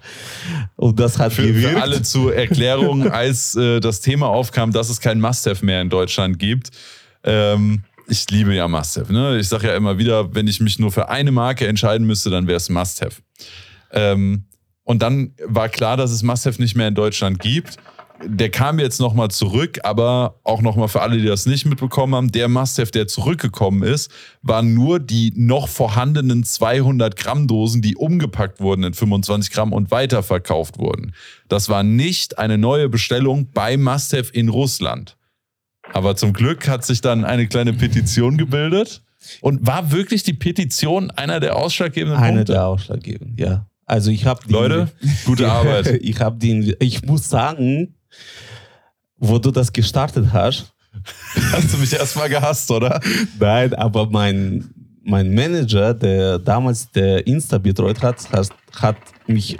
[0.75, 1.75] Und das hat Für, gewirkt.
[1.75, 5.89] für alle zur Erklärung, als äh, das Thema aufkam, dass es kein Must-Have mehr in
[5.89, 6.71] Deutschland gibt.
[7.23, 9.13] Ähm, ich liebe ja Must-Have.
[9.13, 9.37] Ne?
[9.39, 12.47] Ich sage ja immer wieder, wenn ich mich nur für eine Marke entscheiden müsste, dann
[12.47, 13.21] wäre es Must-Have.
[13.91, 14.45] Ähm,
[14.91, 17.77] und dann war klar, dass es Must-Have nicht mehr in Deutschland gibt.
[18.25, 22.29] Der kam jetzt nochmal zurück, aber auch nochmal für alle, die das nicht mitbekommen haben,
[22.33, 24.11] der Must-Have, der zurückgekommen ist,
[24.41, 29.91] waren nur die noch vorhandenen 200 Gramm Dosen, die umgepackt wurden in 25 Gramm und
[29.91, 31.13] weiterverkauft wurden.
[31.47, 35.15] Das war nicht eine neue Bestellung bei Must-Have in Russland.
[35.93, 39.03] Aber zum Glück hat sich dann eine kleine Petition gebildet.
[39.39, 42.53] Und war wirklich die Petition einer der ausschlaggebenden Einer Punkte?
[42.53, 43.67] der ausschlaggebend, ja.
[43.91, 44.89] Also ich habe Leute,
[45.25, 45.99] gute Arbeit.
[46.01, 47.95] Ich habe den, ich muss sagen,
[49.17, 50.73] wo du das gestartet hast,
[51.51, 52.99] Hast du mich erstmal gehasst, oder?
[53.39, 54.69] Nein, aber mein,
[55.03, 59.57] mein Manager, der damals der Insta betreut hat, hat, hat mich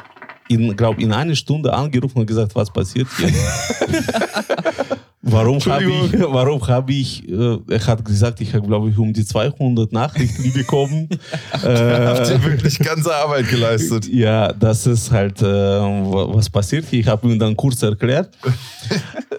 [0.50, 3.32] in, glaub, in einer Stunde angerufen und gesagt, was passiert hier?
[5.24, 9.12] warum habe ich, warum habe ich, äh, er hat gesagt, ich habe, glaube ich, um
[9.14, 11.08] die 200 Nachrichten bekommen.
[11.52, 14.08] Habt äh, ihr wirklich ganze Arbeit geleistet?
[14.12, 17.00] ja, das ist halt, äh, wa- was passiert hier.
[17.02, 18.30] Ich habe ihm dann kurz erklärt.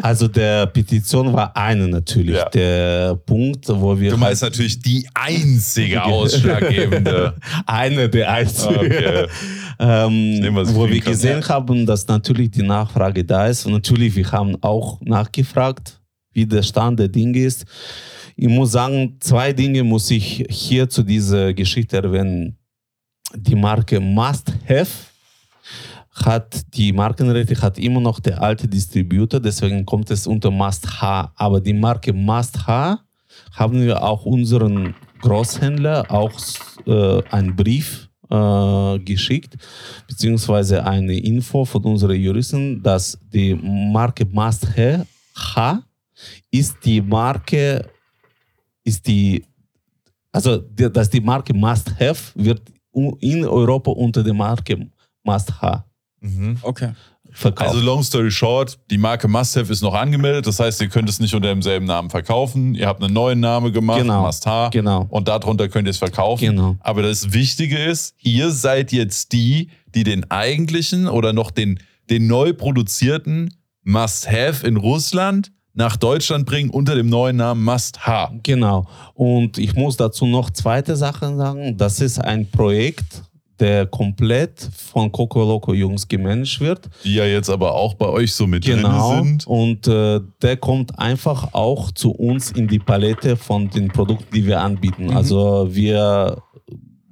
[0.01, 2.35] Also der Petition war eine natürlich.
[2.35, 2.49] Ja.
[2.49, 7.35] Der Punkt, wo wir Du meinst natürlich die einzige ausschlaggebende.
[7.67, 8.75] eine der einzigen.
[8.75, 9.27] Okay.
[9.79, 10.41] ähm,
[10.75, 11.13] wo wir kann.
[11.13, 13.65] gesehen haben, dass natürlich die Nachfrage da ist.
[13.67, 15.82] Und natürlich, wir haben auch nachgefragt,
[16.33, 17.65] wie der Stand der Dinge ist.
[18.37, 22.57] Ich muss sagen, zwei Dinge muss ich hier zu dieser Geschichte erwähnen.
[23.35, 24.91] Die Marke Must Have
[26.13, 31.31] hat die Markenrechte hat immer noch der alte Distributor, deswegen kommt es unter Must Have.
[31.37, 33.01] Aber die Marke Must Have
[33.53, 36.33] haben wir auch unseren Großhändler auch
[36.87, 39.57] äh, einen Brief äh, geschickt,
[40.09, 45.83] beziehungsweise eine Info von unseren Juristen, dass die Marke Must Have H
[46.51, 47.89] ist die Marke,
[48.85, 49.45] ist die,
[50.33, 52.63] also dass die Marke Must Have wird
[53.21, 54.89] in Europa unter der Marke
[55.25, 55.85] Must Have
[56.25, 56.59] Mhm.
[56.63, 56.93] Okay.
[57.33, 57.71] verkauft.
[57.71, 60.47] Also long story short, die Marke Must Have ist noch angemeldet.
[60.47, 62.77] Das heißt, ihr könnt es nicht unter demselben Namen verkaufen.
[62.77, 64.23] Ihr habt einen neuen Namen gemacht, Genau.
[64.27, 64.71] Must Have.
[64.71, 65.07] Genau.
[65.11, 66.45] Und darunter könnt ihr es verkaufen.
[66.45, 66.77] Genau.
[66.81, 72.29] Aber das Wichtige ist, ihr seid jetzt die, die den eigentlichen oder noch den, den
[72.29, 78.39] neu produzierten Must Have in Russland nach Deutschland bringen unter dem neuen Namen Must Have.
[78.43, 78.87] Genau.
[79.15, 81.77] Und ich muss dazu noch zweite Sachen sagen.
[81.77, 83.23] Das ist ein Projekt,
[83.59, 86.89] der komplett von Coco Loco Jungs gemanagt wird.
[87.05, 89.13] Die ja jetzt aber auch bei euch so mit Genau.
[89.15, 89.47] drin sind.
[89.47, 94.47] Und äh, der kommt einfach auch zu uns in die Palette von den Produkten, die
[94.47, 95.11] wir anbieten.
[95.11, 96.43] Also wir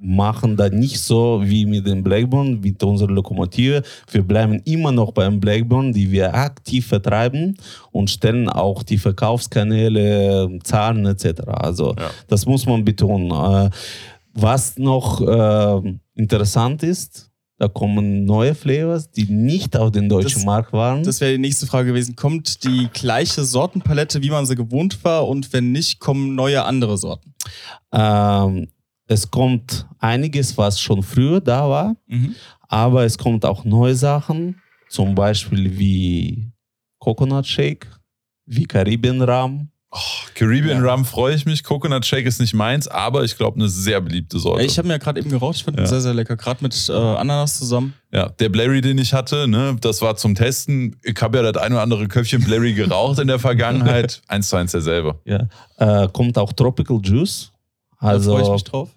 [0.03, 3.83] machen da nicht so wie mit dem Blackburn, mit unserer Lokomotive.
[4.11, 7.55] Wir bleiben immer noch beim Blackburn, die wir aktiv vertreiben
[7.91, 11.41] und stellen auch die Verkaufskanäle, Zahlen etc.
[11.47, 12.09] Also Ja.
[12.27, 13.31] das muss man betonen.
[13.31, 13.69] Äh,
[14.33, 17.29] was noch äh, interessant ist,
[17.59, 21.03] da kommen neue Flavors, die nicht auf den deutschen Das- Markt waren.
[21.03, 22.15] Das wäre die nächste Frage gewesen.
[22.15, 25.27] Kommt die gleiche Sortenpalette, wie man sie gewohnt war?
[25.27, 27.35] Und wenn nicht, kommen neue andere Sorten?
[27.93, 28.67] Ähm,
[29.11, 32.35] es kommt einiges, was schon früher da war, Mhm.
[32.67, 36.51] aber es kommt auch neue Sachen, zum Beispiel wie
[36.99, 37.87] Coconut Shake,
[38.45, 39.67] wie Caribbean Rum.
[40.35, 40.93] Caribbean Ja.
[40.93, 41.63] Rum freue ich mich.
[41.65, 44.63] Coconut Shake ist nicht meins, aber ich glaube, eine sehr beliebte Sorte.
[44.63, 45.57] Ich habe mir ja gerade eben geraucht.
[45.57, 45.89] Ich fand den Ja.
[45.89, 46.37] sehr, sehr lecker.
[46.37, 47.93] Gerade mit äh, Ananas zusammen.
[48.13, 50.95] Ja, der Blairy, den ich hatte, ne, das war zum Testen.
[51.03, 54.21] Ich habe ja das ein oder andere Köpfchen Blairy geraucht in der Vergangenheit.
[54.29, 55.19] Eins zu eins derselbe.
[55.25, 55.47] Ja.
[55.77, 57.51] Äh, kommt auch Tropical Juice.
[57.99, 58.89] Da freue ich Also mich drauf.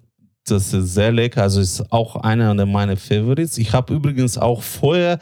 [0.45, 1.41] Das ist sehr lecker.
[1.43, 3.57] Also ist auch einer meiner Favorites.
[3.57, 5.19] Ich habe übrigens auch vorher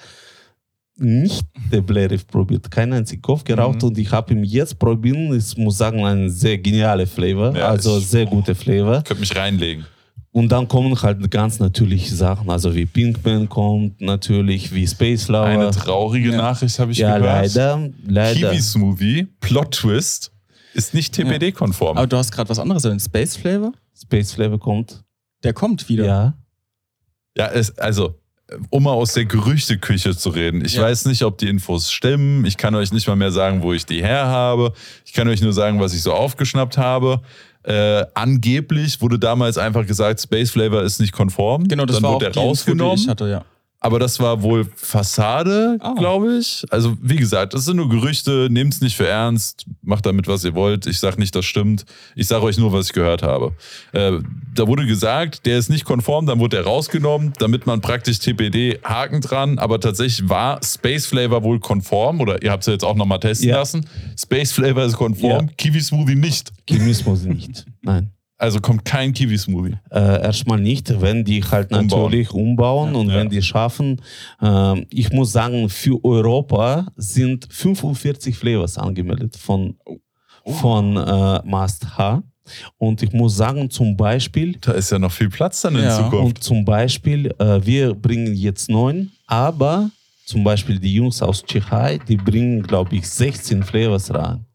[0.96, 3.88] nicht den Blerif probiert, keinen einzigen Kopf geraucht Mhm.
[3.90, 5.18] und ich habe ihn jetzt probiert.
[5.34, 9.02] Ich muss sagen, ein sehr genialer Flavor, Ja, also ich- sehr guter Flavor.
[9.02, 9.86] Könnte mich reinlegen.
[10.32, 15.46] Und dann kommen halt ganz natürliche Sachen, also wie Pinkman kommt natürlich, wie Space Flower.
[15.46, 16.38] Eine traurige Ja.
[16.38, 17.54] Nachricht habe ich ja, gehört.
[17.56, 18.50] leider, leider.
[18.52, 20.32] Kiwi Smoothie, Plot Twist,
[20.74, 21.98] ist nicht TPD-konform.
[21.98, 23.74] Aber du hast gerade was anderes, den Space Flavor.
[24.00, 25.04] Space Flavor kommt.
[25.44, 26.06] Der kommt wieder.
[26.06, 26.34] Ja.
[27.38, 28.20] Ja, es, also,
[28.70, 30.64] um mal aus der Gerüchteküche zu reden.
[30.64, 30.84] Ich Ja.
[30.84, 32.46] weiß nicht, ob die Infos stimmen.
[32.46, 34.74] Ich kann euch nicht mal mehr sagen, wo ich die her habe.
[35.06, 37.22] Ich kann euch nur sagen, was ich so aufgeschnappt habe.
[37.64, 41.68] Äh, angeblich wurde damals einfach gesagt, Space Flavor ist nicht konform.
[41.68, 42.96] Genau, das Dann war auch wurde die der Info, rausgenommen.
[42.98, 43.46] die ich hatte, ja.
[43.84, 45.94] Aber das war wohl Fassade, Ah.
[45.98, 46.64] glaube ich.
[46.70, 48.48] Also, wie gesagt, das sind nur Gerüchte.
[48.50, 49.66] Nehmt es nicht für ernst.
[49.82, 50.86] Macht damit, was ihr wollt.
[50.88, 51.84] Ich sage nicht, das stimmt.
[52.16, 53.52] Ich sage euch nur, was ich gehört habe.
[53.92, 54.20] Äh,
[54.56, 58.80] da wurde gesagt, der ist nicht konform, dann wurde er rausgenommen, damit man praktisch TPD
[58.84, 59.60] Haken dran.
[59.60, 62.22] Aber tatsächlich war Space Flavor wohl konform.
[62.22, 63.58] Oder ihr habt es ja jetzt auch nochmal testen Ja.
[63.58, 63.86] lassen.
[64.18, 65.54] Space Flavor ist konform, Ja.
[65.58, 66.52] Kiwi Smoothie nicht.
[66.70, 67.66] Chemismus nicht.
[67.82, 68.12] Nein.
[68.44, 69.78] Also kommt kein Kiwi Smoothie.
[69.90, 72.04] Äh, erstmal nicht, wenn die halt Umbauen.
[72.04, 73.16] natürlich umbauen und Ja.
[73.16, 74.02] wenn die schaffen.
[74.42, 79.76] ähm, ich muss sagen, für Europa sind 45 Flavors angemeldet von,
[80.46, 82.22] von äh, Must H.
[82.78, 85.98] Und ich muss sagen, zum Beispiel, Da ist ja noch viel Platz dann in Ja.
[85.98, 86.26] Zukunft.
[86.26, 89.90] und zum Beispiel, äh, wir bringen jetzt neun, aber
[90.26, 94.46] zum Beispiel die Jungs aus Tschechei, die bringen, glaube ich, 16 Flavors rein.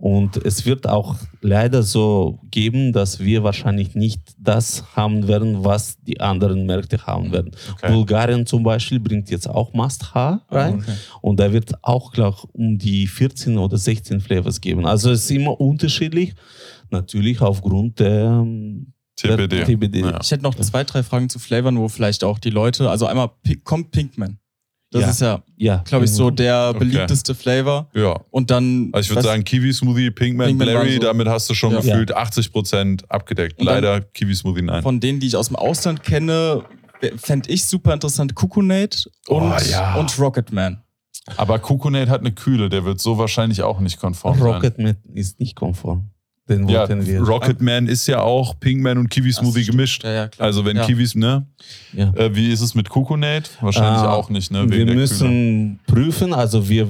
[0.00, 5.98] Und es wird auch leider so geben, dass wir wahrscheinlich nicht das haben werden, was
[6.00, 7.50] die anderen Märkte haben werden.
[7.72, 7.92] Okay.
[7.92, 10.76] Bulgarien zum Beispiel bringt jetzt auch Must H rein.
[10.76, 10.92] okay.
[11.20, 14.86] Und da wird auch, glaube ich, um die 14 oder 16 Flavors geben.
[14.86, 16.34] Also es ist immer unterschiedlich,
[16.90, 18.46] natürlich aufgrund der,
[19.16, 19.64] TPD.
[19.64, 20.00] TBD.
[20.00, 20.18] Ja.
[20.22, 23.30] Ich hätte noch zwei, drei Fragen zu Flavern, wo vielleicht auch die Leute, also einmal
[23.64, 24.38] kommt Pinkman.
[24.92, 25.08] Das Ja.
[25.10, 26.34] ist ja, Ja, glaube ich, so genau.
[26.36, 26.78] der Okay.
[26.80, 27.88] beliebteste Flavor.
[27.94, 28.20] Ja.
[28.30, 28.88] Und dann.
[28.92, 31.80] Also ich würde sagen, Kiwi Smoothie, Pinkman, Pinkman waren so- damit hast du schon Ja.
[31.80, 33.60] gefühlt 80% abgedeckt.
[33.60, 34.82] Und Leider Kiwi Smoothie nein.
[34.82, 36.64] Von denen, die ich aus dem Ausland kenne,
[37.16, 39.94] fände ich super interessant Kukunate und, Oh, ja.
[39.94, 40.82] und Rocketman.
[41.36, 44.46] Aber Coconate hat eine Kühle, der wird so wahrscheinlich auch nicht konform sein.
[44.54, 46.10] Rocketman ist nicht konform.
[46.50, 47.20] Den Ja, wollten wir.
[47.22, 50.02] Rocketman ist ja auch Pinkman und Kiwi Smoothie gemischt.
[50.04, 50.46] Ja, ja, klar.
[50.46, 50.84] Also wenn Ja.
[50.84, 51.46] Kiwis, ne?
[51.92, 52.12] ja.
[52.14, 53.48] Äh, wie ist es mit Coconate?
[53.60, 54.62] Wahrscheinlich Äh, auch nicht, ne?
[54.62, 54.94] wir der Kühle.
[54.96, 56.88] müssen prüfen, also wir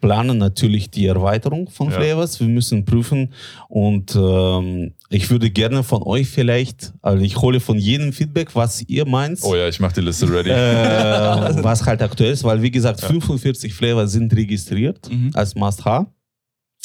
[0.00, 1.94] planen natürlich die Erweiterung von Ja.
[1.94, 2.40] Flavors.
[2.40, 3.32] Wir müssen prüfen
[3.68, 8.82] und ähm, ich würde gerne von euch vielleicht, also ich hole von jedem Feedback, was
[8.88, 9.40] ihr meint.
[9.42, 10.50] Oh ja, ich mach die Liste ready.
[10.50, 15.30] äh, was halt aktuell ist, weil wie gesagt, 45 Flavors sind registriert Mhm.
[15.34, 16.06] als Must-Have.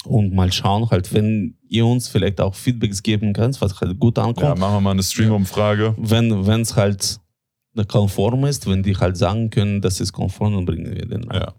[0.05, 4.17] Und mal schauen, halt, wenn ihr uns vielleicht auch Feedbacks geben könnt, was halt gut
[4.17, 5.95] ja, ankommt, machen wir mal eine Stream-Umfrage.
[5.97, 7.19] wenn es halt
[7.87, 11.41] konform ist, wenn die halt sagen können, das ist konform, dann bringen wir den rein.
[11.41, 11.53] Ja.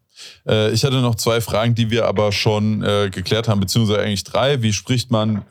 [0.46, 4.24] Äh, ich hatte noch zwei Fragen, die wir aber schon äh, geklärt haben, beziehungsweise eigentlich
[4.24, 4.62] drei.
[4.62, 5.44] Wie spricht man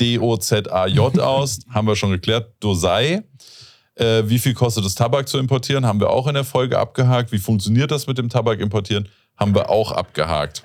[0.00, 1.60] D-O-Z-A-J aus?
[1.70, 2.52] haben wir schon geklärt.
[2.60, 3.22] Dosai.
[3.94, 5.84] Äh, wie viel kostet es, Tabak zu importieren?
[5.84, 7.32] Haben wir auch in der Folge abgehakt.
[7.32, 9.08] Wie funktioniert das mit dem Tabak importieren?
[9.36, 10.62] Haben wir auch abgehakt.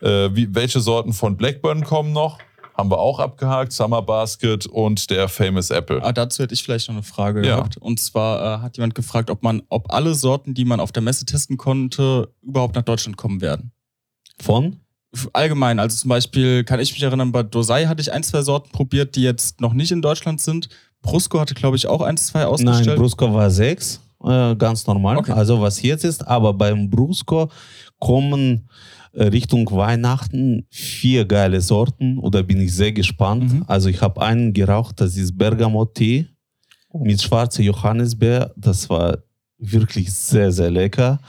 [0.00, 2.38] Äh, wie, welche Sorten von Blackburn kommen noch?
[2.76, 3.72] Haben wir auch abgehakt.
[3.72, 6.00] Summer Basket und der Famous Apple.
[6.02, 7.56] Ah, dazu hätte ich vielleicht noch eine Frage Ja.
[7.56, 7.76] gehabt.
[7.76, 11.02] Und zwar äh, hat jemand gefragt, ob man, ob alle Sorten, die man auf der
[11.02, 13.72] Messe testen konnte, überhaupt nach Deutschland kommen werden.
[14.40, 14.78] Von?
[15.32, 18.70] Allgemein, also zum Beispiel kann ich mich erinnern, bei Dosai hatte ich ein, zwei Sorten
[18.70, 20.68] probiert, die jetzt noch nicht in Deutschland sind.
[21.02, 22.98] Brusco hatte, glaube ich, auch ein, zwei Nein, ausgestellt.
[22.98, 25.16] Brusco war 6, äh, ganz normal.
[25.16, 25.32] Okay.
[25.32, 27.48] Also was jetzt ist, aber beim Brusco
[27.98, 28.58] kommen äh,
[29.24, 33.52] Richtung Weihnachten vier geile Sorten da bin ich sehr gespannt.
[33.52, 33.64] Mhm.
[33.66, 36.26] Also ich habe einen geraucht, das ist Bergamot-Tee
[36.94, 38.52] mit schwarzer Johannisbeer.
[38.56, 39.18] Das war
[39.58, 41.20] wirklich sehr, sehr lecker.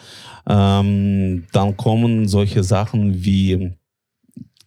[0.48, 3.72] Ähm, dann kommen solche Sachen wie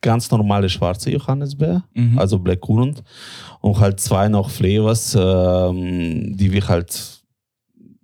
[0.00, 2.18] ganz normale schwarze Johannisbeer Mhm.
[2.18, 3.02] also Black Currant
[3.60, 7.22] und halt zwei noch Flavors, ähm, die wir halt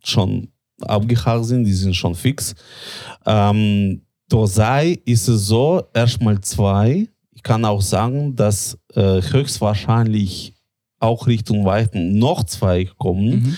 [0.05, 0.49] schon
[0.81, 2.55] abgehakt sind, die sind schon fix.
[3.27, 7.09] Ähm, Dosai ist es so, erstmal zwei.
[7.35, 10.55] Ich kann auch sagen, dass äh, höchstwahrscheinlich
[11.01, 13.29] auch Richtung Weiten noch zwei kommen.
[13.31, 13.57] Mhm.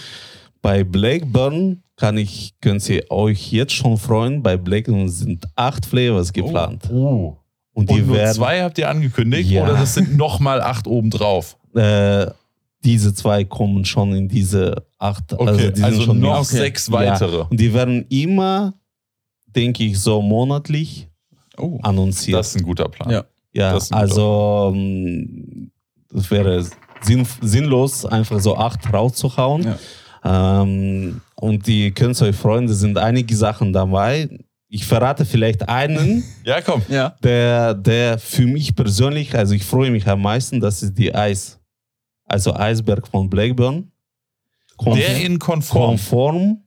[0.62, 6.32] Bei Blackburn kann ich, könnt ihr euch jetzt schon freuen, bei Blackburn sind acht Flavors
[6.32, 6.88] geplant.
[6.92, 7.36] Oh.
[7.72, 9.64] Und die Und nur werden zwei habt ihr angekündigt Ja.
[9.64, 11.56] oder das sind nochmal acht obendrauf?
[11.74, 12.26] äh,
[12.82, 15.32] diese zwei kommen schon in diese acht.
[15.34, 16.92] Okay, die also, sind schon noch mit- sechs Ja.
[16.94, 17.42] weitere.
[17.48, 18.72] Und die werden immer,
[19.54, 21.08] denke ich, so monatlich
[21.58, 21.78] Oh.
[21.82, 22.38] annonciert.
[22.38, 23.10] Das ist ein guter Plan.
[23.10, 23.24] Ja.
[23.52, 25.70] ja, ein also ähm,
[26.10, 26.64] das wäre
[27.02, 29.64] sinn, sinnlos, einfach so acht rauszuhauen.
[30.24, 30.62] Ja.
[30.62, 34.28] Ähm, und die könnt euch freuen, da sind einige Sachen dabei.
[34.68, 36.22] Ich verrate vielleicht einen.
[36.44, 36.82] Ja, komm.
[36.88, 37.14] Ja.
[37.22, 41.58] der, der für mich persönlich, also ich freue mich am meisten, das ist die Eis.
[42.24, 43.90] Also Eisberg von Blackburn.
[44.78, 45.90] Konf- Der in konform.
[45.90, 46.62] konform.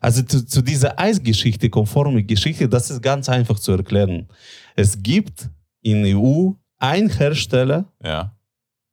[0.00, 4.26] Also zu, zu dieser Eisgeschichte, konforme Geschichte, das ist ganz einfach zu erklären.
[4.76, 5.48] Es gibt
[5.82, 8.34] in EU einen Hersteller Ja.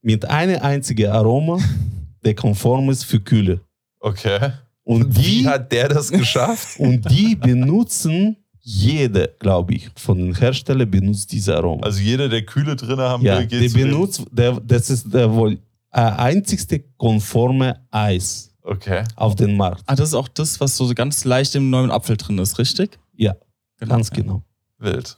[0.02, 1.58] mit einem einzigen Aroma,
[2.24, 3.62] der konform ist für Kühle.
[4.00, 4.52] Okay.
[4.84, 6.76] Und Wie die, hat der das geschafft?
[6.80, 11.84] und die benutzen jede, glaube ich, von den Herstellern benutzt diese Aroma.
[11.84, 15.34] Also jeder, der Kühle drin haben Ja, will, geht der benutzt, der, das ist der
[15.34, 15.54] wohl
[15.92, 19.04] äh, einzigste konforme Eis Okay.
[19.16, 19.84] auf dem Markt.
[19.88, 23.00] Ah, das ist auch das, was so ganz leicht im neuen Apfel drin ist, richtig?
[23.16, 23.36] Ja,
[23.80, 24.16] ganz ja.
[24.16, 24.44] genau.
[24.78, 25.18] Wild.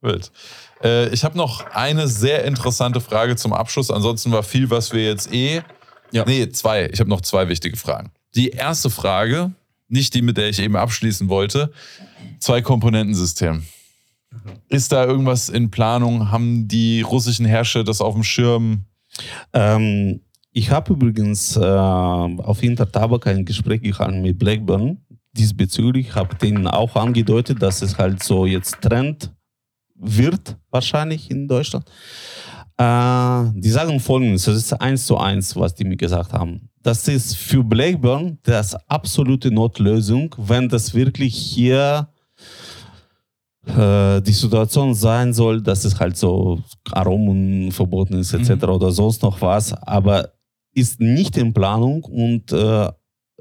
[0.00, 0.30] Wild.
[0.82, 3.90] Äh, ich habe noch eine sehr interessante Frage zum Abschluss.
[3.90, 5.62] Ansonsten war viel, was wir jetzt eh.
[6.12, 6.24] Ja.
[6.24, 6.88] Nee, zwei.
[6.92, 8.12] Ich habe noch zwei wichtige Fragen.
[8.34, 9.52] Die erste Frage,
[9.88, 11.72] nicht die, mit der ich eben abschließen wollte.
[12.38, 13.64] Zwei-Komponentensystem.
[14.68, 16.30] Ist da irgendwas in Planung?
[16.30, 18.84] Haben die russischen Herrscher das auf dem Schirm?
[19.52, 20.20] Ähm,
[20.58, 24.98] ich habe übrigens äh, auf Intertabak ein Gespräch gehabt mit Blackburn
[25.32, 26.08] diesbezüglich.
[26.08, 29.32] Ich habe denen auch angedeutet, dass es halt so jetzt Trend
[29.94, 31.84] wird, wahrscheinlich in Deutschland.
[32.76, 36.68] Äh, die sagen folgendes: Das ist eins zu eins, was die mir gesagt haben.
[36.82, 42.08] Das ist für Blackburn das absolute Notlösung, wenn das wirklich hier
[43.64, 46.60] äh, die Situation sein soll, dass es halt so
[46.90, 48.50] Aromen verboten ist etc.
[48.50, 48.70] Mhm.
[48.70, 50.32] oder sonst noch was, aber
[50.78, 52.88] ist nicht in Planung und äh,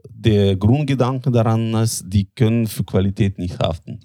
[0.10, 4.00] der Grundgedanke daran ist, die können für Qualität nicht haften.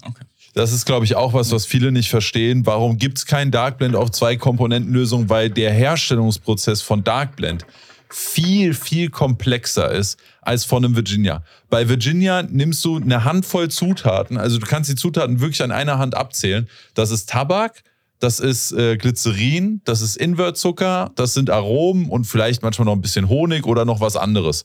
[0.53, 2.65] Das ist, glaube ich, auch was, was viele nicht verstehen.
[2.65, 5.29] Warum gibt es kein Darkblend auf zwei Komponentenlösung?
[5.29, 7.65] Weil der Herstellungsprozess von Darkblend
[8.09, 11.43] viel, viel komplexer ist als von einem Virginia.
[11.69, 15.97] Bei Virginia nimmst du eine Handvoll Zutaten, also du kannst die Zutaten wirklich an einer
[15.97, 16.69] Hand abzählen.
[16.93, 17.83] Das ist Tabak,
[18.23, 23.01] das ist äh, Glycerin, das ist Invertzucker, das sind Aromen und vielleicht manchmal noch ein
[23.01, 24.63] bisschen Honig oder noch was anderes.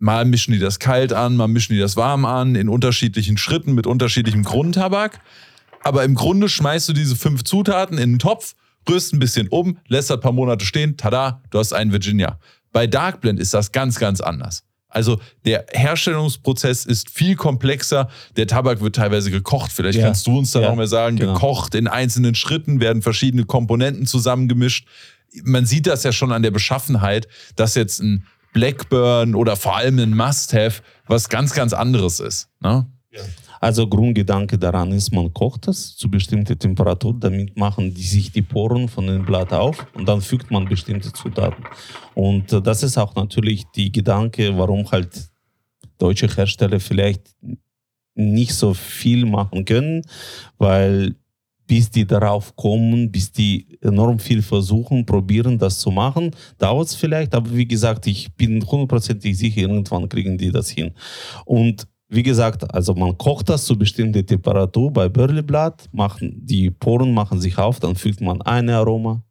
[0.00, 3.74] Mal mischen die das kalt an, mal mischen die das warm an, in unterschiedlichen Schritten
[3.74, 5.20] mit unterschiedlichem Grundtabak.
[5.84, 8.54] aber im Grunde schmeißt du diese fünf Zutaten in einen Topf,
[8.88, 12.38] rührst ein bisschen um, lässt das ein paar Monate stehen, tada, du hast einen Virginia.
[12.72, 14.64] Bei Dark Blend ist das ganz, ganz anders.
[14.92, 18.08] Also der Herstellungsprozess ist viel komplexer.
[18.36, 19.72] Der Tabak wird teilweise gekocht.
[19.72, 20.04] Vielleicht Ja.
[20.06, 21.32] kannst du uns da Ja, noch mal sagen, genau.
[21.34, 24.86] gekocht in einzelnen Schritten werden verschiedene Komponenten zusammengemischt.
[25.44, 29.98] Man sieht das ja schon an der Beschaffenheit, dass jetzt ein Blackburn oder vor allem
[29.98, 32.48] ein Must-Have was ganz, ganz anderes ist.
[32.60, 32.86] Ne?
[33.62, 38.42] Also Grundgedanke daran ist, man kocht es zu bestimmter Temperatur, damit machen die sich die
[38.42, 41.62] Poren von dem Blatt auf und dann fügt man bestimmte Zutaten.
[42.14, 45.30] Und äh, das ist auch natürlich die Gedanke, warum halt
[45.96, 47.36] deutsche Hersteller vielleicht
[48.16, 50.02] nicht so viel machen können,
[50.58, 51.14] weil
[51.68, 56.96] bis die darauf kommen, bis die enorm viel versuchen, probieren, das zu machen, dauert es
[56.96, 57.32] vielleicht.
[57.32, 60.90] Aber wie gesagt, ich bin hundertprozentig sicher, irgendwann kriegen die das hin.
[61.44, 67.14] Und wie gesagt, also man kocht das zu bestimmter Temperatur bei Börleblatt, machen, die Poren
[67.14, 69.22] machen sich auf, dann fügt man ein Aroma,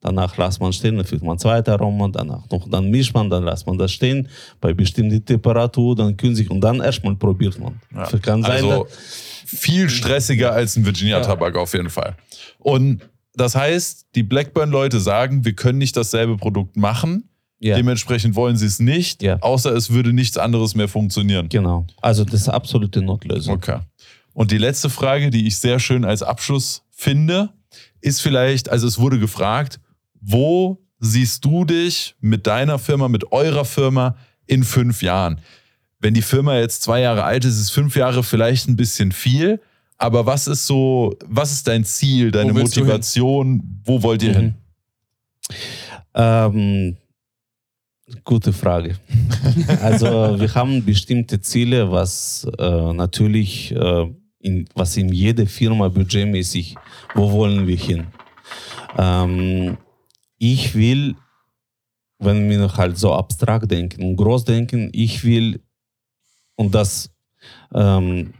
[0.00, 3.44] danach lässt man stehen, dann fügt man zweite Aroma, danach noch, dann mischt man, dann
[3.44, 4.28] lässt man das stehen,
[4.60, 7.80] bei bestimmter Temperatur, dann künstlich und dann erstmal probiert man.
[7.92, 8.06] Ja.
[8.20, 12.14] Kann sein, Also viel stressiger als ein Virginia-Tabak auf jeden Fall.
[12.60, 13.02] Und
[13.34, 17.28] das heißt, die Blackburn-Leute sagen, wir können nicht dasselbe Produkt machen.
[17.60, 19.38] Ja, Dementsprechend wollen sie es nicht, Ja.
[19.40, 21.48] außer es würde nichts anderes mehr funktionieren.
[21.48, 21.86] genau.
[22.00, 23.54] Also das ist absolute Notlösung.
[23.56, 23.78] Okay.
[24.32, 27.50] Und die letzte Frage, die ich sehr schön als Abschluss finde,
[28.00, 29.80] ist vielleicht, also es wurde gefragt,
[30.20, 34.16] wo siehst du dich mit deiner Firma, mit eurer Firma
[34.46, 35.40] in fünf Jahren?
[36.00, 39.60] Wenn die Firma jetzt zwei Jahre alt ist, ist fünf Jahre vielleicht ein bisschen viel.
[39.96, 42.62] Aber was ist so, was ist dein Ziel, deine hin?
[42.62, 43.80] Motivation?
[43.84, 44.34] Wo wollt ihr Mhm.
[44.36, 44.54] hin?
[46.14, 46.96] Ähm,
[48.24, 48.96] gute Frage.
[49.82, 54.06] also wir haben bestimmte Ziele, was äh, natürlich, äh,
[54.40, 56.76] in, was in jeder Firma budgetmäßig,
[57.14, 58.06] wo wollen wir hin?
[58.96, 59.76] Ähm,
[60.38, 61.16] ich will,
[62.18, 65.60] wenn wir halt so abstrakt denken und groß denken, ich will,
[66.56, 67.10] und das
[67.74, 68.32] ähm,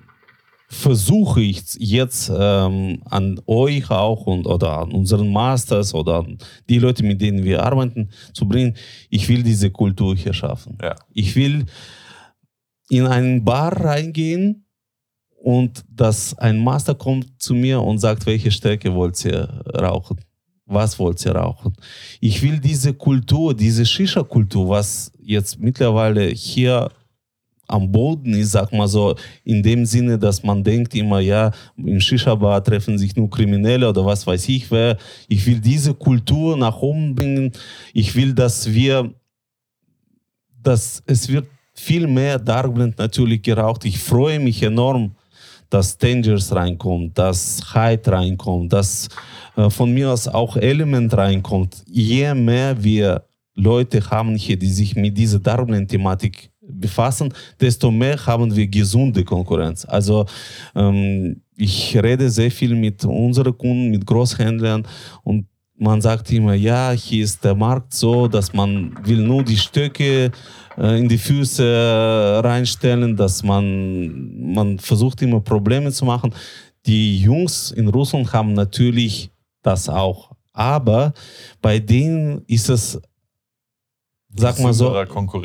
[0.71, 6.39] versuche ich jetzt ähm, an euch auch und oder an unseren Masters oder an
[6.69, 8.77] die Leute, mit denen wir arbeiten, zu bringen.
[9.09, 10.77] Ich will diese Kultur hier schaffen.
[10.83, 10.95] Ja.
[11.15, 11.65] Ich will
[12.91, 14.67] in einen Bar reingehen
[15.43, 20.21] und dass ein Master kommt zu mir und sagt, welche Stärke wollt ihr rauchen?
[20.67, 21.75] Was wollt ihr rauchen?
[22.21, 26.91] Ich will diese Kultur, diese Shisha-Kultur, was jetzt mittlerweile hier
[27.69, 29.15] am Boden ist, sag mal so,
[29.45, 34.05] in dem Sinne, dass man denkt immer, ja, im Shisha-Bar treffen sich nur Kriminelle oder
[34.05, 34.97] was weiß ich wer.
[35.29, 37.53] Ich will diese Kultur nach oben bringen.
[37.93, 39.13] Ich will, dass wir,
[40.63, 43.85] dass es wird viel mehr Darkblend natürlich geraucht.
[43.85, 45.13] Ich freue mich enorm,
[45.71, 49.09] dass Dangers reinkommt, dass Hyde reinkommt, dass
[49.57, 51.85] äh, von mir aus auch Element reinkommt.
[51.87, 53.25] Je mehr wir
[53.55, 59.85] Leute haben hier, die sich mit dieser Darkblend-Thematik befassen, desto mehr haben wir gesunde Konkurrenz.
[59.85, 60.27] Also
[60.75, 64.87] ähm, ich rede sehr viel mit unseren Kunden, mit Großhändlern
[65.25, 65.47] und
[65.79, 70.33] man sagt immer, ja, hier ist der Markt so, dass man will nur die Stöcke
[70.77, 76.35] äh, in die Füße äh, reinstellen, dass man, man versucht immer Probleme zu machen.
[76.85, 79.31] Die Jungs in Russland haben natürlich
[79.63, 81.13] das auch, aber
[81.63, 83.01] bei denen ist es,
[84.37, 84.95] sag mal so,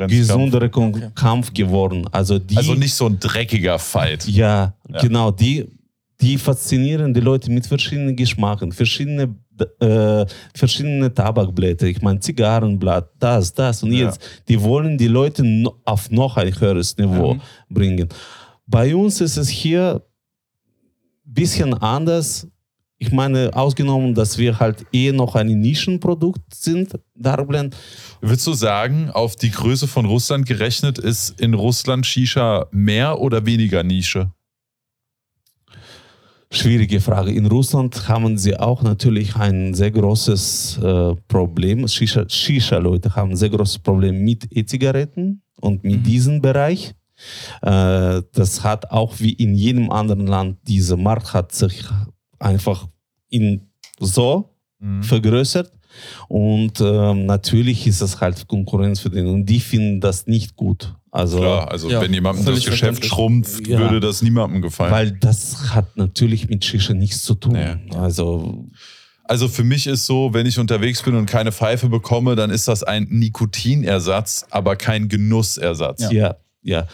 [0.07, 1.09] gesundere Kon Okay.
[1.15, 2.07] Kampf geworden.
[2.11, 4.27] Also die, Also nicht so ein dreckiger Fight.
[4.27, 4.99] ja, Ja.
[5.01, 5.65] genau, die,
[6.21, 9.35] die faszinieren die Leute mit verschiedenen Geschmacken, verschiedene,
[9.79, 14.05] äh, verschiedene Tabakblätter, ich meine Zigarrenblatt, das, das und Ja.
[14.07, 14.19] jetzt.
[14.47, 15.43] Die wollen die Leute
[15.85, 17.41] auf noch ein höheres Niveau Mhm.
[17.69, 18.09] bringen.
[18.67, 20.01] Bei uns ist es hier
[21.25, 22.47] ein bisschen anders.
[23.05, 27.75] Ich meine, ausgenommen, dass wir halt eh noch ein Nischenprodukt sind, Darkblend.
[28.21, 33.45] Würdest du sagen, auf die Größe von Russland gerechnet, ist in Russland Shisha mehr oder
[33.45, 34.31] weniger Nische?
[36.49, 37.31] Schwierige Frage.
[37.33, 41.83] In Russland haben sie auch natürlich ein sehr großes äh, Problem.
[41.87, 46.03] Shisha- Shisha-Leute haben ein sehr großes Problem mit E-Zigaretten und mit Mhm.
[46.03, 46.93] diesem Bereich.
[47.63, 51.83] Äh, das hat auch wie in jedem anderen Land, dieser Markt hat sich
[52.39, 52.87] einfach
[53.33, 53.61] in
[53.99, 54.49] so
[54.79, 55.01] Mhm.
[55.03, 55.71] vergrößert.
[56.27, 59.27] Und ähm, natürlich ist es halt Konkurrenz für den.
[59.27, 60.93] Und die finden das nicht gut.
[61.11, 63.79] Also, Klar, also Ja, wenn jemandem das Geschäft schrumpft, Ja.
[63.79, 64.91] würde das niemandem gefallen.
[64.91, 67.53] weil das hat natürlich mit Shisha nichts zu tun.
[67.53, 67.95] Nee.
[67.95, 68.65] Also
[69.25, 72.67] Also für mich ist so, wenn ich unterwegs bin und keine Pfeife bekomme, dann ist
[72.67, 76.11] das ein Nikotinersatz, aber kein Genussersatz.
[76.11, 76.87] Ja, ja.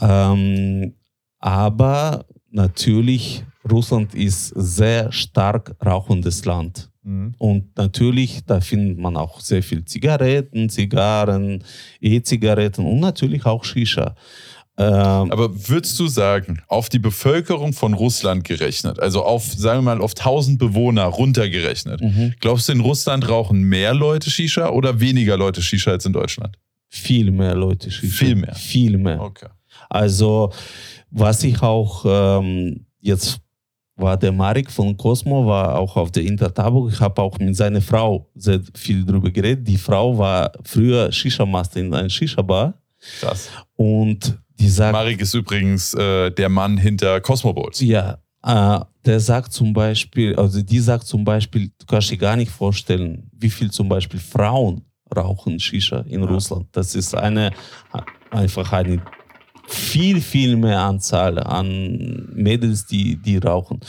[0.00, 0.94] Ähm,
[1.38, 2.24] Aber
[2.56, 6.90] natürlich, Russland ist sehr stark rauchendes Land.
[7.02, 7.34] Mhm.
[7.38, 11.62] Und natürlich, da findet man auch sehr viel Zigaretten, Zigarren,
[12.00, 14.16] E-Zigaretten und natürlich auch Shisha.
[14.78, 19.94] Ähm, Aber würdest du sagen, auf die Bevölkerung von Russland gerechnet, also auf, sagen wir
[19.94, 22.34] mal, auf 1000 Bewohner runtergerechnet, mhm.
[22.40, 26.58] glaubst du, in Russland rauchen mehr Leute Shisha oder weniger Leute Shisha als in Deutschland?
[26.88, 28.16] viel mehr Leute Shisha.
[28.16, 28.54] Viel mehr.
[28.54, 29.20] Viel mehr.
[29.20, 29.48] Okay.
[29.88, 30.52] Also,
[31.10, 33.38] was ich auch ähm, jetzt
[33.98, 36.92] war der Marek von Cosmo, war auch auf der Intertabuk.
[36.92, 39.66] Ich habe auch mit seiner Frau sehr viel drüber geredet.
[39.66, 42.74] Die Frau war früher Shisha-Master in einer Shisha-Bar
[43.20, 43.48] Krass.
[43.76, 47.80] und die sagt, Marek ist übrigens äh, der Mann hinter Cosmo Bowls.
[47.80, 52.36] ja, äh, der sagt zum Beispiel, also die sagt zum Beispiel, du kannst dir gar
[52.36, 54.82] nicht vorstellen, wie viel zum Beispiel Frauen
[55.16, 56.26] rauchen Shisha in Ja.
[56.28, 56.66] Russland.
[56.72, 57.50] Das ist eine
[58.30, 59.00] einfach eine
[59.66, 63.80] viel, viel mehr Anzahl an Mädels, die, die rauchen.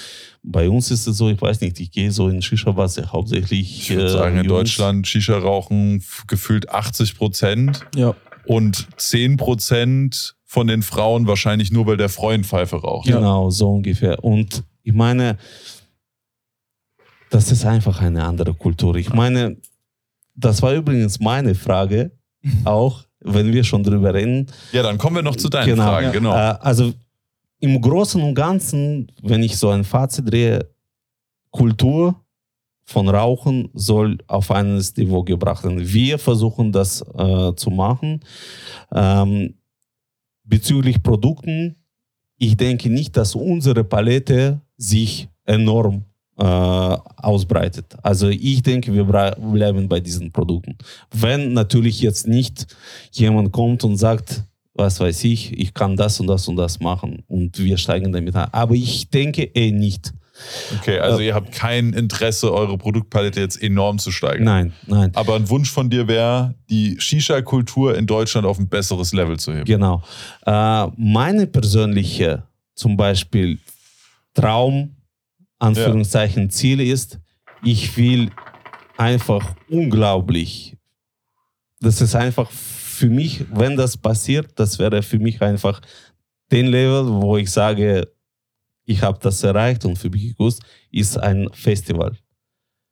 [0.43, 3.79] Bei uns ist es so, ich weiß nicht, ich gehe so in Shisha-Bars hauptsächlich.
[3.81, 4.49] Ich würde äh, sagen, in Jungs.
[4.59, 8.15] Deutschland Shisha rauchen gefühlt 80 Prozent Ja.
[8.45, 13.07] und 10 Prozent von den Frauen wahrscheinlich nur, weil der Freund Pfeife raucht.
[13.07, 14.23] Genau, so ungefähr.
[14.23, 15.37] Und ich meine,
[17.29, 18.95] das ist einfach eine andere Kultur.
[18.95, 19.57] Ich meine,
[20.35, 22.11] das war übrigens meine Frage,
[22.63, 24.47] auch wenn wir schon drüber reden.
[24.71, 25.83] Ja, dann kommen wir noch zu deinen Genau.
[25.83, 26.11] Fragen.
[26.11, 26.33] Genau.
[26.33, 26.93] Äh, also
[27.59, 30.69] im Großen und Ganzen, wenn ich so ein Fazit drehe,
[31.51, 32.15] Kultur
[32.83, 35.79] von Rauchen soll auf ein Niveau gebracht werden.
[35.79, 38.21] Wir versuchen das äh, zu machen.
[38.93, 39.55] Ähm,
[40.43, 41.75] bezüglich Produkten,
[42.37, 46.05] ich denke nicht, dass unsere Palette sich enorm
[46.37, 47.95] äh, ausbreitet.
[48.03, 50.77] Also ich denke, wir bleiben bei diesen Produkten.
[51.11, 52.67] Wenn natürlich jetzt nicht
[53.11, 54.43] jemand kommt und sagt,
[54.73, 58.35] was weiß ich, ich kann das und das und das machen und wir steigen damit
[58.35, 58.53] ein.
[58.53, 60.13] Aber ich denke eh nicht.
[60.77, 64.43] Okay, also ihr habt kein Interesse, eure Produktpalette jetzt enorm zu steigern.
[64.43, 65.11] Nein, nein.
[65.15, 69.53] Aber ein Wunsch von dir wäre, die Shisha-Kultur in Deutschland auf ein besseres Level zu
[69.53, 69.65] heben.
[69.65, 70.03] Genau.
[70.45, 72.43] Äh, meine persönliche,
[72.75, 73.57] zum Beispiel
[74.35, 74.96] Traum,
[75.59, 77.19] Anführungszeichen Ziel ist,
[77.63, 78.31] ich will
[78.97, 80.77] einfach unglaublich.
[81.79, 85.81] Das ist einfach für mich, wenn das passiert, das wäre für mich einfach
[86.51, 88.11] den Level, wo ich sage,
[88.85, 92.17] ich habe das erreicht und für mich gewusst, ist ein Festival.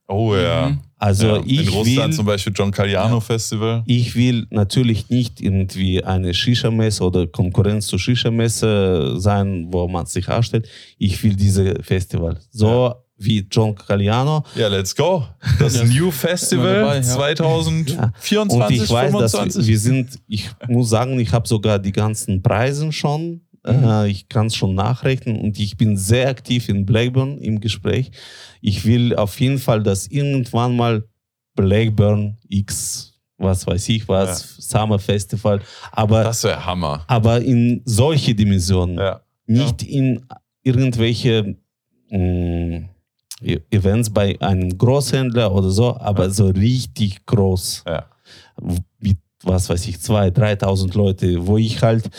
[0.07, 0.69] Oh ja.
[0.69, 0.79] Mhm.
[0.97, 1.43] Also ja.
[1.45, 3.83] ich in Russland will, zum Beispiel John Galliano Festival.
[3.85, 10.29] ich will natürlich nicht irgendwie eine Shisha-Messe oder Konkurrenz zur Shisha-Messe sein, wo man sich
[10.29, 10.67] anstellt.
[10.97, 12.39] Ich will diese Festival.
[12.49, 14.43] So wie John Galliano.
[14.55, 15.25] Ja, let's go.
[15.59, 15.83] Das Ja.
[15.85, 17.01] New Festival dabei, ja.
[17.01, 19.61] 2024, Und ich weiß, dass 25.
[19.61, 23.41] wir, wir sind, ich muss sagen, ich habe sogar die ganzen Preise schon.
[23.65, 28.11] Äh, ich kann es schon nachrechnen und ich bin sehr aktiv in Blackburn im Gespräch.
[28.61, 31.03] Ich will auf jeden Fall, dass irgendwann mal
[31.55, 35.61] Blackburn X, was weiß ich was, Summer Festival,
[35.91, 37.03] aber, das wäre Hammer.
[37.07, 39.21] aber in solche Dimensionen, Ja.
[39.45, 40.25] nicht in
[40.63, 41.55] irgendwelche
[42.09, 42.89] mh,
[43.41, 48.05] E- Events bei einem Großhändler oder so, aber so richtig groß Ja.
[48.99, 50.31] mit, was weiß ich, 2.000,
[50.61, 52.09] 3.000 Leute, wo ich halt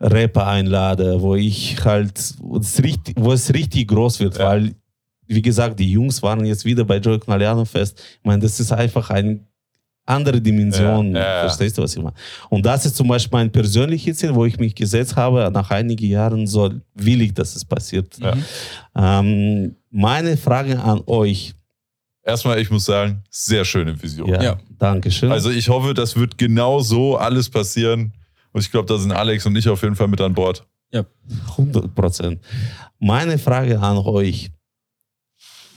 [0.00, 4.46] Rapper einlade, wo ich halt, wo es richtig, wo es richtig groß wird, Ja.
[4.46, 4.74] weil,
[5.26, 8.00] wie gesagt, die Jungs waren jetzt wieder bei Joy Knaliano Fest.
[8.18, 9.40] Ich meine, das ist einfach eine
[10.06, 11.14] andere Dimension.
[11.14, 11.40] Ja, ja.
[11.42, 12.14] Verstehst du, was ich meine?
[12.48, 16.06] Und das ist zum Beispiel mein persönliches Ziel, wo ich mich gesetzt habe, nach einigen
[16.08, 18.16] Jahren soll, will ich, dass es passiert.
[18.18, 18.34] Ja.
[18.96, 21.54] Ähm, meine Frage an euch.
[22.24, 24.28] Erstmal, ich muss sagen, sehr schöne Vision.
[24.28, 24.58] Ja, Ja.
[24.78, 25.30] danke schön.
[25.30, 28.12] Also ich hoffe, das wird genau so alles passieren.
[28.52, 30.66] Und ich glaube, da sind Alex und ich auf jeden Fall mit an Bord.
[31.50, 32.40] 100 Prozent.
[32.98, 34.50] Meine Frage an euch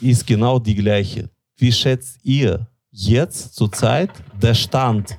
[0.01, 1.29] ist genau die gleiche.
[1.57, 5.17] Wie schätzt ihr jetzt zurzeit der Stand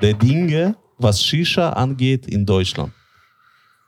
[0.00, 2.92] der Dinge, was Shisha angeht in Deutschland?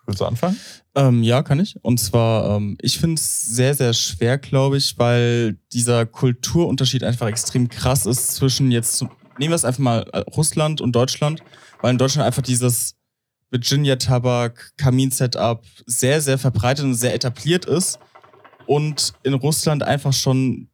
[0.06, 0.56] Willst du anfangen?
[0.96, 1.76] Ähm, ja, kann ich.
[1.82, 7.28] Und zwar, ähm, ich finde es sehr, sehr schwer, glaube ich, weil dieser Kulturunterschied einfach
[7.28, 9.02] extrem krass ist zwischen jetzt,
[9.38, 11.40] nehmen wir es einfach mal äh, Russland und Deutschland,
[11.82, 12.96] weil in Deutschland einfach dieses
[13.50, 17.98] Virginia-Tabak, Kamin-Setup sehr, sehr verbreitet und sehr etabliert ist
[18.66, 20.68] und in Russland einfach schon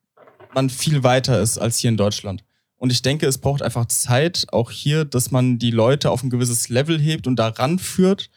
[0.56, 2.42] man viel weiter ist als hier in Deutschland.
[2.78, 6.30] Und ich denke, es braucht einfach Zeit, auch hier, dass man die Leute auf ein
[6.30, 8.30] gewisses Level hebt und da ranführt,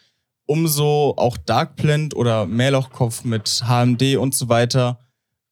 [0.46, 5.00] um so auch Darkblend oder Mehrlochkopf mit HMD und so weiter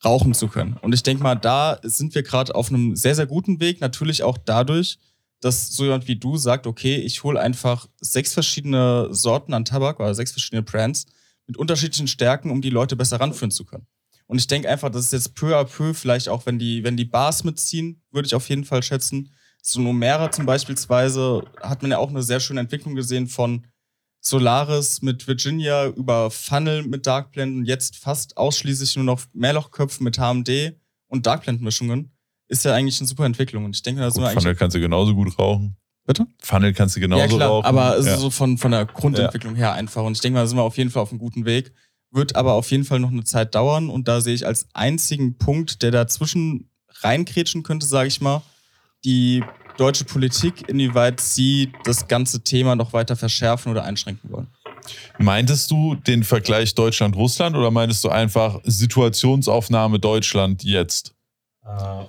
[0.05, 0.77] rauchen zu können.
[0.81, 3.81] Und ich denke mal, da sind wir gerade auf einem sehr, sehr guten Weg.
[3.81, 4.99] Natürlich auch dadurch,
[5.39, 9.99] dass so jemand wie du sagt, okay, ich hole einfach sechs verschiedene Sorten an Tabak
[9.99, 11.05] oder sechs verschiedene Brands,
[11.45, 13.87] mit unterschiedlichen Stärken, um die Leute besser ranführen zu können.
[14.27, 16.97] Und ich denke einfach, das ist jetzt peu à peu, vielleicht auch, wenn die, wenn
[16.97, 19.31] die Bars mitziehen, würde ich auf jeden Fall schätzen.
[19.61, 23.65] So Numera zum Beispielsweise hat man ja auch eine sehr schöne Entwicklung gesehen von
[24.19, 30.17] Solaris mit Virginia über Funnel mit Darkblend und jetzt fast ausschließlich nur noch Mehrlochköpfe mit
[30.17, 30.75] HMD
[31.07, 32.11] und Darkblend-Mischungen.
[32.47, 33.65] Ist ja eigentlich eine super Entwicklung.
[33.65, 34.43] Und ich denke, da sind Gut, wir eigentlich.
[34.43, 35.75] Funnel kannst du genauso gut rauchen.
[36.05, 36.25] Bitte?
[36.41, 37.65] Funnel kannst du genauso ja, klar, rauchen.
[37.65, 38.13] aber es ja.
[38.13, 40.03] ist so von, von der Grundentwicklung her einfach.
[40.03, 41.73] Und ich denke mal, da sind wir auf jeden Fall auf einem guten Weg.
[42.11, 43.89] Wird aber auf jeden Fall noch eine Zeit dauern.
[43.89, 46.69] Und da sehe ich als einzigen Punkt, der dazwischen
[47.01, 48.41] reinkrätschen könnte, sage ich mal,
[49.03, 49.43] die
[49.75, 54.47] deutsche Politik, inwieweit sie das ganze Thema noch weiter verschärfen oder einschränken wollen.
[55.19, 61.13] Meintest du den Vergleich Deutschland-Russland oder meintest du einfach Situationsaufnahme Deutschland jetzt?
[61.65, 62.05] Äh,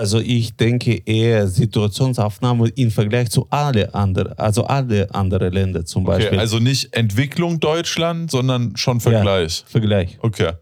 [0.00, 6.04] Also ich denke eher Situationsaufnahme im Vergleich zu alle andere, also alle andere Länder zum
[6.04, 6.28] Beispiel.
[6.28, 9.62] Okay, also nicht Entwicklung Deutschland, sondern schon Vergleich.
[9.66, 10.16] Vergleich.
[10.22, 10.52] Okay.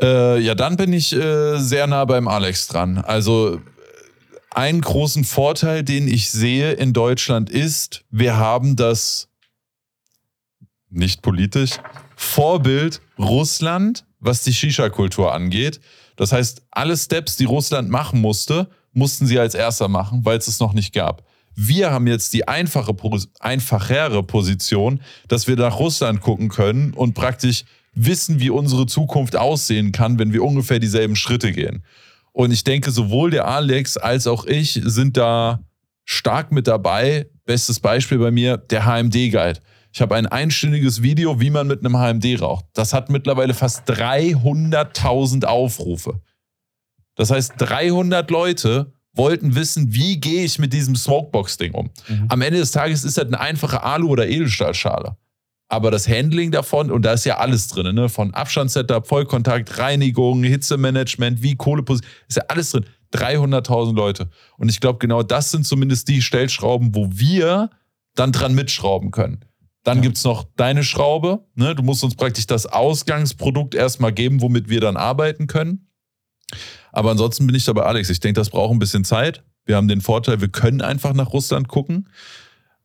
[0.00, 2.98] Äh, ja, dann bin ich äh, sehr nah beim Alex dran.
[2.98, 3.60] Also
[4.50, 9.30] einen großen Vorteil, den ich sehe in Deutschland ist, wir haben das
[10.90, 11.72] nicht politisch
[12.14, 15.80] Vorbild Russland, was die Shisha-Kultur angeht.
[16.16, 20.48] Das heißt, alle Steps, die Russland machen musste, mussten sie als erster machen, weil es
[20.48, 21.24] es noch nicht gab.
[21.54, 22.94] Wir haben jetzt die einfache,
[23.40, 27.64] einfachere Position, dass wir nach Russland gucken können und praktisch
[27.94, 31.84] wissen, wie unsere Zukunft aussehen kann, wenn wir ungefähr dieselben Schritte gehen.
[32.32, 35.60] Und ich denke, sowohl der Alex als auch ich sind da
[36.04, 37.26] stark mit dabei.
[37.44, 39.60] Bestes Beispiel bei mir, der HMD-Guide.
[39.92, 42.64] Ich habe ein einstündiges Video, wie man mit einem HMD raucht.
[42.72, 46.20] Das hat mittlerweile fast 300.000 Aufrufe.
[47.14, 51.90] Das heißt, 300 Leute wollten wissen, wie gehe ich mit diesem Smokebox-Ding um.
[52.08, 52.26] Mhm.
[52.30, 55.16] Am Ende des Tages ist das eine einfache Alu- oder Edelstahlschale.
[55.68, 58.08] Aber das Handling davon, und da ist ja alles drin, ne?
[58.08, 62.86] von Abstandssetup, Vollkontakt, Reinigung, Hitzemanagement, wie Kohleposition, ist ja alles drin.
[63.14, 64.30] 300.000 Leute.
[64.56, 67.68] Und ich glaube, genau das sind zumindest die Stellschrauben, wo wir
[68.14, 69.44] dann dran mitschrauben können.
[69.84, 70.02] Dann Ja.
[70.02, 71.44] gibt's noch deine Schraube.
[71.54, 71.74] Ne?
[71.74, 75.88] Du musst uns praktisch das Ausgangsprodukt erstmal geben, womit wir dann arbeiten können.
[76.92, 78.10] Aber ansonsten bin ich dabei, Alex.
[78.10, 79.42] Ich denke, das braucht ein bisschen Zeit.
[79.64, 82.08] Wir haben den Vorteil, wir können einfach nach Russland gucken.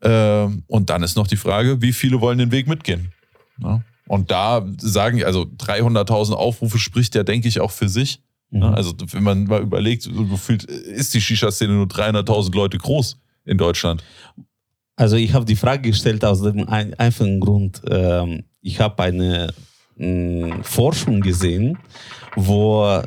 [0.01, 3.11] Ähm, und dann ist noch die Frage, wie viele wollen den Weg mitgehen?
[3.61, 3.81] Ja?
[4.07, 8.21] Und da sagen, also 300.000 Aufrufe spricht ja, denke ich, auch für sich.
[8.51, 8.59] Mhm.
[8.59, 8.73] Ne?
[8.73, 13.57] Also wenn man mal überlegt, so gefühlt ist die Shisha-Szene nur 300.000 Leute groß in
[13.57, 14.03] Deutschland.
[14.97, 17.81] Also ich habe die Frage gestellt aus dem ein, einfachen Grund.
[17.87, 19.53] Ähm, ich habe eine
[19.95, 21.77] mh, Forschung gesehen,
[22.35, 23.01] wo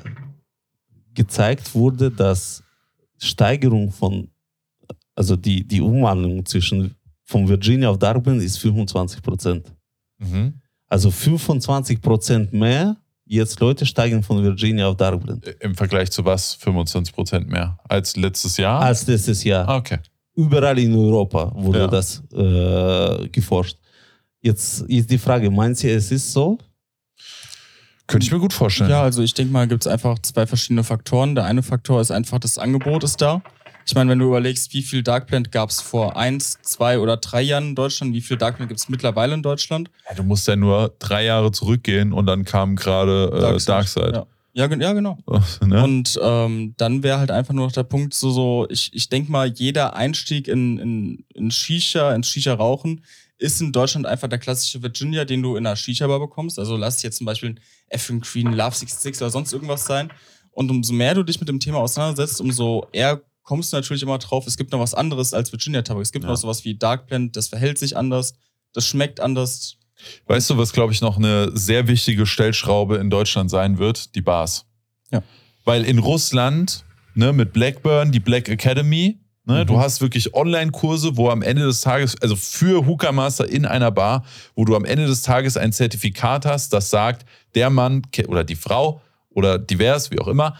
[1.13, 2.63] gezeigt wurde, dass
[3.19, 4.29] Steigerung von,
[5.15, 6.95] also die, die Umwandlung zwischen
[7.25, 9.73] von Virginia auf Darwin ist 25 Prozent.
[10.89, 16.55] Also 25 Prozent mehr jetzt Leute steigen von Virginia auf Darwin Im Vergleich zu was?
[16.55, 18.81] 25 Prozent mehr als letztes Jahr?
[18.81, 19.69] als letztes Jahr.
[19.69, 19.99] Ah, okay.
[20.37, 21.87] Überall in Europa wurde Ja.
[21.89, 23.77] das äh, geforscht.
[24.43, 26.59] Jetzt ist die Frage, meinst du, es ist so?
[28.07, 28.91] Könnte ich mir gut vorstellen.
[28.91, 31.35] Ja, also ich denke mal, gibt es einfach zwei verschiedene Faktoren.
[31.35, 33.43] Der eine Faktor ist einfach, das Angebot ist da.
[33.87, 37.43] Ich meine, wenn du überlegst, wie viel Darkblend gab es vor eins, zwei oder drei
[37.43, 39.91] Jahren in Deutschland, wie viel Darkblend gibt es mittlerweile in Deutschland?
[40.09, 44.15] Ja, du musst ja nur drei Jahre zurückgehen und dann kam gerade äh, Darkseid.
[44.15, 44.27] Ja.
[44.53, 45.19] Ja, ja, genau.
[45.65, 45.83] Ne?
[45.85, 49.31] Und ähm, dann wäre halt einfach nur noch der Punkt, so, so ich, ich denke
[49.31, 53.05] mal, jeder Einstieg in, in, in Shisha, ins Shisha-Rauchen,
[53.39, 56.59] ist in Deutschland einfach der klassische Virginia, den du in einer Shisha-Bar bekommst.
[56.59, 60.13] Also lass jetzt zum Beispiel ein Effing Green, Love 66 oder sonst irgendwas sein.
[60.51, 64.19] Und umso mehr du dich mit dem Thema auseinandersetzt, umso eher kommst du natürlich immer
[64.19, 66.03] drauf, es gibt noch was anderes als Virginia-Tabak.
[66.03, 66.31] Es gibt Ja.
[66.31, 68.35] noch sowas wie Dark Blend, das verhält sich anders,
[68.73, 69.77] das schmeckt anders.
[70.27, 74.15] Weißt du, was, glaube ich, noch eine sehr wichtige Stellschraube in Deutschland sein wird?
[74.15, 74.65] Die Bars.
[75.11, 75.23] Ja.
[75.65, 79.67] Weil in Russland, ne, mit Blackburn, die Black Academy, ne, Mhm.
[79.67, 83.91] du hast wirklich Online-Kurse, wo am Ende des Tages, also für Hookah Master in einer
[83.91, 84.25] Bar,
[84.55, 88.57] wo du am Ende des Tages ein Zertifikat hast, das sagt, der Mann oder die
[88.57, 89.01] Frau
[89.31, 90.57] oder divers, wie auch immer,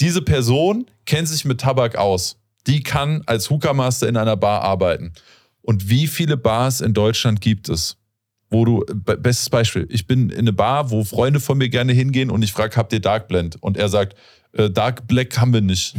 [0.00, 2.36] diese Person kennt sich mit Tabak aus.
[2.66, 5.12] Die kann als Hookah Master in einer Bar arbeiten.
[5.62, 7.96] Und wie viele Bars in Deutschland gibt es?
[8.50, 11.92] Wo du, be- bestes Beispiel, ich bin in eine Bar, wo Freunde von mir gerne
[11.92, 13.56] hingehen und ich frage, habt ihr Dark Blend?
[13.60, 14.16] Und er sagt,
[14.52, 15.94] äh, Dark Black haben wir nicht.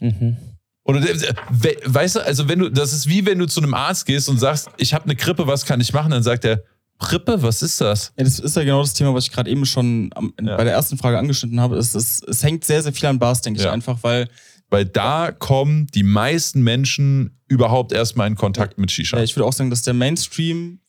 [0.00, 0.36] Mhm.
[0.84, 3.74] Oder äh, we- weißt du, also wenn du, das ist wie wenn du zu einem
[3.74, 6.10] Arzt gehst und sagst, ich habe eine Grippe, was kann ich machen?
[6.12, 6.62] Dann sagt er,
[6.98, 8.12] Grippe, was ist das?
[8.16, 10.56] Ja, das ist ja genau das Thema, was ich gerade eben schon am, Ja.
[10.56, 11.76] bei der ersten Frage angeschnitten habe.
[11.76, 13.72] Es, es, es hängt sehr, sehr viel an Bars, denke ich Ja.
[13.72, 14.28] einfach, weil
[14.70, 19.18] Weil da kommen die meisten Menschen überhaupt erstmal in Kontakt mit Shisha.
[19.18, 20.80] Ja, ich würde auch sagen, dass der Mainstream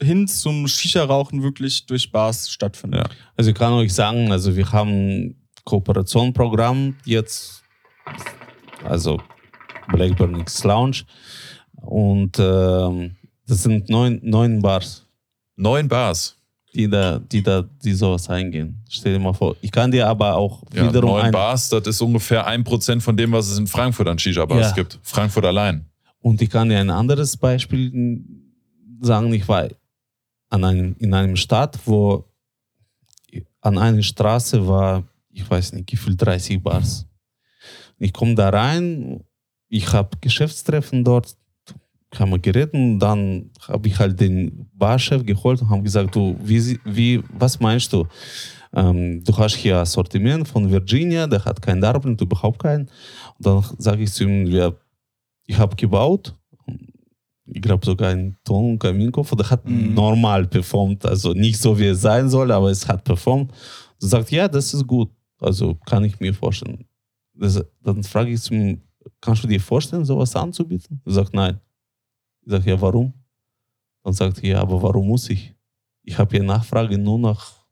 [0.00, 3.06] hin zum Shisha-Rauchen wirklich durch Bars stattfindet.
[3.08, 3.14] Ja.
[3.36, 5.34] Also ich kann euch sagen, also wir haben
[5.64, 7.62] Kooperationsprogramm jetzt,
[8.84, 9.20] also
[9.88, 11.02] Blackburn X Lounge
[11.80, 15.06] und ähm, das sind neun, neun Bars,
[15.56, 16.36] Neun Bars.
[16.74, 18.82] die da, die da, die sowas eingehen.
[18.88, 19.54] Stell dir mal vor.
[19.60, 23.02] Ich kann dir aber auch Ja, wiederum neun ein, Bars, das ist ungefähr ein Prozent
[23.02, 24.72] von dem, was es in Frankfurt an Shisha-Bars Ja.
[24.72, 24.98] gibt.
[25.02, 25.86] Frankfurt allein.
[26.20, 28.24] Und ich kann dir ein anderes Beispiel
[29.04, 29.32] sagen.
[29.32, 29.68] Ich war
[30.50, 32.24] an einem, in einem Stadt, wo
[33.60, 37.06] an einer Straße war, ich weiß nicht, gefühlt 30 Bars.
[37.98, 39.24] Ich komme da rein,
[39.68, 41.36] ich habe Geschäftstreffen dort,
[42.16, 46.36] haben wir geredet und dann habe ich halt den Barchef geholt und habe gesagt, du,
[46.40, 48.06] wie, wie, was meinst du?
[48.72, 52.88] Ähm, du hast hier ein Sortiment von Virginia, der hat keinen Darmblind, überhaupt keinen.
[53.38, 54.76] Und dann sage ich zu ihm, wir
[55.46, 56.34] ich habe gebaut.
[57.46, 59.36] Ich glaube sogar ein Ton und Kaminkoffer.
[59.36, 59.94] Der hat Mhm.
[59.94, 61.04] normal performt.
[61.04, 63.52] Also nicht so, wie es sein soll, aber es hat performt.
[64.00, 65.10] Du sagst, ja, das ist gut.
[65.40, 66.84] Also kann ich mir vorstellen.
[67.34, 68.80] Das, dann frage ich ihn,
[69.20, 71.00] kannst du dir vorstellen, sowas anzubieten?
[71.04, 71.60] Er sagt, nein.
[72.42, 73.12] Ich sage, ja, warum?
[74.02, 75.54] Dann sagt er, ja, aber warum muss ich?
[76.02, 77.63] Ich habe hier Nachfrage nur nach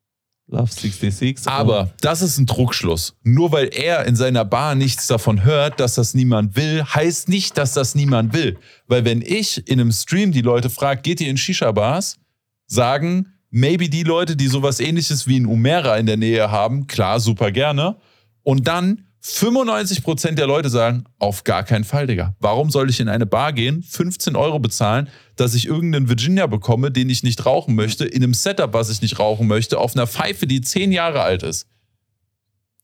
[0.48, 1.48] Love 66.
[1.48, 3.14] Aber das ist ein Druckschluss.
[3.22, 7.56] Nur weil er in seiner Bar nichts davon hört, dass das niemand will, heißt nicht,
[7.56, 8.58] dass das niemand will.
[8.86, 12.18] Weil wenn ich in einem Stream die Leute frage, geht ihr in Shisha-Bars,
[12.66, 17.20] sagen maybe die Leute, die sowas ähnliches wie ein Umera in der Nähe haben, klar,
[17.20, 17.96] super gerne.
[18.42, 22.34] Und dann 95% der Leute sagen, auf gar keinen Fall, Digga.
[22.40, 26.90] Warum soll ich in eine Bar gehen, 15 Euro bezahlen, dass ich irgendeinen Virginia bekomme,
[26.90, 30.08] den ich nicht rauchen möchte, in einem Setup, was ich nicht rauchen möchte, auf einer
[30.08, 31.68] Pfeife, die 10 Jahre alt ist?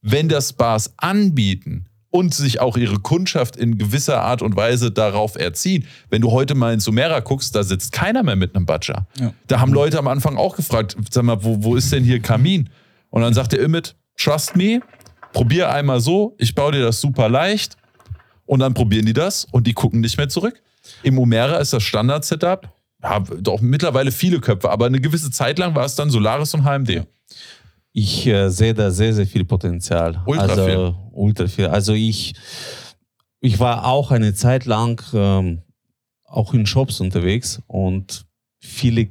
[0.00, 5.34] Wenn das Bars anbieten und sich auch ihre Kundschaft in gewisser Art und Weise darauf
[5.34, 9.08] erziehen, wenn du heute mal in Sumera guckst, da sitzt keiner mehr mit einem Batscha.
[9.18, 9.34] Ja.
[9.48, 12.70] Da haben Leute am Anfang auch gefragt, sag mal, wo, wo ist denn hier Kamin?
[13.10, 14.80] Und dann sagt der Imit, trust me,
[15.38, 17.76] probier einmal so, ich baue dir das super leicht.
[18.44, 20.60] Und dann probieren die das und die gucken nicht mehr zurück.
[21.02, 22.68] Im Umera ist das Standard-Setup,
[23.02, 26.64] ja, doch mittlerweile viele Köpfe, aber eine gewisse Zeit lang war es dann Solaris und
[26.64, 27.06] HMD.
[27.92, 30.22] Ich äh, sehe da sehr, sehr viel Potenzial.
[30.26, 30.94] Ultra also, viel.
[31.12, 31.66] Ultra viel.
[31.66, 32.34] Also ich,
[33.40, 35.62] ich war auch eine Zeit lang ähm,
[36.24, 38.26] auch in Shops unterwegs und
[38.60, 39.10] viele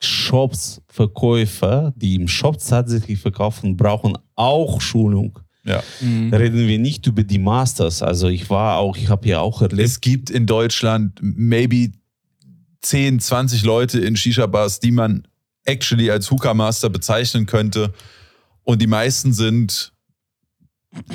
[0.00, 5.40] Shops, Verkäufer, die im Shop tatsächlich verkaufen, brauchen auch Schulung.
[5.68, 5.82] Ja.
[6.00, 6.30] Mhm.
[6.30, 8.02] Da reden wir nicht über die Masters.
[8.02, 11.92] Also ich war auch, ich habe ja auch erlebt, Es gibt in Deutschland maybe
[12.82, 15.26] 10, 20 Leute in Shisha-Bars, die man
[15.64, 17.92] actually als Hookah-Master bezeichnen könnte.
[18.64, 19.92] Und die meisten sind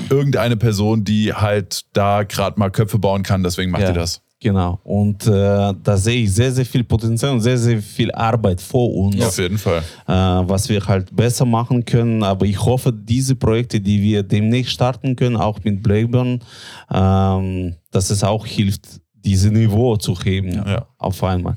[0.09, 3.43] irgendeine Person, die halt da gerade mal Köpfe bauen kann.
[3.43, 3.89] Deswegen macht Ja.
[3.89, 4.21] ihr das.
[4.43, 4.79] Genau.
[4.83, 8.93] Und äh, da sehe ich sehr, sehr viel Potenzial und sehr, sehr viel Arbeit vor
[8.93, 9.19] uns.
[9.25, 9.79] Auf jeden Fall.
[10.07, 12.21] äh, was wir halt besser machen können.
[12.21, 16.39] Aber ich hoffe, diese Projekte, die wir demnächst starten können, auch mit Blackburn,
[16.93, 20.85] ähm, dass es auch hilft, diese Niveau zu heben Ja.
[20.97, 21.55] auf einmal.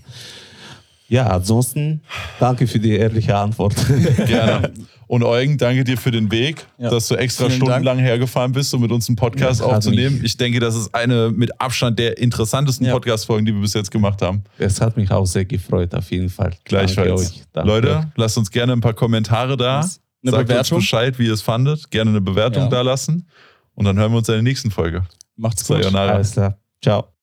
[1.09, 2.03] Ja, ansonsten
[2.41, 3.75] danke für die ehrliche Antwort.
[4.27, 4.73] Gerne.
[5.09, 6.91] Und Eugen, danke dir für den Weg, Ja.
[6.91, 7.71] dass du extra Vielen Dank.
[7.71, 10.21] stundenlang hergefahren bist, um mit uns einen Podcast Ja, aufzunehmen.
[10.25, 12.93] Ich denke, das ist eine mit Abstand der interessantesten Ja.
[12.93, 14.43] Podcast-Folgen, die wir bis jetzt gemacht haben.
[14.59, 16.55] es hat mich auch sehr gefreut, auf jeden Fall.
[16.65, 17.41] Gleichfalls.
[17.55, 19.79] Leute, lasst uns gerne ein paar Kommentare da.
[19.79, 20.77] Eine Sagt Bewertung?
[20.79, 21.89] uns Bescheid, wie ihr es fandet.
[21.93, 23.29] Gerne eine Bewertung da lassen.
[23.75, 25.05] Und dann hören wir uns in der nächsten Folge.
[25.37, 25.83] Macht's gut.
[25.85, 26.15] Sayonara.
[26.15, 26.59] Alles klar.
[26.83, 27.07] Ciao.